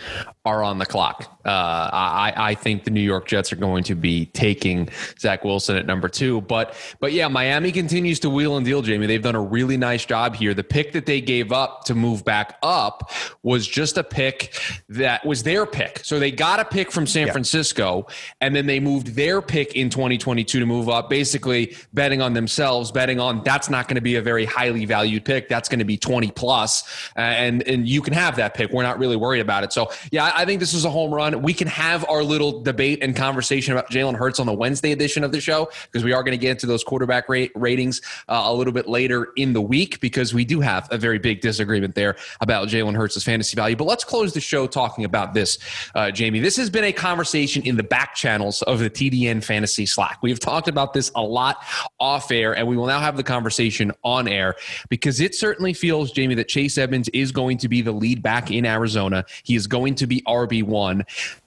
are 0.45 0.63
on 0.63 0.79
the 0.79 0.85
clock. 0.85 1.39
Uh, 1.47 1.49
I, 1.93 2.33
I 2.37 2.55
think 2.55 2.85
the 2.85 2.91
New 2.91 3.01
York 3.01 3.27
Jets 3.27 3.53
are 3.53 3.57
going 3.57 3.85
to 3.85 3.95
be 3.95 4.27
taking 4.27 4.89
Zach 5.19 5.45
Wilson 5.45 5.77
at 5.77 5.87
number 5.87 6.09
two. 6.09 6.41
But 6.43 6.75
but 7.01 7.13
yeah, 7.13 7.29
Miami 7.29 7.71
continues 7.71 8.21
to 8.21 8.31
wheel 8.31 8.57
and 8.57 8.65
deal, 8.65 8.83
Jamie. 8.83 9.07
They've 9.07 9.23
done 9.23 9.35
a 9.35 9.41
really 9.41 9.77
nice 9.77 10.05
job 10.05 10.35
here. 10.35 10.53
The 10.53 10.65
pick 10.65 10.93
that 10.93 11.07
they 11.07 11.21
gave 11.21 11.53
up 11.53 11.85
to 11.85 11.95
move 11.95 12.25
back 12.25 12.59
up 12.63 13.11
was 13.43 13.67
just 13.67 13.97
a 13.99 14.05
pick 14.05 14.59
that 14.89 15.25
was 15.25 15.43
their 15.43 15.65
pick. 15.65 16.01
So 16.03 16.19
they 16.19 16.31
got 16.31 16.61
a 16.61 16.65
pick 16.65 16.91
from 16.91 17.07
San 17.07 17.27
yeah. 17.27 17.33
Francisco, 17.33 18.07
and 18.41 18.55
then 18.57 18.67
they 18.67 18.81
moved 18.81 19.09
their 19.15 19.41
pick 19.41 19.77
in 19.77 19.91
2022 19.91 20.61
to 20.61 20.67
move 20.67 20.89
up, 20.89 21.09
basically 21.09 21.77
betting 21.93 22.21
on 22.21 22.33
themselves, 22.35 22.91
betting 22.91 23.21
on 23.21 23.43
that's 23.45 23.71
not 23.71 23.87
going 23.87 23.97
to 23.97 24.03
be 24.03 24.17
a 24.17 24.23
very 24.23 24.45
highly 24.45 24.87
valued 24.87 25.25
pick. 25.25 25.49
That's 25.49 25.69
going 25.69 25.79
to 25.79 25.85
be 25.85 25.97
20 25.97 26.31
plus, 26.33 26.83
uh, 27.17 27.21
and 27.21 27.63
and 27.69 27.89
you 27.89 28.03
can 28.03 28.13
have 28.13 28.24
that 28.37 28.55
pick. 28.55 28.71
We're 28.71 28.83
not 28.83 28.99
really 28.99 29.17
worried 29.17 29.41
about 29.41 29.65
it. 29.65 29.73
So 29.73 29.91
yeah, 30.11 30.33
I 30.35 30.45
think 30.45 30.61
this 30.61 30.75
is 30.75 30.85
a 30.85 30.91
home 30.91 31.13
run. 31.13 31.43
We 31.43 31.55
can 31.55 31.69
have 31.69 32.09
our 32.09 32.23
little 32.23 32.63
debate 32.63 33.01
and 33.03 33.15
conversation 33.15 33.73
about 33.73 33.91
Jalen 33.91 34.17
Hurts 34.17 34.41
on 34.41 34.47
the 34.47 34.53
Wednesday 34.53 34.93
edition 34.93 35.25
of 35.25 35.33
the 35.33 35.41
show 35.41 35.71
because 35.91 36.05
we 36.05 36.13
are 36.13 36.23
going 36.23 36.33
to 36.33 36.39
get 36.39 36.51
into 36.53 36.67
those 36.67 36.85
quarterback 36.85 37.29
rate 37.29 37.53
ratings 37.55 38.01
uh, 38.29 38.43
a 38.45 38.55
little 38.55 38.73
bit 38.73 38.89
later 38.89 39.29
in 39.37 39.53
the 39.53 39.61
week 39.61 40.01
because 40.01 40.35
we 40.35 40.45
do 40.45 40.61
have 40.61 40.89
a 40.91 40.99
very 40.99 41.19
big 41.19 41.41
disagreement 41.41 41.95
there 41.95 42.17
about 42.41 42.69
Jalen 42.69 42.97
Hurts' 42.97 43.23
fantasy 43.23 43.55
value. 43.57 43.77
But 43.77 43.85
let's 43.85 44.05
close 44.05 44.33
the 44.33 44.41
show 44.41 44.67
talking 44.67 45.05
about 45.05 45.35
this, 45.35 45.59
uh, 45.95 46.11
Jamie. 46.11 46.41
This 46.41 46.57
has 46.57 46.71
been 46.71 46.85
a 46.85 46.93
conversation 46.93 47.63
in 47.63 47.77
the 47.77 47.83
back 47.83 48.15
channels 48.15 48.63
of 48.63 48.79
the 48.79 48.91
TDN 48.91 49.43
Fantasy 49.43 49.87
Slack. 49.87 50.19
We've 50.23 50.41
talked 50.41 50.69
about 50.69 50.93
this 50.93 51.11
a 51.15 51.23
lot 51.23 51.59
off 51.99 52.31
air, 52.31 52.57
and 52.57 52.67
we 52.67 52.77
will 52.77 52.87
now 52.87 53.01
have 53.01 53.17
the 53.17 53.23
conversation 53.23 53.93
on 54.03 54.29
air 54.29 54.55
because 54.89 55.21
it 55.21 55.35
certainly 55.35 55.73
feels, 55.73 56.13
Jamie, 56.13 56.35
that 56.37 56.49
Chase 56.49 56.79
Edmonds 56.79 57.09
is 57.11 57.33
going 57.33 57.59
to 57.59 57.69
be 57.69 57.83
the 57.83 57.93
lead 57.93 58.14
back 58.23 58.51
in 58.51 58.67
Arizona. 58.67 59.25
He 59.43 59.55
is 59.55 59.67
going 59.67 59.95
to 59.97 60.07
be 60.07 60.23
RB1. 60.23 61.05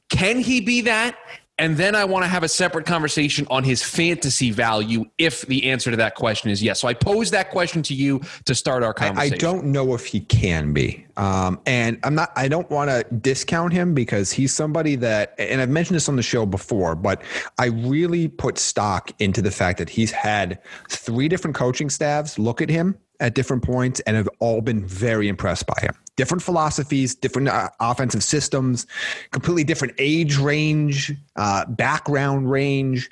Can 0.09 0.39
he 0.39 0.61
be 0.61 0.81
that? 0.81 1.17
And 1.59 1.75
then 1.75 1.95
I 1.95 2.05
want 2.05 2.23
to 2.23 2.27
have 2.27 2.43
a 2.43 2.47
separate 2.47 2.85
conversation 2.85 3.47
on 3.49 3.63
his 3.63 3.81
fantasy 3.81 4.51
value 4.51 5.05
if 5.17 5.41
the 5.47 5.71
answer 5.71 5.89
to 5.89 5.97
that 5.97 6.13
question 6.13 6.51
is 6.51 6.61
yes. 6.61 6.79
So 6.79 6.87
I 6.87 6.93
pose 6.93 7.31
that 7.31 7.49
question 7.49 7.81
to 7.83 7.95
you 7.95 8.21
to 8.45 8.53
start 8.53 8.83
our 8.83 8.93
conversation. 8.93 9.33
I, 9.33 9.35
I 9.35 9.39
don't 9.39 9.65
know 9.65 9.95
if 9.95 10.05
he 10.05 10.19
can 10.19 10.71
be. 10.71 11.03
Um, 11.17 11.59
and 11.65 11.97
I'm 12.03 12.13
not, 12.13 12.31
I 12.35 12.47
don't 12.47 12.69
want 12.69 12.91
to 12.91 13.03
discount 13.15 13.73
him 13.73 13.95
because 13.95 14.31
he's 14.31 14.53
somebody 14.53 14.95
that, 14.97 15.33
and 15.39 15.59
I've 15.59 15.69
mentioned 15.69 15.95
this 15.95 16.07
on 16.07 16.15
the 16.15 16.21
show 16.21 16.45
before, 16.45 16.95
but 16.95 17.23
I 17.57 17.67
really 17.67 18.27
put 18.27 18.59
stock 18.59 19.11
into 19.17 19.41
the 19.41 19.51
fact 19.51 19.79
that 19.79 19.89
he's 19.89 20.11
had 20.11 20.59
three 20.89 21.27
different 21.27 21.55
coaching 21.55 21.89
staffs 21.89 22.37
look 22.37 22.61
at 22.61 22.69
him 22.69 22.95
at 23.19 23.33
different 23.33 23.63
points 23.63 23.99
and 24.01 24.15
have 24.15 24.29
all 24.37 24.61
been 24.61 24.85
very 24.85 25.27
impressed 25.27 25.65
by 25.65 25.79
him. 25.81 25.95
Different 26.17 26.43
philosophies, 26.43 27.15
different 27.15 27.47
uh, 27.47 27.69
offensive 27.79 28.23
systems, 28.23 28.85
completely 29.31 29.63
different 29.63 29.93
age 29.97 30.37
range, 30.37 31.13
uh, 31.37 31.65
background 31.65 32.51
range. 32.51 33.09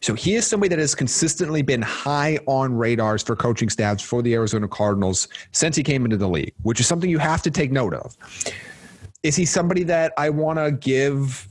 So 0.00 0.14
he 0.14 0.34
is 0.34 0.46
somebody 0.46 0.68
that 0.68 0.78
has 0.78 0.94
consistently 0.94 1.62
been 1.62 1.82
high 1.82 2.38
on 2.46 2.74
radars 2.76 3.22
for 3.22 3.34
coaching 3.34 3.68
staffs 3.68 4.02
for 4.02 4.22
the 4.22 4.34
Arizona 4.34 4.68
Cardinals 4.68 5.28
since 5.52 5.74
he 5.74 5.82
came 5.82 6.04
into 6.04 6.16
the 6.16 6.28
league, 6.28 6.52
which 6.62 6.78
is 6.78 6.86
something 6.86 7.08
you 7.10 7.18
have 7.18 7.42
to 7.42 7.50
take 7.50 7.72
note 7.72 7.94
of. 7.94 8.16
Is 9.22 9.34
he 9.34 9.44
somebody 9.44 9.82
that 9.84 10.12
I 10.16 10.30
want 10.30 10.58
to 10.58 10.70
give 10.70 11.48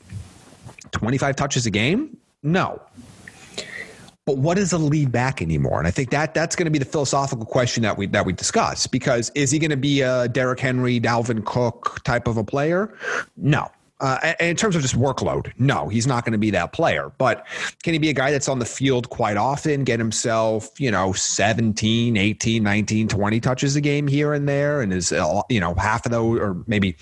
25 0.92 1.36
touches 1.36 1.66
a 1.66 1.72
game? 1.72 2.18
No. 2.44 2.82
But 4.28 4.40
what 4.40 4.58
is 4.58 4.74
a 4.74 4.78
lead 4.78 5.10
back 5.10 5.42
anymore? 5.42 5.80
And 5.80 5.88
I 5.88 5.92
think 5.92 6.10
that 6.10 6.34
that's 6.34 6.54
going 6.54 6.66
to 6.66 6.72
be 6.72 6.78
the 6.78 6.86
philosophical 6.86 7.46
question 7.46 7.82
that 7.84 7.98
we 7.98 8.08
that 8.08 8.26
we 8.26 8.34
discuss 8.34 8.86
because 8.86 9.32
is 9.36 9.52
he 9.52 9.58
going 9.58 9.72
to 9.72 9.78
be 9.78 10.02
a 10.02 10.28
Derrick 10.28 10.60
Henry, 10.60 11.00
Dalvin 11.00 11.46
Cook 11.46 12.04
type 12.04 12.28
of 12.28 12.36
a 12.36 12.44
player? 12.44 12.94
No. 13.38 13.72
Uh, 14.02 14.34
in 14.40 14.56
terms 14.56 14.76
of 14.76 14.82
just 14.84 14.96
workload, 14.96 15.52
no, 15.58 15.88
he's 15.88 16.06
not 16.06 16.24
going 16.24 16.34
to 16.34 16.38
be 16.38 16.52
that 16.52 16.74
player. 16.74 17.12
But 17.18 17.48
can 17.84 17.94
he 17.94 18.00
be 18.00 18.10
a 18.10 18.14
guy 18.14 18.32
that's 18.32 18.50
on 18.50 18.60
the 18.60 18.66
field 18.66 19.10
quite 19.10 19.38
often, 19.38 19.86
get 19.86 19.98
himself, 19.98 20.80
you 20.80 20.92
know, 20.92 21.14
17, 21.14 22.16
18, 22.16 22.62
19, 22.62 23.08
20 23.08 23.40
touches 23.40 23.76
a 23.76 23.82
game 23.82 24.08
here 24.08 24.34
and 24.34 24.48
there? 24.48 24.82
And 24.82 24.94
is, 24.94 25.14
uh, 25.14 25.42
you 25.50 25.62
know, 25.62 25.74
half 25.74 26.06
of 26.06 26.12
those 26.12 26.40
or 26.40 26.62
maybe 26.68 26.94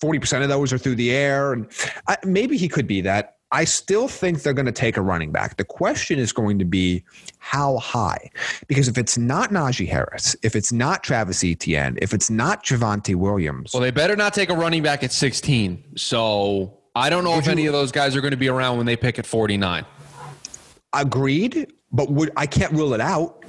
40% 0.00 0.42
of 0.42 0.50
those 0.50 0.72
are 0.72 0.78
through 0.78 0.96
the 0.96 1.10
air. 1.10 1.52
And 1.52 1.66
I, 2.06 2.18
maybe 2.22 2.56
he 2.56 2.68
could 2.68 2.86
be 2.86 3.00
that. 3.00 3.38
I 3.52 3.64
still 3.64 4.06
think 4.06 4.42
they're 4.42 4.52
going 4.52 4.66
to 4.66 4.72
take 4.72 4.96
a 4.96 5.02
running 5.02 5.32
back. 5.32 5.56
The 5.56 5.64
question 5.64 6.18
is 6.18 6.32
going 6.32 6.58
to 6.60 6.64
be 6.64 7.02
how 7.38 7.78
high? 7.78 8.30
Because 8.68 8.86
if 8.86 8.96
it's 8.96 9.18
not 9.18 9.50
Najee 9.50 9.88
Harris, 9.88 10.36
if 10.42 10.54
it's 10.54 10.72
not 10.72 11.02
Travis 11.02 11.42
Etienne, 11.42 11.98
if 12.00 12.14
it's 12.14 12.30
not 12.30 12.64
Javonte 12.64 13.16
Williams. 13.16 13.72
Well, 13.72 13.82
they 13.82 13.90
better 13.90 14.14
not 14.14 14.34
take 14.34 14.50
a 14.50 14.54
running 14.54 14.82
back 14.82 15.02
at 15.02 15.10
16. 15.10 15.96
So 15.96 16.78
I 16.94 17.10
don't 17.10 17.24
know 17.24 17.38
if 17.38 17.46
you, 17.46 17.52
any 17.52 17.66
of 17.66 17.72
those 17.72 17.90
guys 17.90 18.14
are 18.14 18.20
going 18.20 18.30
to 18.30 18.36
be 18.36 18.48
around 18.48 18.76
when 18.76 18.86
they 18.86 18.96
pick 18.96 19.18
at 19.18 19.26
49. 19.26 19.84
Agreed, 20.92 21.72
but 21.92 22.10
would, 22.10 22.30
I 22.36 22.46
can't 22.46 22.72
rule 22.72 22.94
it 22.94 23.00
out. 23.00 23.44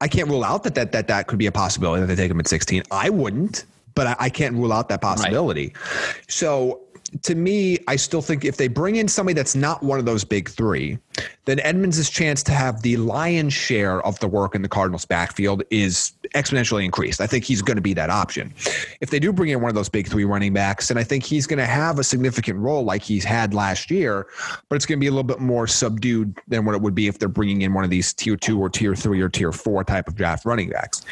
I 0.00 0.08
can't 0.08 0.28
rule 0.28 0.44
out 0.44 0.64
that 0.64 0.74
that, 0.74 0.92
that 0.92 1.08
that 1.08 1.26
could 1.26 1.38
be 1.38 1.46
a 1.46 1.52
possibility 1.52 2.00
that 2.00 2.06
they 2.06 2.16
take 2.16 2.30
him 2.30 2.40
at 2.40 2.48
16. 2.48 2.82
I 2.90 3.08
wouldn't, 3.08 3.66
but 3.94 4.06
I, 4.06 4.16
I 4.18 4.28
can't 4.30 4.54
rule 4.54 4.72
out 4.72 4.88
that 4.88 5.00
possibility. 5.00 5.74
Right. 5.74 6.24
So 6.28 6.81
to 7.22 7.34
me, 7.34 7.78
I 7.88 7.96
still 7.96 8.22
think 8.22 8.44
if 8.44 8.56
they 8.56 8.68
bring 8.68 8.96
in 8.96 9.06
somebody 9.06 9.34
that's 9.34 9.54
not 9.54 9.82
one 9.82 9.98
of 9.98 10.06
those 10.06 10.24
big 10.24 10.48
three, 10.48 10.98
then 11.44 11.60
Edmonds' 11.60 12.08
chance 12.08 12.42
to 12.44 12.52
have 12.52 12.82
the 12.82 12.96
lion's 12.96 13.52
share 13.52 14.00
of 14.06 14.18
the 14.20 14.28
work 14.28 14.54
in 14.54 14.62
the 14.62 14.68
Cardinals' 14.68 15.04
backfield 15.04 15.62
is 15.70 16.12
exponentially 16.34 16.84
increased. 16.84 17.20
I 17.20 17.26
think 17.26 17.44
he's 17.44 17.60
going 17.60 17.76
to 17.76 17.82
be 17.82 17.92
that 17.94 18.08
option. 18.08 18.54
If 19.00 19.10
they 19.10 19.18
do 19.18 19.32
bring 19.32 19.50
in 19.50 19.60
one 19.60 19.68
of 19.68 19.74
those 19.74 19.88
big 19.88 20.08
three 20.08 20.24
running 20.24 20.54
backs, 20.54 20.88
then 20.88 20.96
I 20.96 21.04
think 21.04 21.24
he's 21.24 21.46
going 21.46 21.58
to 21.58 21.66
have 21.66 21.98
a 21.98 22.04
significant 22.04 22.58
role 22.58 22.82
like 22.82 23.02
he's 23.02 23.24
had 23.24 23.52
last 23.52 23.90
year, 23.90 24.26
but 24.68 24.76
it's 24.76 24.86
going 24.86 24.98
to 24.98 25.00
be 25.00 25.08
a 25.08 25.10
little 25.10 25.22
bit 25.22 25.40
more 25.40 25.66
subdued 25.66 26.38
than 26.48 26.64
what 26.64 26.74
it 26.74 26.80
would 26.80 26.94
be 26.94 27.08
if 27.08 27.18
they're 27.18 27.28
bringing 27.28 27.62
in 27.62 27.74
one 27.74 27.84
of 27.84 27.90
these 27.90 28.14
tier 28.14 28.36
two 28.36 28.58
or 28.58 28.70
tier 28.70 28.94
three 28.94 29.20
or 29.20 29.28
tier 29.28 29.52
four 29.52 29.84
type 29.84 30.08
of 30.08 30.14
draft 30.14 30.46
running 30.46 30.70
backs. 30.70 31.02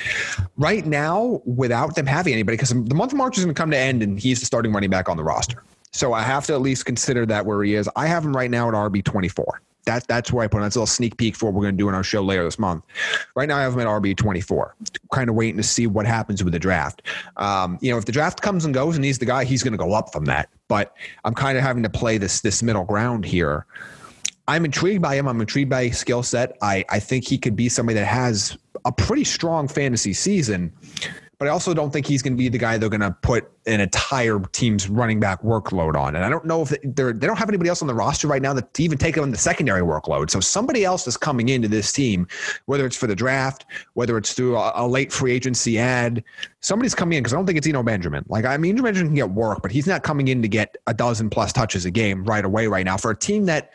Right 0.56 0.86
now, 0.86 1.42
without 1.44 1.94
them 1.94 2.06
having 2.06 2.32
anybody, 2.32 2.56
because 2.56 2.70
the 2.70 2.94
month 2.94 3.12
of 3.12 3.18
March 3.18 3.36
is 3.36 3.44
going 3.44 3.54
to 3.54 3.60
come 3.60 3.70
to 3.70 3.78
end 3.78 4.02
and 4.02 4.18
he's 4.18 4.40
the 4.40 4.46
starting 4.46 4.72
running 4.72 4.90
back 4.90 5.08
on 5.08 5.16
the 5.16 5.24
roster. 5.24 5.62
So 5.92 6.12
I 6.12 6.22
have 6.22 6.46
to 6.46 6.54
at 6.54 6.60
least 6.60 6.86
consider 6.86 7.26
that 7.26 7.44
where 7.46 7.62
he 7.62 7.74
is. 7.74 7.88
I 7.96 8.06
have 8.06 8.24
him 8.24 8.36
right 8.36 8.50
now 8.50 8.68
at 8.68 8.74
RB 8.74 9.04
24. 9.04 9.62
That, 9.86 10.06
that's 10.06 10.30
where 10.30 10.44
I 10.44 10.46
put 10.46 10.58
him. 10.58 10.62
That's 10.64 10.76
a 10.76 10.80
little 10.80 10.86
sneak 10.86 11.16
peek 11.16 11.34
for 11.34 11.46
what 11.46 11.54
we're 11.54 11.62
going 11.62 11.74
to 11.74 11.78
do 11.78 11.88
in 11.88 11.94
our 11.94 12.04
show 12.04 12.22
later 12.22 12.44
this 12.44 12.58
month. 12.58 12.84
Right 13.34 13.48
now, 13.48 13.56
I 13.56 13.62
have 13.62 13.72
him 13.72 13.80
at 13.80 13.86
RB 13.86 14.16
24, 14.16 14.76
kind 15.12 15.30
of 15.30 15.34
waiting 15.36 15.56
to 15.56 15.62
see 15.62 15.86
what 15.86 16.06
happens 16.06 16.44
with 16.44 16.52
the 16.52 16.58
draft. 16.58 17.02
Um, 17.38 17.78
you 17.80 17.90
know, 17.90 17.98
if 17.98 18.04
the 18.04 18.12
draft 18.12 18.42
comes 18.42 18.64
and 18.64 18.74
goes 18.74 18.96
and 18.96 19.04
he's 19.04 19.18
the 19.18 19.24
guy, 19.24 19.44
he's 19.44 19.62
going 19.62 19.72
to 19.72 19.78
go 19.78 19.94
up 19.94 20.12
from 20.12 20.26
that. 20.26 20.50
But 20.68 20.94
I'm 21.24 21.34
kind 21.34 21.56
of 21.56 21.64
having 21.64 21.82
to 21.82 21.90
play 21.90 22.18
this 22.18 22.42
this 22.42 22.62
middle 22.62 22.84
ground 22.84 23.24
here. 23.24 23.66
I'm 24.46 24.64
intrigued 24.64 25.00
by 25.00 25.14
him. 25.14 25.28
I'm 25.28 25.40
intrigued 25.40 25.70
by 25.70 25.86
his 25.86 25.98
skill 25.98 26.22
set. 26.22 26.56
I, 26.60 26.84
I 26.88 26.98
think 27.00 27.26
he 27.26 27.38
could 27.38 27.56
be 27.56 27.68
somebody 27.68 27.98
that 27.98 28.06
has 28.06 28.58
a 28.84 28.92
pretty 28.92 29.24
strong 29.24 29.68
fantasy 29.68 30.12
season 30.12 30.72
but 31.40 31.48
I 31.48 31.52
also 31.52 31.72
don't 31.72 31.90
think 31.90 32.06
he's 32.06 32.20
going 32.20 32.34
to 32.34 32.36
be 32.36 32.50
the 32.50 32.58
guy 32.58 32.76
they're 32.76 32.90
going 32.90 33.00
to 33.00 33.16
put 33.22 33.50
an 33.64 33.80
entire 33.80 34.40
team's 34.52 34.90
running 34.90 35.18
back 35.18 35.40
workload 35.42 35.96
on. 35.96 36.14
And 36.14 36.22
I 36.22 36.28
don't 36.28 36.44
know 36.44 36.60
if 36.60 36.74
they're, 36.84 37.14
they 37.14 37.26
don't 37.26 37.38
have 37.38 37.48
anybody 37.48 37.70
else 37.70 37.80
on 37.80 37.88
the 37.88 37.94
roster 37.94 38.28
right 38.28 38.42
now 38.42 38.52
that 38.52 38.74
to 38.74 38.82
even 38.82 38.98
take 38.98 39.16
on 39.16 39.30
the 39.30 39.38
secondary 39.38 39.80
workload. 39.80 40.28
So 40.28 40.38
somebody 40.38 40.84
else 40.84 41.06
is 41.06 41.16
coming 41.16 41.48
into 41.48 41.66
this 41.66 41.92
team, 41.92 42.28
whether 42.66 42.84
it's 42.84 42.94
for 42.94 43.06
the 43.06 43.16
draft, 43.16 43.64
whether 43.94 44.18
it's 44.18 44.34
through 44.34 44.58
a, 44.58 44.72
a 44.74 44.86
late 44.86 45.14
free 45.14 45.32
agency 45.32 45.78
ad, 45.78 46.22
somebody's 46.60 46.94
coming 46.94 47.16
in 47.16 47.22
because 47.22 47.32
I 47.32 47.36
don't 47.36 47.46
think 47.46 47.56
it's 47.56 47.66
Eno 47.66 47.82
Benjamin. 47.82 48.22
Like 48.28 48.44
I 48.44 48.58
mean, 48.58 48.76
Eno 48.76 48.82
Benjamin 48.82 49.08
can 49.08 49.16
get 49.16 49.30
work, 49.30 49.62
but 49.62 49.72
he's 49.72 49.86
not 49.86 50.02
coming 50.02 50.28
in 50.28 50.42
to 50.42 50.48
get 50.48 50.76
a 50.88 50.92
dozen 50.92 51.30
plus 51.30 51.54
touches 51.54 51.86
a 51.86 51.90
game 51.90 52.22
right 52.24 52.44
away 52.44 52.66
right 52.66 52.84
now 52.84 52.98
for 52.98 53.12
a 53.12 53.16
team 53.16 53.46
that 53.46 53.72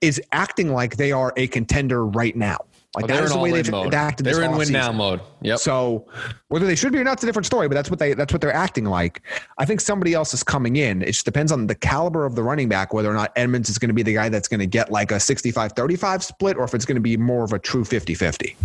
is 0.00 0.22
acting 0.30 0.72
like 0.72 0.96
they 0.96 1.10
are 1.10 1.32
a 1.36 1.48
contender 1.48 2.06
right 2.06 2.36
now. 2.36 2.58
Like 2.94 3.04
oh, 3.04 3.08
that's 3.08 3.32
the 3.32 3.38
way 3.38 3.52
they've 3.52 3.70
mode. 3.70 3.92
acted. 3.92 4.24
They're 4.24 4.42
in 4.42 4.56
win 4.56 4.72
now 4.72 4.90
mode. 4.92 5.20
Yep. 5.42 5.58
So 5.58 6.06
whether 6.48 6.64
they 6.64 6.74
should 6.74 6.90
be 6.90 6.98
or 6.98 7.04
not, 7.04 7.14
it's 7.14 7.22
a 7.22 7.26
different 7.26 7.44
story. 7.44 7.68
But 7.68 7.74
that's 7.74 7.90
what 7.90 7.98
they 7.98 8.14
that's 8.14 8.32
what 8.32 8.40
they're 8.40 8.54
acting 8.54 8.86
like. 8.86 9.20
I 9.58 9.66
think 9.66 9.82
somebody 9.82 10.14
else 10.14 10.32
is 10.32 10.42
coming 10.42 10.76
in. 10.76 11.02
It 11.02 11.12
just 11.12 11.26
depends 11.26 11.52
on 11.52 11.66
the 11.66 11.74
caliber 11.74 12.24
of 12.24 12.34
the 12.34 12.42
running 12.42 12.68
back, 12.68 12.94
whether 12.94 13.10
or 13.10 13.14
not 13.14 13.30
Edmonds 13.36 13.68
is 13.68 13.78
going 13.78 13.90
to 13.90 13.94
be 13.94 14.02
the 14.02 14.14
guy 14.14 14.30
that's 14.30 14.48
going 14.48 14.60
to 14.60 14.66
get 14.66 14.90
like 14.90 15.10
a 15.10 15.16
65-35 15.16 16.22
split, 16.22 16.56
or 16.56 16.64
if 16.64 16.74
it's 16.74 16.86
going 16.86 16.96
to 16.96 17.02
be 17.02 17.18
more 17.18 17.44
of 17.44 17.52
a 17.52 17.58
true 17.58 17.84
50-50. 17.84 18.56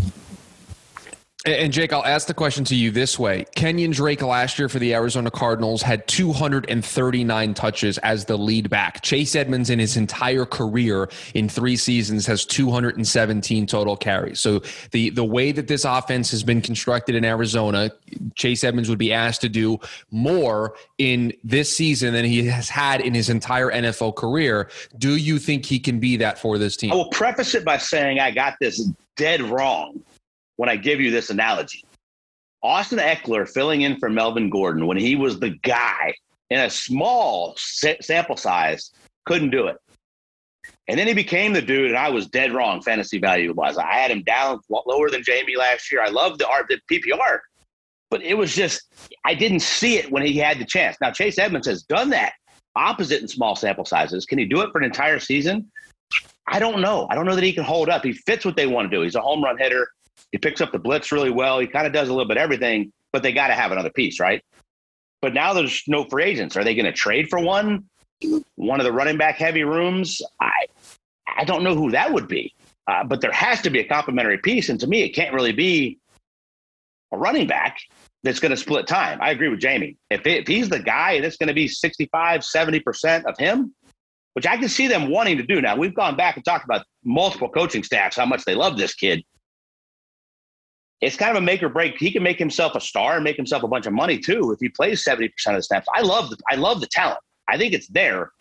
And 1.46 1.74
Jake, 1.74 1.92
I'll 1.92 2.06
ask 2.06 2.28
the 2.28 2.34
question 2.34 2.64
to 2.66 2.76
you 2.76 2.90
this 2.90 3.20
way. 3.20 3.46
Kenyon 3.54 3.92
Drake 3.92 4.22
last 4.22 4.58
year 4.58 4.70
for 4.70 4.80
the 4.80 4.94
Arizona 4.94 5.30
Cardinals 5.30 5.82
had 5.82 6.08
239 6.08 7.54
touches 7.54 7.98
as 7.98 8.24
the 8.24 8.38
lead 8.38 8.70
back. 8.70 9.02
Chase 9.02 9.36
Edmonds 9.36 9.70
in 9.70 9.78
his 9.78 9.98
entire 9.98 10.46
career 10.46 11.10
in 11.34 11.50
three 11.50 11.76
seasons 11.76 12.26
has 12.28 12.46
217 12.46 13.68
total 13.68 13.98
carries. 13.98 14.40
So 14.40 14.62
the, 14.92 15.10
the 15.10 15.26
way 15.26 15.52
that 15.52 15.68
this 15.68 15.84
offense 15.84 16.32
has 16.32 16.44
been 16.44 16.62
constructed 16.62 17.14
in 17.14 17.26
Arizona, 17.26 17.92
Chase 18.36 18.64
Edmonds 18.64 18.88
would 18.88 18.98
be 19.00 19.12
asked 19.12 19.42
to 19.42 19.50
do 19.50 19.80
more 20.12 20.76
in 20.98 21.34
this 21.44 21.76
season 21.76 22.14
than 22.14 22.24
he 22.24 22.46
has 22.48 22.70
had 22.70 23.02
in 23.02 23.14
his 23.14 23.30
entire 23.30 23.70
NFL 23.70 24.16
career. 24.16 24.70
Do 24.98 25.18
you 25.18 25.40
think 25.40 25.66
he 25.66 25.78
can 25.78 26.00
be 26.00 26.16
that 26.18 26.40
for 26.40 26.58
this 26.58 26.78
team? 26.78 26.94
I 26.94 26.96
will 26.96 27.10
preface 27.10 27.54
it 27.54 27.66
by 27.66 27.80
saying 27.80 28.22
I 28.22 28.32
got 28.32 28.56
this 28.62 28.90
dead 29.18 29.42
wrong 29.42 30.02
when 30.56 30.70
I 30.70 30.76
give 30.76 31.00
you 31.00 31.12
this 31.12 31.30
analogy. 31.30 31.84
Austin 32.62 33.00
Ekeler 33.00 33.48
filling 33.48 33.82
in 33.82 33.98
for 33.98 34.10
Melvin 34.10 34.50
Gordon 34.50 34.88
when 34.88 34.98
he 34.98 35.16
was 35.16 35.40
the 35.40 35.50
guy 35.50 36.14
in 36.50 36.60
a 36.60 36.70
small 36.70 37.56
sample 37.58 38.38
size 38.38 38.92
couldn't 39.26 39.50
do 39.50 39.68
it. 39.68 39.78
And 40.88 41.00
then 41.00 41.08
he 41.08 41.14
became 41.14 41.54
the 41.54 41.62
dude, 41.62 41.90
and 41.90 41.98
I 41.98 42.10
was 42.10 42.28
dead 42.28 42.54
wrong 42.54 42.82
fantasy 42.82 43.18
value 43.18 43.54
wise. 43.54 43.78
I 43.78 43.94
had 43.94 44.12
him 44.12 44.24
down 44.24 44.60
lower 44.70 45.10
than 45.10 45.24
Jamie 45.24 45.56
last 45.56 45.92
year. 45.92 46.02
I 46.02 46.10
loved 46.10 46.40
the 46.40 46.48
the 46.70 46.80
PPR, 46.92 47.40
but 48.10 48.22
it 48.22 48.34
was 48.36 48.54
just 48.54 48.84
I 49.26 49.34
didn't 49.34 49.62
see 49.62 49.98
it 49.98 50.12
when 50.12 50.26
he 50.26 50.38
had 50.38 50.60
the 50.60 50.66
chance. 50.66 50.98
Now 51.02 51.12
Chase 51.12 51.38
Edmonds 51.38 51.68
has 51.68 51.84
done 51.84 52.10
that 52.12 52.34
opposite 52.76 53.22
in 53.22 53.28
small 53.28 53.56
sample 53.56 53.86
sizes. 53.86 54.26
Can 54.26 54.40
he 54.40 54.46
do 54.46 54.62
it 54.62 54.72
for 54.72 54.80
an 54.80 54.84
entire 54.84 55.20
season? 55.20 55.72
I 56.48 56.60
don't 56.60 56.82
know. 56.82 57.08
I 57.10 57.16
don't 57.16 57.26
know 57.26 57.36
that 57.36 57.44
he 57.44 57.54
can 57.54 57.64
hold 57.64 57.90
up. 57.90 58.04
He 58.04 58.14
fits 58.14 58.44
what 58.44 58.58
they 58.58 58.68
want 58.68 58.92
to 58.92 58.96
do. 58.96 59.04
He's 59.04 59.16
a 59.16 59.22
home 59.22 59.44
run 59.44 59.58
hitter. 59.58 59.88
He 60.34 60.40
picks 60.40 60.62
up 60.62 60.72
the 60.72 60.80
blitz 60.80 61.12
really 61.12 61.30
well. 61.30 61.60
He 61.60 61.68
kind 61.68 61.86
of 61.86 61.94
does 61.94 62.10
a 62.10 62.12
little 62.12 62.28
bit 62.28 62.38
everything, 62.38 62.92
but 63.14 63.22
they 63.22 63.32
got 63.32 63.48
to 63.48 63.54
have 63.54 63.72
another 63.72 63.92
piece, 63.92 64.20
right? 64.20 64.44
But 65.22 65.36
now 65.36 65.54
there's 65.54 65.84
no 65.88 66.06
free 66.06 66.24
agents. 66.24 66.58
Are 66.58 66.64
they 66.64 66.74
going 66.74 66.88
to 66.88 66.92
trade 66.92 67.30
for 67.30 67.40
one? 67.40 67.86
One 68.56 68.80
of 68.80 68.84
the 68.84 68.92
running 68.92 69.18
back 69.18 69.36
heavy 69.36 69.64
rooms? 69.64 70.22
I 70.42 70.66
I 71.38 71.46
don't 71.46 71.64
know 71.64 71.76
who 71.76 71.92
that 71.92 72.12
would 72.12 72.28
be. 72.28 72.54
Uh, 72.88 73.04
but 73.04 73.22
there 73.22 73.32
has 73.32 73.62
to 73.62 73.70
be 73.70 73.80
a 73.80 73.88
complementary 73.88 74.40
piece. 74.40 74.70
And 74.70 74.80
to 74.80 74.88
me, 74.88 75.04
it 75.04 75.10
can't 75.10 75.34
really 75.34 75.54
be 75.54 76.00
a 77.14 77.18
running 77.18 77.48
back 77.48 77.78
that's 78.24 78.40
going 78.40 78.50
to 78.50 78.58
split 78.58 78.88
time. 78.88 79.20
I 79.22 79.32
agree 79.32 79.50
with 79.50 79.60
Jamie. 79.60 79.98
If, 80.10 80.26
it, 80.26 80.42
if 80.42 80.48
he's 80.48 80.68
the 80.68 80.80
guy 80.80 81.14
and 81.14 81.24
it's 81.24 81.38
going 81.38 81.48
to 81.48 81.54
be 81.54 81.68
65, 81.68 82.42
70% 82.42 83.24
of 83.26 83.38
him, 83.38 83.74
which 84.34 84.48
I 84.48 84.58
can 84.58 84.68
see 84.68 84.88
them 84.88 85.10
wanting 85.10 85.38
to 85.38 85.44
do 85.44 85.62
now. 85.62 85.78
We've 85.78 85.94
gone 85.94 86.18
back 86.18 86.36
and 86.36 86.44
talked 86.44 86.66
about 86.66 86.86
multiple 87.06 87.50
coaching 87.50 87.84
staffs, 87.84 88.18
how 88.18 88.26
much 88.26 88.44
they 88.46 88.56
love 88.56 88.78
this 88.78 88.96
kid 88.96 89.24
it's 91.04 91.18
kind 91.18 91.32
of 91.32 91.38
a 91.38 91.46
make 91.46 91.62
or 91.62 91.70
break. 91.70 91.98
He 91.98 92.12
can 92.12 92.24
make 92.24 92.40
himself 92.40 92.76
a 92.76 92.82
star 92.82 93.16
and 93.16 93.24
make 93.24 93.36
himself 93.36 93.64
a 93.64 93.68
bunch 93.68 93.86
of 93.86 93.94
money 93.94 94.18
too 94.18 94.52
if 94.52 94.60
he 94.60 94.70
plays 94.70 95.04
70% 95.04 95.26
of 95.48 95.56
the 95.56 95.64
snaps. 95.64 95.88
I 95.94 96.02
love 96.02 96.30
the, 96.30 96.38
I 96.50 96.56
love 96.56 96.80
the 96.80 96.88
talent. 96.88 97.20
I 97.50 97.58
think 97.58 97.74
it's 97.74 97.88
there. 97.88 98.32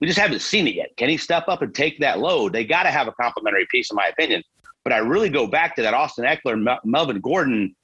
We 0.00 0.06
just 0.06 0.18
haven't 0.18 0.40
seen 0.40 0.66
it 0.66 0.74
yet. 0.74 0.96
Can 0.96 1.08
he 1.08 1.16
step 1.16 1.48
up 1.48 1.62
and 1.62 1.74
take 1.74 1.98
that 2.00 2.18
load? 2.18 2.52
They 2.52 2.64
got 2.64 2.84
to 2.84 2.90
have 2.90 3.08
a 3.08 3.12
complementary 3.12 3.66
piece, 3.70 3.90
in 3.90 3.96
my 3.96 4.06
opinion. 4.06 4.42
But 4.84 4.92
I 4.92 4.98
really 4.98 5.28
go 5.28 5.46
back 5.46 5.76
to 5.76 5.82
that 5.82 5.94
Austin 5.94 6.24
Ekeler, 6.24 6.78
Melvin 6.84 7.20
Gordon. 7.20 7.74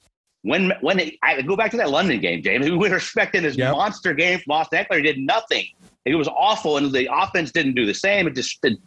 When 0.43 0.71
when 0.81 1.11
I 1.23 1.41
go 1.41 1.55
back 1.55 1.71
to 1.71 1.77
that 1.77 1.89
London 1.89 2.19
game, 2.19 2.41
James, 2.41 2.69
we 2.69 2.77
were 2.77 2.95
expecting 2.95 3.43
this 3.43 3.57
yep. 3.57 3.71
monster 3.71 4.13
game 4.13 4.39
from 4.39 4.53
Austin 4.53 4.83
Ekeler. 4.83 4.97
He 4.97 5.01
did 5.03 5.19
nothing. 5.19 5.65
It 6.05 6.15
was 6.15 6.27
awful, 6.27 6.77
and 6.77 6.91
the 6.91 7.09
offense 7.11 7.51
didn't 7.51 7.75
do 7.75 7.85
the 7.85 7.93
same. 7.93 8.27
It 8.27 8.35
just 8.35 8.57
it, 8.63 8.79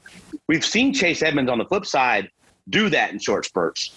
we've 0.48 0.64
seen 0.64 0.92
Chase 0.92 1.22
Edmonds 1.22 1.50
on 1.50 1.58
the 1.58 1.64
flip 1.66 1.86
side 1.86 2.30
do 2.68 2.88
that 2.88 3.12
in 3.12 3.18
short 3.18 3.44
spurts 3.44 3.92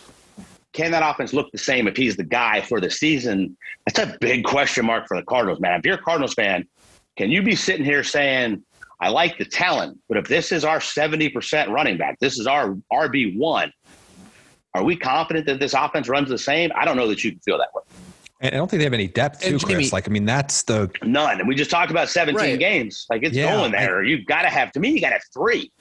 can 0.74 0.92
that 0.92 1.08
offense 1.08 1.34
look 1.34 1.52
the 1.52 1.58
same 1.58 1.88
if 1.88 1.96
he's 1.96 2.18
the 2.18 2.24
guy 2.24 2.62
for 2.62 2.82
the 2.82 2.90
season? 2.90 3.56
That's 3.86 4.00
a 4.00 4.18
big 4.20 4.44
question 4.44 4.86
mark 4.86 5.08
for 5.08 5.16
the 5.16 5.24
Cardinals, 5.24 5.60
man. 5.60 5.80
If 5.80 5.86
you're 5.86 5.96
a 5.96 6.02
Cardinals 6.02 6.34
fan, 6.34 6.68
can 7.16 7.30
you 7.30 7.44
be 7.44 7.56
sitting 7.56 7.86
here 7.86 8.04
saying, 8.04 8.64
I 9.00 9.10
like 9.10 9.38
the 9.38 9.46
talent, 9.46 10.00
but 10.10 10.17
if 10.17 10.28
this 10.28 10.52
is 10.52 10.65
our 10.65 10.80
70% 10.80 11.69
running 11.69 11.98
back, 11.98 12.19
this 12.19 12.40
is 12.40 12.48
our 12.48 12.76
RB1, 12.92 13.71
are 14.76 14.84
we 14.84 14.96
confident 14.96 15.46
that 15.46 15.60
this 15.60 15.74
offense 15.74 16.10
runs 16.10 16.30
the 16.30 16.38
same? 16.38 16.71
I 16.76 16.86
don't 16.86 16.98
know 16.98 17.08
that 17.08 17.24
you 17.24 17.32
can 17.32 17.40
feel 17.42 17.58
that 17.60 17.69
way. 17.76 17.84
And 18.42 18.56
I 18.56 18.58
don't 18.58 18.69
think 18.69 18.80
they 18.80 18.86
have 18.86 18.94
any 18.94 19.08
depth 19.08 19.42
too, 19.42 19.54
And 19.54 19.63
Chris. 19.63 19.78
Jimmy- 19.78 19.90
like, 19.92 20.08
I 20.08 20.12
mean, 20.12 20.26
that's 20.26 20.63
the 20.63 20.90
None. 21.04 21.40
And 21.40 21.48
we 21.48 21.54
just 21.56 21.69
talked 21.69 21.92
about 21.92 22.10
17 22.10 22.36
Right. 22.36 22.60
games. 22.60 23.06
Like 23.10 23.24
it's 23.24 23.36
Yeah, 23.36 23.54
going 23.54 23.71
there. 23.71 24.04
You've 24.04 24.26
got 24.26 24.42
to 24.42 24.50
have, 24.50 24.71
to 24.71 24.80
me, 24.80 24.90
you 24.90 25.00
got 25.02 25.10
to 25.10 25.13
have 25.13 25.24
three. 25.34 25.71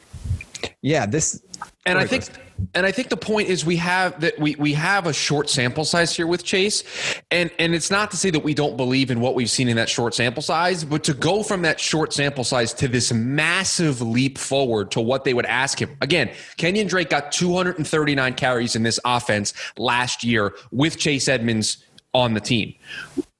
Yeah. 0.82 1.06
This 1.06 1.42
And 1.86 1.98
I 1.98 2.06
think 2.06 2.28
and 2.74 2.86
I 2.86 2.92
think 2.92 3.08
the 3.08 3.16
point 3.16 3.48
is 3.48 3.64
we 3.64 3.76
have 3.76 4.20
that 4.20 4.38
we 4.38 4.54
we 4.56 4.72
have 4.74 5.06
a 5.06 5.12
short 5.12 5.50
sample 5.50 5.84
size 5.84 6.14
here 6.14 6.26
with 6.26 6.44
Chase. 6.44 6.84
And 7.30 7.50
and 7.58 7.74
it's 7.74 7.90
not 7.90 8.10
to 8.12 8.16
say 8.16 8.30
that 8.30 8.40
we 8.40 8.54
don't 8.54 8.76
believe 8.76 9.10
in 9.10 9.20
what 9.20 9.34
we've 9.34 9.50
seen 9.50 9.68
in 9.68 9.76
that 9.76 9.88
short 9.88 10.14
sample 10.14 10.42
size, 10.42 10.84
but 10.84 11.04
to 11.04 11.14
go 11.14 11.42
from 11.42 11.62
that 11.62 11.80
short 11.80 12.12
sample 12.12 12.44
size 12.44 12.72
to 12.74 12.88
this 12.88 13.12
massive 13.12 14.00
leap 14.00 14.38
forward 14.38 14.90
to 14.92 15.00
what 15.00 15.24
they 15.24 15.34
would 15.34 15.46
ask 15.46 15.80
him. 15.80 15.96
Again, 16.00 16.30
Kenyon 16.56 16.86
Drake 16.86 17.10
got 17.10 17.32
239 17.32 18.34
carries 18.34 18.76
in 18.76 18.82
this 18.82 19.00
offense 19.04 19.54
last 19.76 20.24
year 20.24 20.54
with 20.70 20.98
Chase 20.98 21.28
Edmonds 21.28 21.84
on 22.14 22.34
the 22.34 22.40
team. 22.40 22.74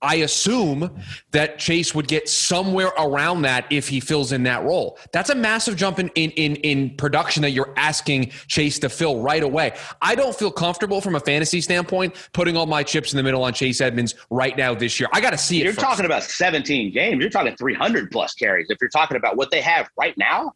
I 0.03 0.17
assume 0.17 0.91
that 1.31 1.59
Chase 1.59 1.95
would 1.95 2.09
get 2.09 2.29
somewhere 2.29 2.89
around 2.99 3.43
that 3.43 3.67
if 3.71 3.89
he 3.89 4.01
fills 4.01 4.33
in 4.33 4.43
that 4.43 4.65
role. 4.65 4.99
That's 5.13 5.31
a 5.31 5.35
massive 5.35 5.77
jump 5.77 6.01
in, 6.01 6.09
in 6.17 6.31
in 6.33 6.57
in 6.57 6.97
production 6.97 7.43
that 7.43 7.51
you're 7.51 7.73
asking 7.77 8.31
Chase 8.49 8.79
to 8.81 8.89
fill 8.89 9.21
right 9.21 9.43
away. 9.43 9.75
I 10.01 10.15
don't 10.15 10.35
feel 10.35 10.51
comfortable 10.51 11.01
from 11.01 11.15
a 11.15 11.21
fantasy 11.21 11.61
standpoint 11.61 12.15
putting 12.33 12.57
all 12.57 12.67
my 12.67 12.83
chips 12.83 13.13
in 13.13 13.17
the 13.17 13.23
middle 13.23 13.45
on 13.45 13.53
Chase 13.53 13.81
Edmonds 13.81 14.15
right 14.31 14.57
now 14.57 14.75
this 14.75 14.99
year. 14.99 15.09
I 15.13 15.21
got 15.21 15.31
to 15.31 15.39
see 15.39 15.61
it. 15.61 15.65
You're 15.65 15.73
first. 15.73 15.87
talking 15.87 16.05
about 16.05 16.25
17 16.25 16.93
games. 16.93 17.21
You're 17.21 17.31
talking 17.31 17.57
300 17.57 18.11
plus 18.11 18.35
carries. 18.35 18.69
If 18.71 18.79
you're 18.81 18.91
talking 18.91 19.17
about 19.17 19.37
what 19.37 19.51
they 19.51 19.61
have 19.61 19.89
right 19.97 20.17
now, 20.19 20.55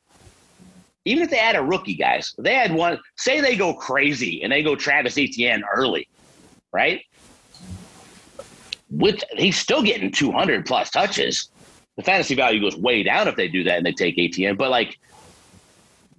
even 1.04 1.22
if 1.22 1.30
they 1.30 1.38
add 1.38 1.54
a 1.54 1.62
rookie, 1.62 1.94
guys, 1.94 2.34
they 2.36 2.54
had 2.54 2.72
one. 2.72 2.98
Say 3.16 3.40
they 3.40 3.56
go 3.56 3.72
crazy 3.72 4.42
and 4.42 4.52
they 4.52 4.62
go 4.62 4.74
Travis 4.74 5.16
Etienne 5.16 5.62
early, 5.72 6.08
right? 6.72 7.02
With 8.90 9.22
he's 9.32 9.58
still 9.58 9.82
getting 9.82 10.12
200 10.12 10.64
plus 10.64 10.90
touches. 10.90 11.50
The 11.96 12.02
fantasy 12.02 12.34
value 12.34 12.60
goes 12.60 12.76
way 12.76 13.02
down 13.02 13.26
if 13.26 13.36
they 13.36 13.48
do 13.48 13.64
that 13.64 13.78
and 13.78 13.86
they 13.86 13.92
take 13.92 14.18
Etienne. 14.18 14.56
But 14.56 14.70
like, 14.70 14.98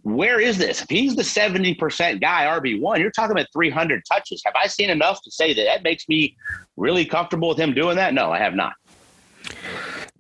where 0.01 0.39
is 0.39 0.57
this? 0.57 0.81
If 0.81 0.89
he's 0.89 1.15
the 1.15 1.21
70% 1.21 2.21
guy, 2.21 2.45
RB1, 2.45 2.99
you're 2.99 3.11
talking 3.11 3.31
about 3.31 3.47
300 3.53 4.03
touches. 4.09 4.41
Have 4.45 4.55
I 4.61 4.67
seen 4.67 4.89
enough 4.89 5.21
to 5.21 5.31
say 5.31 5.53
that 5.53 5.63
that 5.63 5.83
makes 5.83 6.07
me 6.09 6.35
really 6.77 7.05
comfortable 7.05 7.49
with 7.49 7.59
him 7.59 7.73
doing 7.73 7.95
that? 7.97 8.13
No, 8.13 8.31
I 8.31 8.39
have 8.39 8.55
not. 8.55 8.73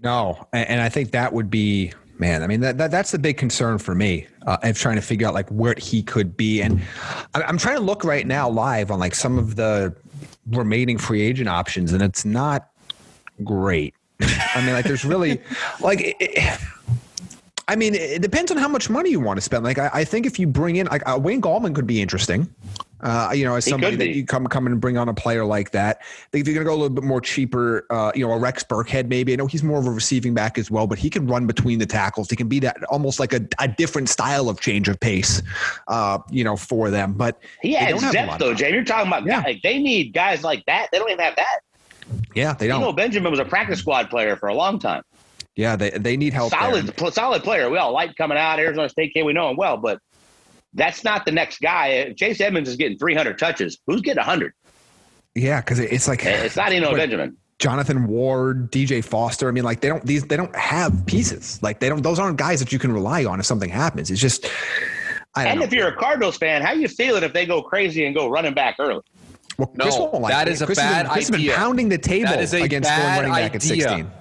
No, 0.01 0.47
and, 0.53 0.69
and 0.69 0.81
I 0.81 0.89
think 0.89 1.11
that 1.11 1.33
would 1.33 1.49
be 1.49 1.91
man. 2.19 2.43
I 2.43 2.47
mean, 2.47 2.61
that, 2.61 2.77
that 2.77 2.91
that's 2.91 3.11
the 3.11 3.19
big 3.19 3.37
concern 3.37 3.77
for 3.77 3.95
me 3.95 4.27
uh, 4.45 4.57
of 4.63 4.77
trying 4.77 4.95
to 4.95 5.01
figure 5.01 5.27
out 5.27 5.33
like 5.33 5.49
where 5.49 5.75
he 5.77 6.03
could 6.03 6.35
be. 6.35 6.61
And 6.61 6.81
I'm 7.33 7.57
trying 7.57 7.77
to 7.77 7.83
look 7.83 8.03
right 8.03 8.25
now 8.25 8.49
live 8.49 8.91
on 8.91 8.99
like 8.99 9.15
some 9.15 9.37
of 9.37 9.55
the 9.55 9.95
remaining 10.49 10.97
free 10.97 11.21
agent 11.21 11.49
options, 11.49 11.93
and 11.93 12.01
it's 12.01 12.25
not 12.25 12.69
great. 13.43 13.93
I 14.21 14.63
mean, 14.65 14.73
like 14.73 14.85
there's 14.85 15.05
really 15.05 15.41
like. 15.79 16.01
It, 16.01 16.15
it, 16.19 16.59
I 17.69 17.75
mean, 17.75 17.95
it 17.95 18.21
depends 18.21 18.49
on 18.49 18.55
how 18.55 18.69
much 18.69 18.89
money 18.89 19.09
you 19.09 19.19
want 19.19 19.35
to 19.35 19.41
spend. 19.41 19.65
Like, 19.65 19.77
I, 19.77 19.89
I 19.93 20.03
think 20.05 20.25
if 20.25 20.39
you 20.39 20.47
bring 20.47 20.77
in 20.77 20.87
like 20.87 21.03
uh, 21.05 21.19
Wayne 21.21 21.41
Gallman 21.41 21.75
could 21.75 21.85
be 21.85 22.01
interesting. 22.01 22.47
Uh, 23.01 23.31
you 23.35 23.45
know, 23.45 23.55
as 23.55 23.65
somebody 23.65 23.95
that 23.95 24.09
you 24.09 24.25
come 24.25 24.47
come 24.47 24.65
and 24.65 24.81
bring 24.81 24.97
on 24.97 25.07
a 25.07 25.13
player 25.13 25.45
like 25.45 25.71
that, 25.71 26.01
they, 26.31 26.41
they're 26.41 26.53
going 26.53 26.65
to 26.65 26.69
go 26.69 26.73
a 26.73 26.79
little 26.79 26.89
bit 26.89 27.03
more 27.03 27.21
cheaper. 27.21 27.85
Uh, 27.89 28.11
you 28.15 28.25
know, 28.25 28.33
a 28.33 28.37
Rex 28.39 28.63
Burkhead 28.63 29.07
maybe. 29.07 29.33
I 29.33 29.35
know 29.35 29.45
he's 29.47 29.63
more 29.63 29.77
of 29.79 29.85
a 29.85 29.91
receiving 29.91 30.33
back 30.33 30.57
as 30.57 30.71
well, 30.71 30.87
but 30.87 30.97
he 30.97 31.09
can 31.09 31.27
run 31.27 31.45
between 31.45 31.77
the 31.79 31.85
tackles. 31.85 32.29
He 32.29 32.35
can 32.35 32.47
be 32.47 32.59
that 32.61 32.83
almost 32.85 33.19
like 33.19 33.33
a, 33.33 33.47
a 33.59 33.67
different 33.67 34.09
style 34.09 34.49
of 34.49 34.59
change 34.59 34.87
of 34.87 34.99
pace. 34.99 35.41
Uh, 35.87 36.19
you 36.31 36.43
know, 36.43 36.55
for 36.57 36.89
them, 36.89 37.13
but 37.13 37.39
He 37.61 37.71
they 37.73 37.77
adds 37.77 37.91
don't 37.93 38.01
have 38.03 38.09
a 38.11 38.13
depth 38.27 38.39
though, 38.39 38.53
Jamie. 38.53 38.73
You're 38.73 38.83
talking 38.83 39.07
about 39.07 39.25
Yeah. 39.25 39.41
like 39.41 39.61
they 39.61 39.77
need 39.79 40.13
guys 40.13 40.43
like 40.43 40.65
that. 40.65 40.87
They 40.91 40.97
don't 40.97 41.09
even 41.09 41.23
have 41.23 41.35
that. 41.35 41.59
Yeah, 42.33 42.53
they 42.53 42.67
don't. 42.67 42.79
You 42.79 42.85
know, 42.87 42.93
Benjamin 42.93 43.31
was 43.31 43.39
a 43.39 43.45
practice 43.45 43.79
squad 43.79 44.09
player 44.09 44.35
for 44.35 44.49
a 44.49 44.53
long 44.53 44.79
time. 44.79 45.03
yeah, 45.55 45.75
they 45.75 45.89
they 45.91 46.17
need 46.17 46.33
help. 46.33 46.51
solid, 46.51 46.95
pl- 46.97 47.11
solid 47.11 47.43
player. 47.43 47.69
We 47.69 47.77
all 47.77 47.91
like 47.91 48.15
coming 48.15 48.37
out. 48.37 48.59
Arizona 48.59 48.89
State 48.89 49.13
kid, 49.13 49.23
we 49.23 49.33
know 49.33 49.49
him 49.49 49.57
well, 49.57 49.77
but 49.77 49.99
that's 50.77 51.03
not 51.03 51.25
the 51.25 51.31
next 51.31 51.59
guy. 51.59 51.87
If 51.87 52.15
Chase 52.15 52.39
Edmonds 52.39 52.69
is 52.69 52.77
getting 52.77 52.97
300 52.97 53.37
touches. 53.37 53.77
Who's 53.87 54.01
getting 54.01 54.19
100? 54.21 54.53
Yeah, 55.35 55.59
because 55.61 55.79
it's 55.79 56.07
like 56.07 56.25
eh, 56.25 56.43
It's 56.45 56.55
not 56.55 56.71
Eno 56.71 56.91
But- 56.91 56.97
Benjamin. 56.97 57.37
Jonathan 57.59 58.05
Ward, 58.05 58.71
DJ 58.71 59.03
Foster. 59.03 59.47
I 59.47 59.51
mean, 59.51 59.63
like 59.63 59.81
they 59.81 59.87
don't 59.89 60.05
these 60.05 60.23
they 60.23 60.37
don't 60.37 60.55
have 60.55 61.03
pieces. 61.07 61.59
Like 61.63 61.79
they 61.79 61.89
don't. 61.89 62.03
Those 62.03 62.19
aren't 62.19 62.37
guys 62.37 62.59
that 62.59 62.71
you 62.71 62.77
can 62.77 62.91
rely 62.91 63.25
on 63.25 63.39
if 63.39 63.47
something 63.47 63.69
happens. 63.69 64.11
It's 64.11 64.21
just. 64.21 64.45
I 65.35 65.43
don't 65.43 65.51
And 65.53 65.59
know. 65.61 65.65
if 65.65 65.73
you're 65.73 65.87
a 65.87 65.95
Cardinals 65.95 66.37
fan, 66.37 66.61
how 66.61 66.73
you 66.73 66.87
feeling 66.87 67.23
if 67.23 67.33
they 67.33 67.47
go 67.47 67.63
crazy 67.63 68.05
and 68.05 68.15
go 68.15 68.27
running 68.29 68.53
back 68.53 68.75
early? 68.79 69.01
Well, 69.57 69.71
No, 69.75 69.85
Chris 69.85 69.97
won't 69.97 70.13
like 70.21 70.31
that 70.33 70.47
it. 70.47 70.51
is 70.51 70.61
a 70.61 70.67
Chris 70.67 70.77
has 70.77 70.91
bad 70.91 71.03
been, 71.05 71.11
Chris 71.13 71.29
has 71.29 71.41
been 71.41 71.51
pounding 71.55 71.89
the 71.89 71.97
table 71.97 72.29
That 72.29 72.41
is 72.43 72.53
a 72.53 72.61
against 72.61 72.89
going 72.91 73.01
running 73.01 73.31
back 73.31 73.55
at 73.55 73.61
16. 73.63 74.11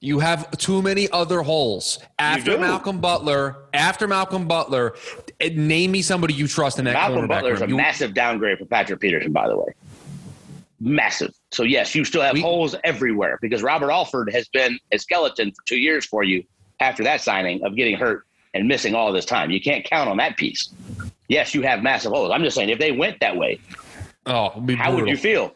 You 0.00 0.20
have 0.20 0.50
too 0.52 0.80
many 0.80 1.10
other 1.10 1.42
holes. 1.42 1.98
After. 2.18 2.56
Malcolm 2.56 3.00
Butler, 3.00 3.56
after 3.74 4.06
Malcolm 4.06 4.46
Butler, 4.46 4.94
name 5.40 5.90
me 5.90 6.02
somebody 6.02 6.34
you 6.34 6.46
trust 6.46 6.78
in 6.78 6.84
that 6.84 6.92
Malcolm 6.94 7.26
Butler 7.26 7.54
is 7.54 7.62
a. 7.62 7.68
You- 7.68 7.76
massive 7.76 8.14
downgrade 8.14 8.58
for 8.58 8.64
Patrick 8.66 9.00
Peterson, 9.00 9.32
by 9.32 9.48
the 9.48 9.56
way. 9.56 9.74
Massive. 10.80 11.34
So 11.50 11.64
yes, 11.64 11.94
you 11.96 12.04
still 12.04 12.22
have 12.22 12.34
We- 12.34 12.42
holes 12.42 12.76
everywhere 12.84 13.38
because 13.42 13.62
Robert 13.64 13.90
Alford 13.90 14.30
has 14.32 14.46
been 14.48 14.78
a 14.92 14.98
skeleton 14.98 15.50
for 15.50 15.62
two 15.66 15.78
years 15.78 16.04
for 16.06 16.22
you 16.22 16.44
after 16.78 17.02
that 17.02 17.20
signing 17.20 17.64
of 17.64 17.74
getting 17.74 17.96
hurt 17.96 18.24
and 18.54 18.68
missing 18.68 18.94
all 18.94 19.12
this 19.12 19.24
time. 19.24 19.50
You 19.50 19.60
can't 19.60 19.84
count 19.84 20.08
on 20.08 20.16
that 20.18 20.36
piece. 20.36 20.68
Yes, 21.26 21.54
you 21.56 21.62
have 21.62 21.82
massive 21.82 22.12
holes. 22.12 22.30
I'm 22.32 22.44
just 22.44 22.54
saying, 22.54 22.68
if 22.68 22.78
they 22.78 22.92
went 22.92 23.18
that 23.18 23.36
way, 23.36 23.58
oh, 24.26 24.52
it'd 24.52 24.66
be 24.66 24.76
how 24.76 24.94
would 24.94 25.08
you 25.08 25.16
feel? 25.16 25.52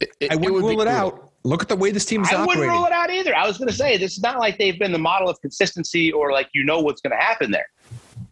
It- 0.00 0.12
it 0.20 0.32
I 0.32 0.36
wouldn't 0.36 0.54
would 0.54 0.60
rule 0.60 0.70
it 0.80 0.84
brutal. 0.86 0.94
out. 0.94 1.27
Look 1.44 1.62
at 1.62 1.68
the 1.68 1.76
way 1.76 1.90
this 1.90 2.04
team 2.04 2.22
is 2.22 2.32
I 2.32 2.44
wouldn't 2.44 2.68
rule 2.68 2.84
it 2.84 2.92
out 2.92 3.10
either. 3.10 3.34
I 3.34 3.46
was 3.46 3.58
going 3.58 3.68
to 3.68 3.74
say 3.74 3.96
this 3.96 4.16
is 4.16 4.22
not 4.22 4.38
like 4.38 4.58
they've 4.58 4.78
been 4.78 4.92
the 4.92 4.98
model 4.98 5.28
of 5.28 5.40
consistency 5.40 6.12
or 6.12 6.32
like 6.32 6.48
you 6.52 6.64
know 6.64 6.80
what's 6.80 7.00
going 7.00 7.12
to 7.12 7.22
happen 7.22 7.50
there. 7.50 7.66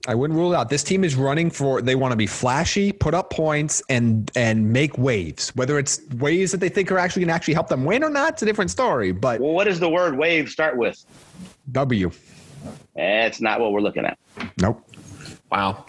I 0.08 0.14
wouldn't 0.14 0.38
rule 0.38 0.52
it 0.52 0.56
out. 0.56 0.68
This 0.68 0.84
team 0.84 1.02
is 1.02 1.16
running 1.16 1.50
for. 1.50 1.82
They 1.82 1.94
want 1.94 2.12
to 2.12 2.16
be 2.16 2.26
flashy, 2.26 2.92
put 2.92 3.14
up 3.14 3.30
points, 3.30 3.82
and 3.88 4.30
and 4.36 4.72
make 4.72 4.98
waves. 4.98 5.54
Whether 5.56 5.78
it's 5.78 6.00
waves 6.18 6.52
that 6.52 6.60
they 6.60 6.68
think 6.68 6.92
are 6.92 6.98
actually 6.98 7.22
going 7.22 7.28
to 7.28 7.34
actually 7.34 7.54
help 7.54 7.68
them 7.68 7.84
win 7.84 8.04
or 8.04 8.10
not, 8.10 8.34
it's 8.34 8.42
a 8.42 8.46
different 8.46 8.70
story. 8.70 9.12
But 9.12 9.40
Well, 9.40 9.52
what 9.52 9.64
does 9.64 9.80
the 9.80 9.88
word 9.88 10.16
wave 10.16 10.48
start 10.48 10.76
with? 10.76 11.04
W. 11.72 12.10
That's 12.94 13.40
not 13.40 13.60
what 13.60 13.72
we're 13.72 13.80
looking 13.80 14.04
at. 14.04 14.18
Nope. 14.60 14.82
Wow. 15.50 15.86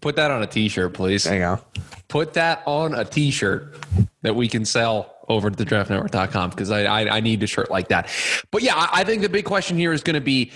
Put 0.00 0.16
that 0.16 0.30
on 0.30 0.42
a 0.42 0.46
t-shirt, 0.46 0.94
please. 0.94 1.24
There 1.24 1.34
you 1.34 1.40
go. 1.40 1.60
Put 2.06 2.34
that 2.34 2.62
on 2.66 2.94
a 2.94 3.04
t-shirt 3.04 3.76
that 4.22 4.34
we 4.34 4.48
can 4.48 4.64
sell 4.64 5.17
over 5.28 5.48
at 5.48 5.56
the 5.56 5.64
draftnetwork.com 5.64 6.50
because 6.50 6.70
I, 6.70 6.84
I 6.84 7.16
I 7.16 7.20
need 7.20 7.42
a 7.42 7.46
shirt 7.46 7.70
like 7.70 7.88
that. 7.88 8.08
But 8.50 8.62
yeah, 8.62 8.74
I, 8.74 9.00
I 9.00 9.04
think 9.04 9.22
the 9.22 9.28
big 9.28 9.44
question 9.44 9.76
here 9.76 9.92
is 9.92 10.02
going 10.02 10.14
to 10.14 10.20
be 10.20 10.52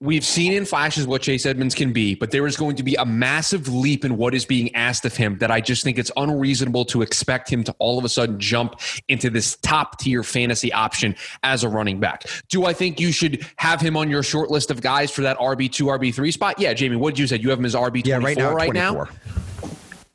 We've 0.00 0.24
seen 0.24 0.52
in 0.52 0.64
flashes 0.64 1.08
what 1.08 1.22
Chase 1.22 1.44
Edmonds 1.44 1.74
can 1.74 1.92
be, 1.92 2.14
but 2.14 2.30
there 2.30 2.46
is 2.46 2.56
going 2.56 2.76
to 2.76 2.84
be 2.84 2.94
a 2.94 3.04
massive 3.04 3.66
leap 3.66 4.04
in 4.04 4.16
what 4.16 4.32
is 4.32 4.44
being 4.44 4.72
asked 4.76 5.04
of 5.04 5.16
him 5.16 5.38
that 5.38 5.50
I 5.50 5.60
just 5.60 5.82
think 5.82 5.98
it's 5.98 6.12
unreasonable 6.16 6.84
to 6.84 7.02
expect 7.02 7.50
him 7.50 7.64
to 7.64 7.74
all 7.80 7.98
of 7.98 8.04
a 8.04 8.08
sudden 8.08 8.38
jump 8.38 8.78
into 9.08 9.28
this 9.28 9.56
top 9.56 9.98
tier 9.98 10.22
fantasy 10.22 10.72
option 10.72 11.16
as 11.42 11.64
a 11.64 11.68
running 11.68 11.98
back. 11.98 12.26
Do 12.48 12.64
I 12.64 12.74
think 12.74 13.00
you 13.00 13.10
should 13.10 13.44
have 13.56 13.80
him 13.80 13.96
on 13.96 14.08
your 14.08 14.22
short 14.22 14.52
list 14.52 14.70
of 14.70 14.82
guys 14.82 15.10
for 15.10 15.22
that 15.22 15.36
RB2, 15.38 15.98
RB3 15.98 16.32
spot? 16.32 16.60
Yeah, 16.60 16.74
Jamie, 16.74 16.94
what 16.94 17.14
did 17.16 17.18
you 17.18 17.26
say? 17.26 17.38
You 17.38 17.50
have 17.50 17.58
him 17.58 17.64
as 17.64 17.74
RB24 17.74 18.06
Yeah, 18.06 18.18
right 18.18 18.36
now. 18.38 18.54
right 18.54 18.72
now? 18.72 19.08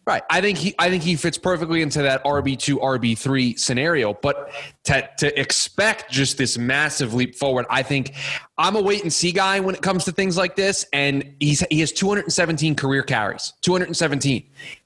Right. 0.06 0.22
I 0.30 0.42
think 0.42 0.58
he 0.58 0.76
I 0.80 0.90
think 0.90 1.02
he 1.02 1.16
fits 1.16 1.38
perfectly 1.38 1.82
into 1.82 2.02
that 2.02 2.24
RB2 2.26 2.78
RB3 2.82 3.58
scenario, 3.58 4.14
but 4.14 4.52
to 4.84 5.10
to 5.20 5.40
expect 5.40 6.12
just 6.12 6.38
this 6.38 6.58
massive 6.58 7.14
leap 7.14 7.36
forward, 7.36 7.66
I 7.70 7.84
think 7.84 8.14
I'm 8.58 8.76
a 8.76 8.82
wait 8.82 9.04
and 9.04 9.14
see 9.14 9.32
guy 9.32 9.62
when 9.62 9.76
it 9.76 9.82
comes 9.82 10.04
to 10.06 10.12
things 10.12 10.36
like 10.36 10.58
this 10.58 10.86
and 10.92 11.34
he's 11.40 11.64
he 11.70 11.80
has 11.80 11.94
217 11.94 12.76
career 12.76 13.02
carries. 13.04 13.54
217. 13.62 14.44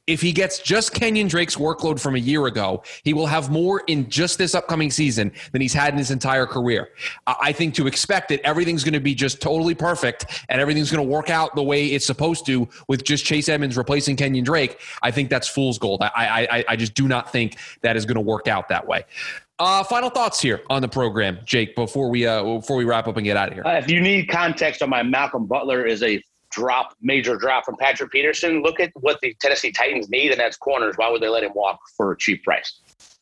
If 0.08 0.22
he 0.22 0.32
gets 0.32 0.60
just 0.60 0.94
Kenyon 0.94 1.28
Drake's 1.28 1.58
workload 1.58 2.00
from 2.00 2.16
a 2.16 2.20
year 2.20 2.48
ago, 2.48 2.82
he 3.04 3.14
will 3.14 3.28
have 3.28 3.52
more 3.52 3.84
in 3.88 4.10
just 4.10 4.38
this 4.38 4.56
upcoming 4.56 4.90
season 4.90 5.34
than 5.52 5.62
he's 5.62 5.74
had 5.74 5.92
in 5.94 5.98
his 5.98 6.12
entire 6.12 6.46
career. 6.46 6.90
I 7.28 7.52
think 7.52 7.74
to 7.76 7.88
expect 7.88 8.30
that 8.30 8.40
everything's 8.46 8.86
going 8.86 8.94
to 8.94 9.02
be 9.02 9.14
just 9.14 9.42
totally 9.42 9.76
perfect 9.76 10.46
and 10.48 10.62
everything's 10.62 10.90
going 10.90 11.06
to 11.06 11.12
work 11.14 11.30
out 11.30 11.56
the 11.56 11.64
way 11.64 11.88
it's 11.88 12.06
supposed 12.06 12.46
to 12.46 12.70
with 12.88 13.04
just 13.04 13.26
Chase 13.26 13.50
Edmonds 13.50 13.76
replacing 13.76 14.16
Kenyon 14.16 14.46
Drake, 14.46 14.80
I 15.04 15.12
think 15.12 15.30
that's 15.30 15.48
fool's 15.50 15.78
gold. 15.78 16.02
I 16.02 16.10
I, 16.16 16.48
I- 16.58 16.66
I 16.70 16.76
just 16.76 16.94
do 16.94 17.08
not 17.08 17.32
think 17.32 17.58
that 17.82 17.96
is 17.98 18.06
going 18.06 18.16
to 18.16 18.22
work 18.22 18.48
out 18.48 18.70
that 18.70 18.88
way. 18.88 19.04
Uh, 19.60 19.84
final 19.84 20.10
thoughts 20.10 20.40
here 20.40 20.62
on 20.70 20.82
the 20.82 20.88
program, 20.88 21.40
Jake, 21.44 21.76
before 21.76 22.10
we 22.10 22.26
uh, 22.28 22.44
before 22.44 22.78
we 22.78 22.86
wrap 22.86 23.08
up 23.08 23.18
and 23.18 23.26
get 23.26 23.36
out 23.36 23.48
of 23.50 23.56
here. 23.56 23.66
Uh, 23.66 23.74
if 23.78 23.90
you 23.90 24.00
need 24.00 24.28
context 24.30 24.82
on 24.82 24.90
my 24.90 25.02
Malcolm 25.04 25.46
Butler 25.48 25.86
is 25.86 26.04
a 26.04 26.22
drop, 26.52 26.96
major 27.02 27.38
drop 27.38 27.66
from 27.66 27.76
Patrick 27.78 28.12
Peterson, 28.12 28.62
look 28.62 28.80
at 28.80 28.92
what 28.96 29.20
the 29.22 29.36
Tennessee 29.42 29.72
Titans 29.72 30.10
need, 30.10 30.32
and 30.32 30.40
that's 30.40 30.58
corners. 30.58 30.96
Why 30.98 31.10
would 31.10 31.22
they 31.22 31.30
let 31.30 31.44
him 31.44 31.52
walk 31.56 31.80
for 31.96 32.12
a 32.12 32.18
cheap 32.18 32.44
price? 32.44 32.80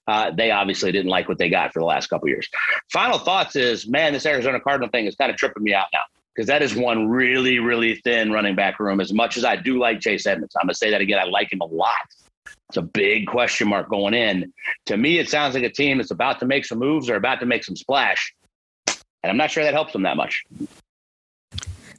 Uh, 0.08 0.32
they 0.32 0.52
obviously 0.52 0.92
didn't 0.92 1.10
like 1.10 1.28
what 1.28 1.38
they 1.38 1.50
got 1.50 1.74
for 1.74 1.80
the 1.80 1.86
last 1.86 2.08
couple 2.08 2.28
years. 2.30 2.48
Final 2.92 3.18
thoughts 3.18 3.56
is, 3.56 3.88
man, 3.88 4.14
this 4.14 4.26
Arizona 4.26 4.60
Cardinal 4.60 4.90
thing 4.90 5.06
is 5.06 5.16
kind 5.16 5.32
of 5.32 5.38
tripping 5.38 5.64
me 5.64 5.74
out 5.74 5.88
now 5.94 6.02
because 6.36 6.48
that 6.48 6.62
is 6.62 6.76
one 6.76 7.08
really, 7.08 7.60
really 7.60 7.96
thin 8.04 8.32
running 8.32 8.56
back 8.56 8.80
room. 8.80 9.00
As 9.00 9.14
much 9.14 9.38
as 9.38 9.46
I 9.46 9.56
do 9.56 9.80
like 9.80 10.02
Chase 10.02 10.28
Edmonds, 10.28 10.54
I'm 10.56 10.68
going 10.68 10.74
to 10.74 10.78
say 10.78 10.92
that 10.92 11.02
again. 11.02 11.18
I 11.18 11.24
like 11.24 11.52
him 11.52 11.62
a 11.62 11.66
lot. 11.66 11.96
It's 12.70 12.78
a 12.78 12.82
big 12.82 13.28
question 13.28 13.70
mark 13.70 13.90
going 13.90 14.14
in. 14.14 14.52
To 14.88 14.98
me, 14.98 15.18
it 15.18 15.30
sounds 15.30 15.56
like 15.56 15.64
a 15.64 15.70
team 15.70 15.98
that's 15.98 16.12
about 16.12 16.40
to 16.40 16.46
make 16.46 16.66
some 16.66 16.80
moves 16.80 17.10
or 17.10 17.16
about 17.16 17.40
to 17.40 17.46
make 17.46 17.64
some 17.64 17.76
splash. 17.76 18.34
And 18.88 19.32
I'm 19.32 19.38
not 19.38 19.50
sure 19.50 19.64
that 19.64 19.74
helps 19.74 19.94
them 19.94 20.04
that 20.04 20.18
much. 20.18 20.44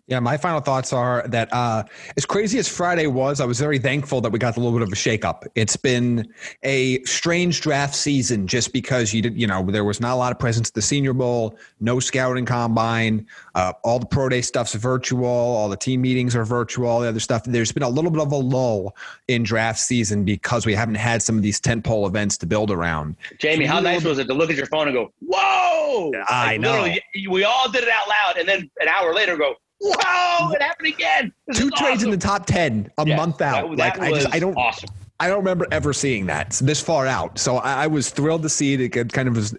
Yeah, 0.09 0.21
my 0.21 0.37
final 0.37 0.61
thoughts 0.61 0.93
are 0.93 1.27
that 1.27 1.53
uh, 1.53 1.83
as 2.17 2.25
crazy 2.25 2.61
as 2.61 2.69
Friday 2.69 3.09
was, 3.09 3.41
I 3.41 3.45
was 3.45 3.59
very 3.59 3.81
thankful 3.81 4.21
that 4.21 4.31
we 4.31 4.39
got 4.39 4.57
a 4.57 4.61
little 4.61 4.79
bit 4.79 4.87
of 4.87 4.93
a 4.93 4.97
shakeup. 4.97 5.49
It's 5.57 5.77
been 5.77 6.33
a 6.63 7.03
strange 7.03 7.61
draft 7.61 7.97
season 7.97 8.47
just 8.47 8.73
because 8.73 9.13
you 9.13 9.21
did, 9.21 9.37
you 9.37 9.49
know, 9.49 9.65
there 9.65 9.83
was 9.83 10.01
not 10.01 10.15
a 10.15 10.15
lot 10.15 10.31
of 10.31 10.39
presence 10.39 10.69
at 10.69 10.75
the 10.75 10.83
Senior 10.83 11.13
Bowl, 11.13 11.59
no 11.81 11.99
scouting 11.99 12.47
combine, 12.47 13.27
uh, 13.57 13.73
all 13.83 13.99
the 13.99 14.07
pro 14.07 14.29
day 14.29 14.43
stuff's 14.43 14.75
virtual, 14.75 15.27
all 15.27 15.69
the 15.69 15.77
team 15.77 16.03
meetings 16.03 16.37
are 16.37 16.45
virtual, 16.45 16.87
all 16.89 17.01
the 17.01 17.09
other 17.09 17.19
stuff. 17.19 17.43
There's 17.43 17.73
been 17.73 17.83
a 17.83 17.89
little 17.89 18.13
bit 18.13 18.23
of 18.23 18.31
a 18.31 18.37
lull 18.37 18.95
in 19.27 19.43
draft 19.43 19.81
season 19.81 20.23
because 20.23 20.67
we 20.67 20.75
haven't 20.75 20.95
had 20.95 21.21
some 21.21 21.37
of 21.37 21.43
these 21.43 21.61
tentpole 21.61 22.07
events 22.07 22.39
to 22.39 22.47
build 22.47 22.71
around. 22.71 23.17
Jamie, 23.41 23.67
how 23.67 23.81
nice 23.81 24.05
was 24.05 24.21
it 24.21 24.29
to 24.29 24.35
look 24.35 24.51
at 24.51 24.57
your 24.57 24.67
phone 24.67 24.87
and 24.87 24.95
go, 24.95 25.13
"Whoa!" 25.19 26.13
I 26.29 26.53
like, 26.53 26.61
know. 26.61 26.95
We 27.29 27.43
all 27.43 27.69
did 27.73 27.83
it 27.83 27.89
out 27.89 28.07
loud, 28.09 28.37
and 28.39 28.49
then 28.49 28.71
an 28.81 28.87
hour 28.87 29.13
later, 29.13 29.37
go, 29.37 29.57
Whoa! 29.81 30.53
It 30.53 30.63
happened 30.63 30.89
again. 30.89 31.33
This 31.47 31.59
Two 31.59 31.71
trades 31.71 31.99
awesome. 31.99 32.13
in 32.13 32.19
the 32.19 32.27
top 32.27 32.47
ten 32.47 32.91
a 32.99 33.07
Yes, 33.07 33.17
month 33.17 33.41
out. 33.43 33.71
That, 33.71 33.79
like 33.79 33.95
that 33.95 34.03
I 34.03 34.11
just 34.11 34.35
I 34.35 34.39
don't 34.39 34.57
awesome. 34.57 34.89
I 35.19 35.29
don't 35.29 35.39
remember 35.39 35.67
ever 35.71 35.93
seeing 35.93 36.27
that 36.27 36.51
this 36.63 36.81
far 36.81 37.07
out. 37.07 37.39
So 37.39 37.57
I, 37.57 37.85
I 37.85 37.87
was 37.87 38.11
thrilled 38.11 38.43
to 38.43 38.49
see 38.51 38.75
it. 38.75 38.97
It 38.97 39.13
kind 39.13 39.29
of 39.29 39.37
was 39.37 39.55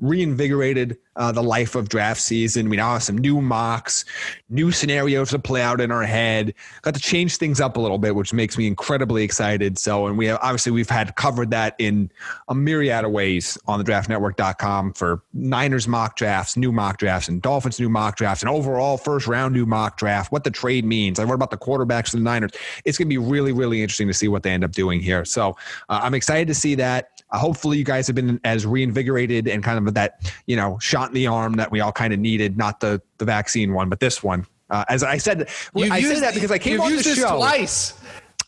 reinvigorated 0.00 0.96
uh, 1.16 1.32
the 1.32 1.42
life 1.42 1.74
of 1.74 1.88
draft 1.88 2.20
season. 2.20 2.68
We 2.68 2.76
now 2.76 2.92
have 2.94 3.02
some 3.02 3.18
new 3.18 3.40
mocks, 3.40 4.04
new 4.48 4.72
scenarios 4.72 5.30
to 5.30 5.38
play 5.38 5.62
out 5.62 5.80
in 5.80 5.90
our 5.90 6.04
head. 6.04 6.54
Got 6.82 6.94
to 6.94 7.00
change 7.00 7.36
things 7.36 7.60
up 7.60 7.76
a 7.76 7.80
little 7.80 7.98
bit, 7.98 8.14
which 8.14 8.32
makes 8.32 8.56
me 8.56 8.66
incredibly 8.66 9.22
excited. 9.22 9.78
So, 9.78 10.06
and 10.06 10.16
we 10.16 10.26
have 10.26 10.38
obviously 10.42 10.72
we've 10.72 10.88
had 10.88 11.14
covered 11.16 11.50
that 11.50 11.74
in 11.78 12.10
a 12.48 12.54
myriad 12.54 13.04
of 13.04 13.10
ways 13.10 13.58
on 13.66 13.78
the 13.78 13.84
draftnetwork.com 13.84 14.94
for 14.94 15.22
Niners 15.32 15.86
mock 15.86 16.16
drafts, 16.16 16.56
new 16.56 16.72
mock 16.72 16.98
drafts, 16.98 17.28
and 17.28 17.42
Dolphins 17.42 17.78
new 17.78 17.88
mock 17.88 18.16
drafts, 18.16 18.42
and 18.42 18.50
overall 18.50 18.96
first 18.96 19.26
round 19.26 19.54
new 19.54 19.66
mock 19.66 19.96
draft, 19.96 20.32
what 20.32 20.44
the 20.44 20.50
trade 20.50 20.84
means. 20.84 21.18
I 21.18 21.24
wrote 21.24 21.34
about 21.34 21.50
the 21.50 21.58
quarterbacks 21.58 22.06
of 22.14 22.20
the 22.20 22.24
Niners. 22.24 22.52
It's 22.84 22.96
going 22.96 23.08
to 23.08 23.10
be 23.10 23.18
really, 23.18 23.52
really 23.52 23.82
interesting 23.82 24.08
to 24.08 24.14
see 24.14 24.28
what 24.28 24.42
they 24.42 24.50
end 24.50 24.64
up 24.64 24.72
doing 24.72 25.00
here. 25.00 25.24
So 25.24 25.56
uh, 25.88 26.00
I'm 26.02 26.14
excited 26.14 26.48
to 26.48 26.54
see 26.54 26.74
that. 26.76 27.22
Uh, 27.30 27.38
hopefully, 27.38 27.78
you 27.78 27.84
guys 27.84 28.06
have 28.06 28.16
been 28.16 28.40
as 28.44 28.66
reinvigorated 28.66 29.48
and 29.48 29.62
kind 29.64 29.86
of 29.86 29.94
that, 29.94 30.32
you 30.46 30.56
know, 30.56 30.78
shot 30.78 31.01
in 31.10 31.14
the 31.14 31.26
arm 31.26 31.54
that 31.54 31.70
we 31.70 31.80
all 31.80 31.92
kind 31.92 32.12
of 32.12 32.18
needed, 32.20 32.56
not 32.56 32.80
the 32.80 33.00
the 33.18 33.24
vaccine 33.24 33.72
one, 33.74 33.88
but 33.88 34.00
this 34.00 34.22
one. 34.22 34.46
Uh, 34.70 34.84
as 34.88 35.02
I 35.02 35.18
said, 35.18 35.50
You've 35.74 35.92
I 35.92 35.98
used- 35.98 36.14
said 36.14 36.22
that 36.22 36.32
because 36.34 36.50
I 36.50 36.58
came 36.58 36.80
on 36.80 36.96
the 36.96 37.02
show. 37.02 37.36
twice. 37.36 37.92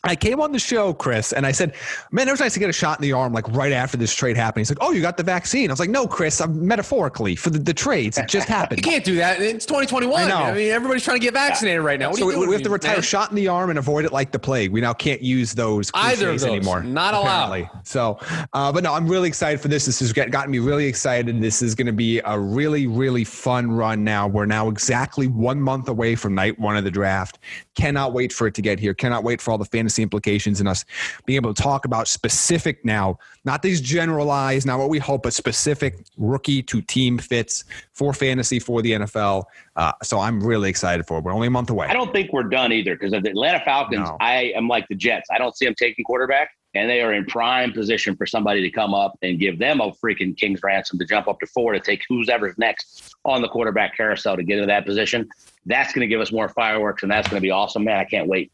I 0.05 0.15
came 0.15 0.39
on 0.39 0.51
the 0.51 0.59
show, 0.59 0.93
Chris, 0.93 1.33
and 1.33 1.45
I 1.45 1.51
said, 1.51 1.73
"Man, 2.11 2.27
it 2.27 2.31
was 2.31 2.39
nice 2.39 2.53
to 2.53 2.59
get 2.59 2.69
a 2.69 2.73
shot 2.73 2.99
in 2.99 3.03
the 3.03 3.11
arm 3.11 3.33
like 3.33 3.47
right 3.49 3.71
after 3.71 3.97
this 3.97 4.13
trade 4.13 4.37
happened." 4.37 4.61
He's 4.61 4.71
like, 4.71 4.77
"Oh, 4.81 4.91
you 4.91 5.01
got 5.01 5.17
the 5.17 5.23
vaccine?" 5.23 5.69
I 5.69 5.73
was 5.73 5.79
like, 5.79 5.89
"No, 5.89 6.07
Chris, 6.07 6.39
I'm 6.39 6.65
metaphorically 6.65 7.35
for 7.35 7.49
the, 7.49 7.59
the 7.59 7.73
trades. 7.73 8.17
It 8.17 8.27
just 8.27 8.47
happened." 8.47 8.75
You 8.85 8.91
can't 8.91 9.05
do 9.05 9.15
that. 9.15 9.41
It's 9.41 9.65
2021. 9.65 10.23
I 10.23 10.27
know. 10.27 10.35
I 10.35 10.53
mean, 10.53 10.69
everybody's 10.69 11.03
trying 11.03 11.17
to 11.17 11.23
get 11.23 11.33
vaccinated 11.33 11.81
right 11.81 11.99
now. 11.99 12.09
What 12.09 12.19
so 12.19 12.29
are 12.29 12.39
we, 12.39 12.47
we 12.47 12.53
have 12.53 12.63
to 12.63 12.69
retire 12.69 12.95
man? 12.95 13.01
shot 13.01 13.29
in 13.29 13.35
the 13.35 13.47
arm 13.47 13.69
and 13.69 13.79
avoid 13.79 14.05
it 14.05 14.11
like 14.11 14.31
the 14.31 14.39
plague. 14.39 14.71
We 14.71 14.81
now 14.81 14.93
can't 14.93 15.21
use 15.21 15.53
those 15.53 15.89
Either 15.93 16.27
those. 16.27 16.43
anymore. 16.45 16.83
Not 16.83 17.13
allowed. 17.13 17.51
apparently. 17.51 17.79
So, 17.83 18.19
uh, 18.53 18.71
but 18.71 18.83
no, 18.83 18.93
I'm 18.93 19.07
really 19.07 19.27
excited 19.27 19.59
for 19.61 19.69
this. 19.69 19.85
This 19.85 19.99
has 19.99 20.13
gotten 20.13 20.51
me 20.51 20.59
really 20.59 20.85
excited. 20.85 21.41
This 21.41 21.61
is 21.61 21.73
going 21.73 21.87
to 21.87 21.93
be 21.93 22.19
a 22.25 22.37
really, 22.37 22.85
really 22.87 23.23
fun 23.23 23.71
run. 23.71 24.03
Now 24.03 24.27
we're 24.27 24.45
now 24.45 24.67
exactly 24.67 25.27
one 25.27 25.61
month 25.61 25.87
away 25.87 26.15
from 26.15 26.35
night 26.35 26.59
one 26.59 26.77
of 26.77 26.83
the 26.83 26.91
draft. 26.91 27.39
Cannot 27.75 28.13
wait 28.13 28.31
for 28.31 28.47
it 28.47 28.53
to 28.55 28.61
get 28.61 28.79
here. 28.79 28.93
Cannot 28.93 29.23
wait 29.23 29.41
for 29.41 29.51
all 29.51 29.57
the 29.57 29.65
fantasy 29.65 30.01
implications 30.01 30.59
and 30.59 30.69
us 30.69 30.85
being 31.25 31.35
able 31.35 31.53
to 31.53 31.61
talk 31.61 31.85
about 31.85 32.07
specific 32.07 32.83
now, 32.85 33.19
not 33.43 33.61
these 33.61 33.81
generalized, 33.81 34.65
not 34.65 34.79
what 34.79 34.89
we 34.89 34.99
hope, 34.99 35.23
but 35.23 35.33
specific 35.33 36.05
rookie 36.17 36.63
to 36.63 36.81
team 36.81 37.17
fits 37.17 37.65
for 37.93 38.13
fantasy 38.13 38.59
for 38.59 38.81
the 38.81 38.91
NFL. 38.93 39.43
Uh, 39.75 39.91
so 40.03 40.19
I'm 40.19 40.41
really 40.41 40.69
excited 40.69 41.05
for 41.05 41.17
it. 41.17 41.23
We're 41.23 41.33
only 41.33 41.47
a 41.47 41.51
month 41.51 41.69
away. 41.69 41.87
I 41.87 41.93
don't 41.93 42.13
think 42.13 42.31
we're 42.31 42.43
done 42.43 42.71
either 42.71 42.95
because 42.95 43.13
of 43.13 43.23
the 43.23 43.29
Atlanta 43.29 43.59
Falcons. 43.65 44.07
No. 44.07 44.17
I 44.19 44.53
am 44.55 44.67
like 44.67 44.87
the 44.87 44.95
Jets. 44.95 45.29
I 45.31 45.37
don't 45.37 45.55
see 45.55 45.65
them 45.65 45.75
taking 45.77 46.05
quarterback, 46.05 46.49
and 46.73 46.89
they 46.89 47.01
are 47.01 47.13
in 47.13 47.25
prime 47.25 47.73
position 47.73 48.15
for 48.15 48.25
somebody 48.25 48.61
to 48.61 48.69
come 48.69 48.93
up 48.93 49.17
and 49.21 49.39
give 49.39 49.59
them 49.59 49.81
a 49.81 49.91
freaking 49.91 50.37
king's 50.37 50.61
ransom 50.63 50.99
to 50.99 51.05
jump 51.05 51.27
up 51.27 51.39
to 51.39 51.47
four 51.47 51.73
to 51.73 51.79
take 51.79 52.03
who's 52.07 52.29
ever's 52.29 52.57
next 52.57 53.14
on 53.25 53.41
the 53.41 53.47
quarterback 53.47 53.97
carousel 53.97 54.37
to 54.37 54.43
get 54.43 54.57
into 54.57 54.67
that 54.67 54.85
position. 54.85 55.29
That's 55.65 55.91
going 55.93 56.01
to 56.01 56.07
give 56.07 56.21
us 56.21 56.31
more 56.31 56.47
fireworks, 56.47 57.03
and 57.03 57.11
that's 57.11 57.27
going 57.27 57.39
to 57.39 57.41
be 57.41 57.51
awesome, 57.51 57.83
man. 57.83 57.97
I 57.97 58.05
can't 58.05 58.27
wait. 58.27 58.51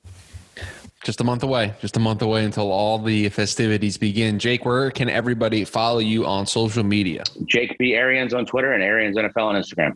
Just 1.04 1.20
a 1.20 1.24
month 1.24 1.44
away. 1.44 1.74
Just 1.82 1.98
a 1.98 2.00
month 2.00 2.22
away 2.22 2.46
until 2.46 2.72
all 2.72 3.00
the 3.00 3.28
festivities 3.30 3.98
begin. 3.98 4.38
Jake, 4.38 4.66
where 4.66 4.92
can 4.92 5.10
everybody 5.10 5.66
follow 5.66 5.98
you 6.00 6.26
on 6.26 6.46
social 6.46 6.84
media? 6.84 7.24
Jake 7.46 7.76
B. 7.80 7.96
Arians 7.96 8.34
on 8.34 8.46
Twitter 8.46 8.74
and 8.74 8.84
Arians 8.84 9.18
NFL 9.18 9.44
on 9.44 9.56
Instagram. 9.56 9.96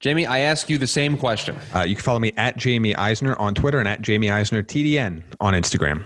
Jamie, 0.00 0.26
I 0.26 0.40
ask 0.40 0.68
you 0.68 0.78
the 0.78 0.86
same 0.86 1.16
question. 1.16 1.56
Uh, 1.74 1.80
you 1.80 1.94
can 1.94 2.04
follow 2.04 2.18
me 2.18 2.32
at 2.36 2.56
Jamie 2.56 2.94
Eisner 2.96 3.34
on 3.36 3.54
Twitter 3.54 3.78
and 3.78 3.88
at 3.88 4.02
Jamie 4.02 4.30
Eisner 4.30 4.62
TDN 4.62 5.22
on 5.40 5.54
Instagram. 5.54 6.02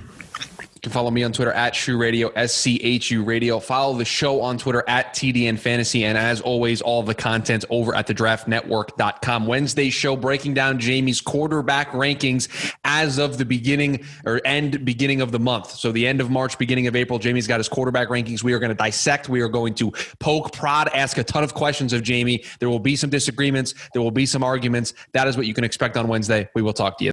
You 0.80 0.88
can 0.88 0.92
follow 0.92 1.10
me 1.10 1.22
on 1.24 1.32
Twitter 1.34 1.52
at 1.52 1.76
Shoe 1.76 1.98
Radio, 1.98 2.28
S 2.28 2.54
C 2.54 2.80
H 2.82 3.10
U 3.10 3.22
Radio. 3.22 3.60
Follow 3.60 3.98
the 3.98 4.04
show 4.06 4.40
on 4.40 4.56
Twitter 4.56 4.82
at 4.88 5.12
TDN 5.12 5.58
Fantasy. 5.58 6.06
And 6.06 6.16
as 6.16 6.40
always, 6.40 6.80
all 6.80 7.02
the 7.02 7.14
content 7.14 7.66
over 7.68 7.94
at 7.94 8.06
the 8.06 8.14
draftnetwork.com. 8.14 9.46
Wednesday 9.46 9.90
show 9.90 10.16
breaking 10.16 10.54
down 10.54 10.78
Jamie's 10.78 11.20
quarterback 11.20 11.90
rankings 11.90 12.48
as 12.84 13.18
of 13.18 13.36
the 13.36 13.44
beginning 13.44 14.06
or 14.24 14.40
end 14.46 14.82
beginning 14.86 15.20
of 15.20 15.32
the 15.32 15.38
month. 15.38 15.70
So 15.70 15.92
the 15.92 16.06
end 16.06 16.22
of 16.22 16.30
March, 16.30 16.56
beginning 16.56 16.86
of 16.86 16.96
April, 16.96 17.18
Jamie's 17.18 17.46
got 17.46 17.60
his 17.60 17.68
quarterback 17.68 18.08
rankings. 18.08 18.42
We 18.42 18.54
are 18.54 18.58
going 18.58 18.70
to 18.70 18.74
dissect. 18.74 19.28
We 19.28 19.42
are 19.42 19.50
going 19.50 19.74
to 19.74 19.92
poke, 20.18 20.50
prod, 20.54 20.88
ask 20.94 21.18
a 21.18 21.24
ton 21.24 21.44
of 21.44 21.52
questions 21.52 21.92
of 21.92 22.02
Jamie. 22.02 22.42
There 22.58 22.70
will 22.70 22.80
be 22.80 22.96
some 22.96 23.10
disagreements. 23.10 23.74
There 23.92 24.00
will 24.00 24.12
be 24.12 24.24
some 24.24 24.42
arguments. 24.42 24.94
That 25.12 25.28
is 25.28 25.36
what 25.36 25.44
you 25.44 25.52
can 25.52 25.64
expect 25.64 25.98
on 25.98 26.08
Wednesday. 26.08 26.48
We 26.54 26.62
will 26.62 26.72
talk 26.72 26.96
to 27.00 27.04
you. 27.04 27.12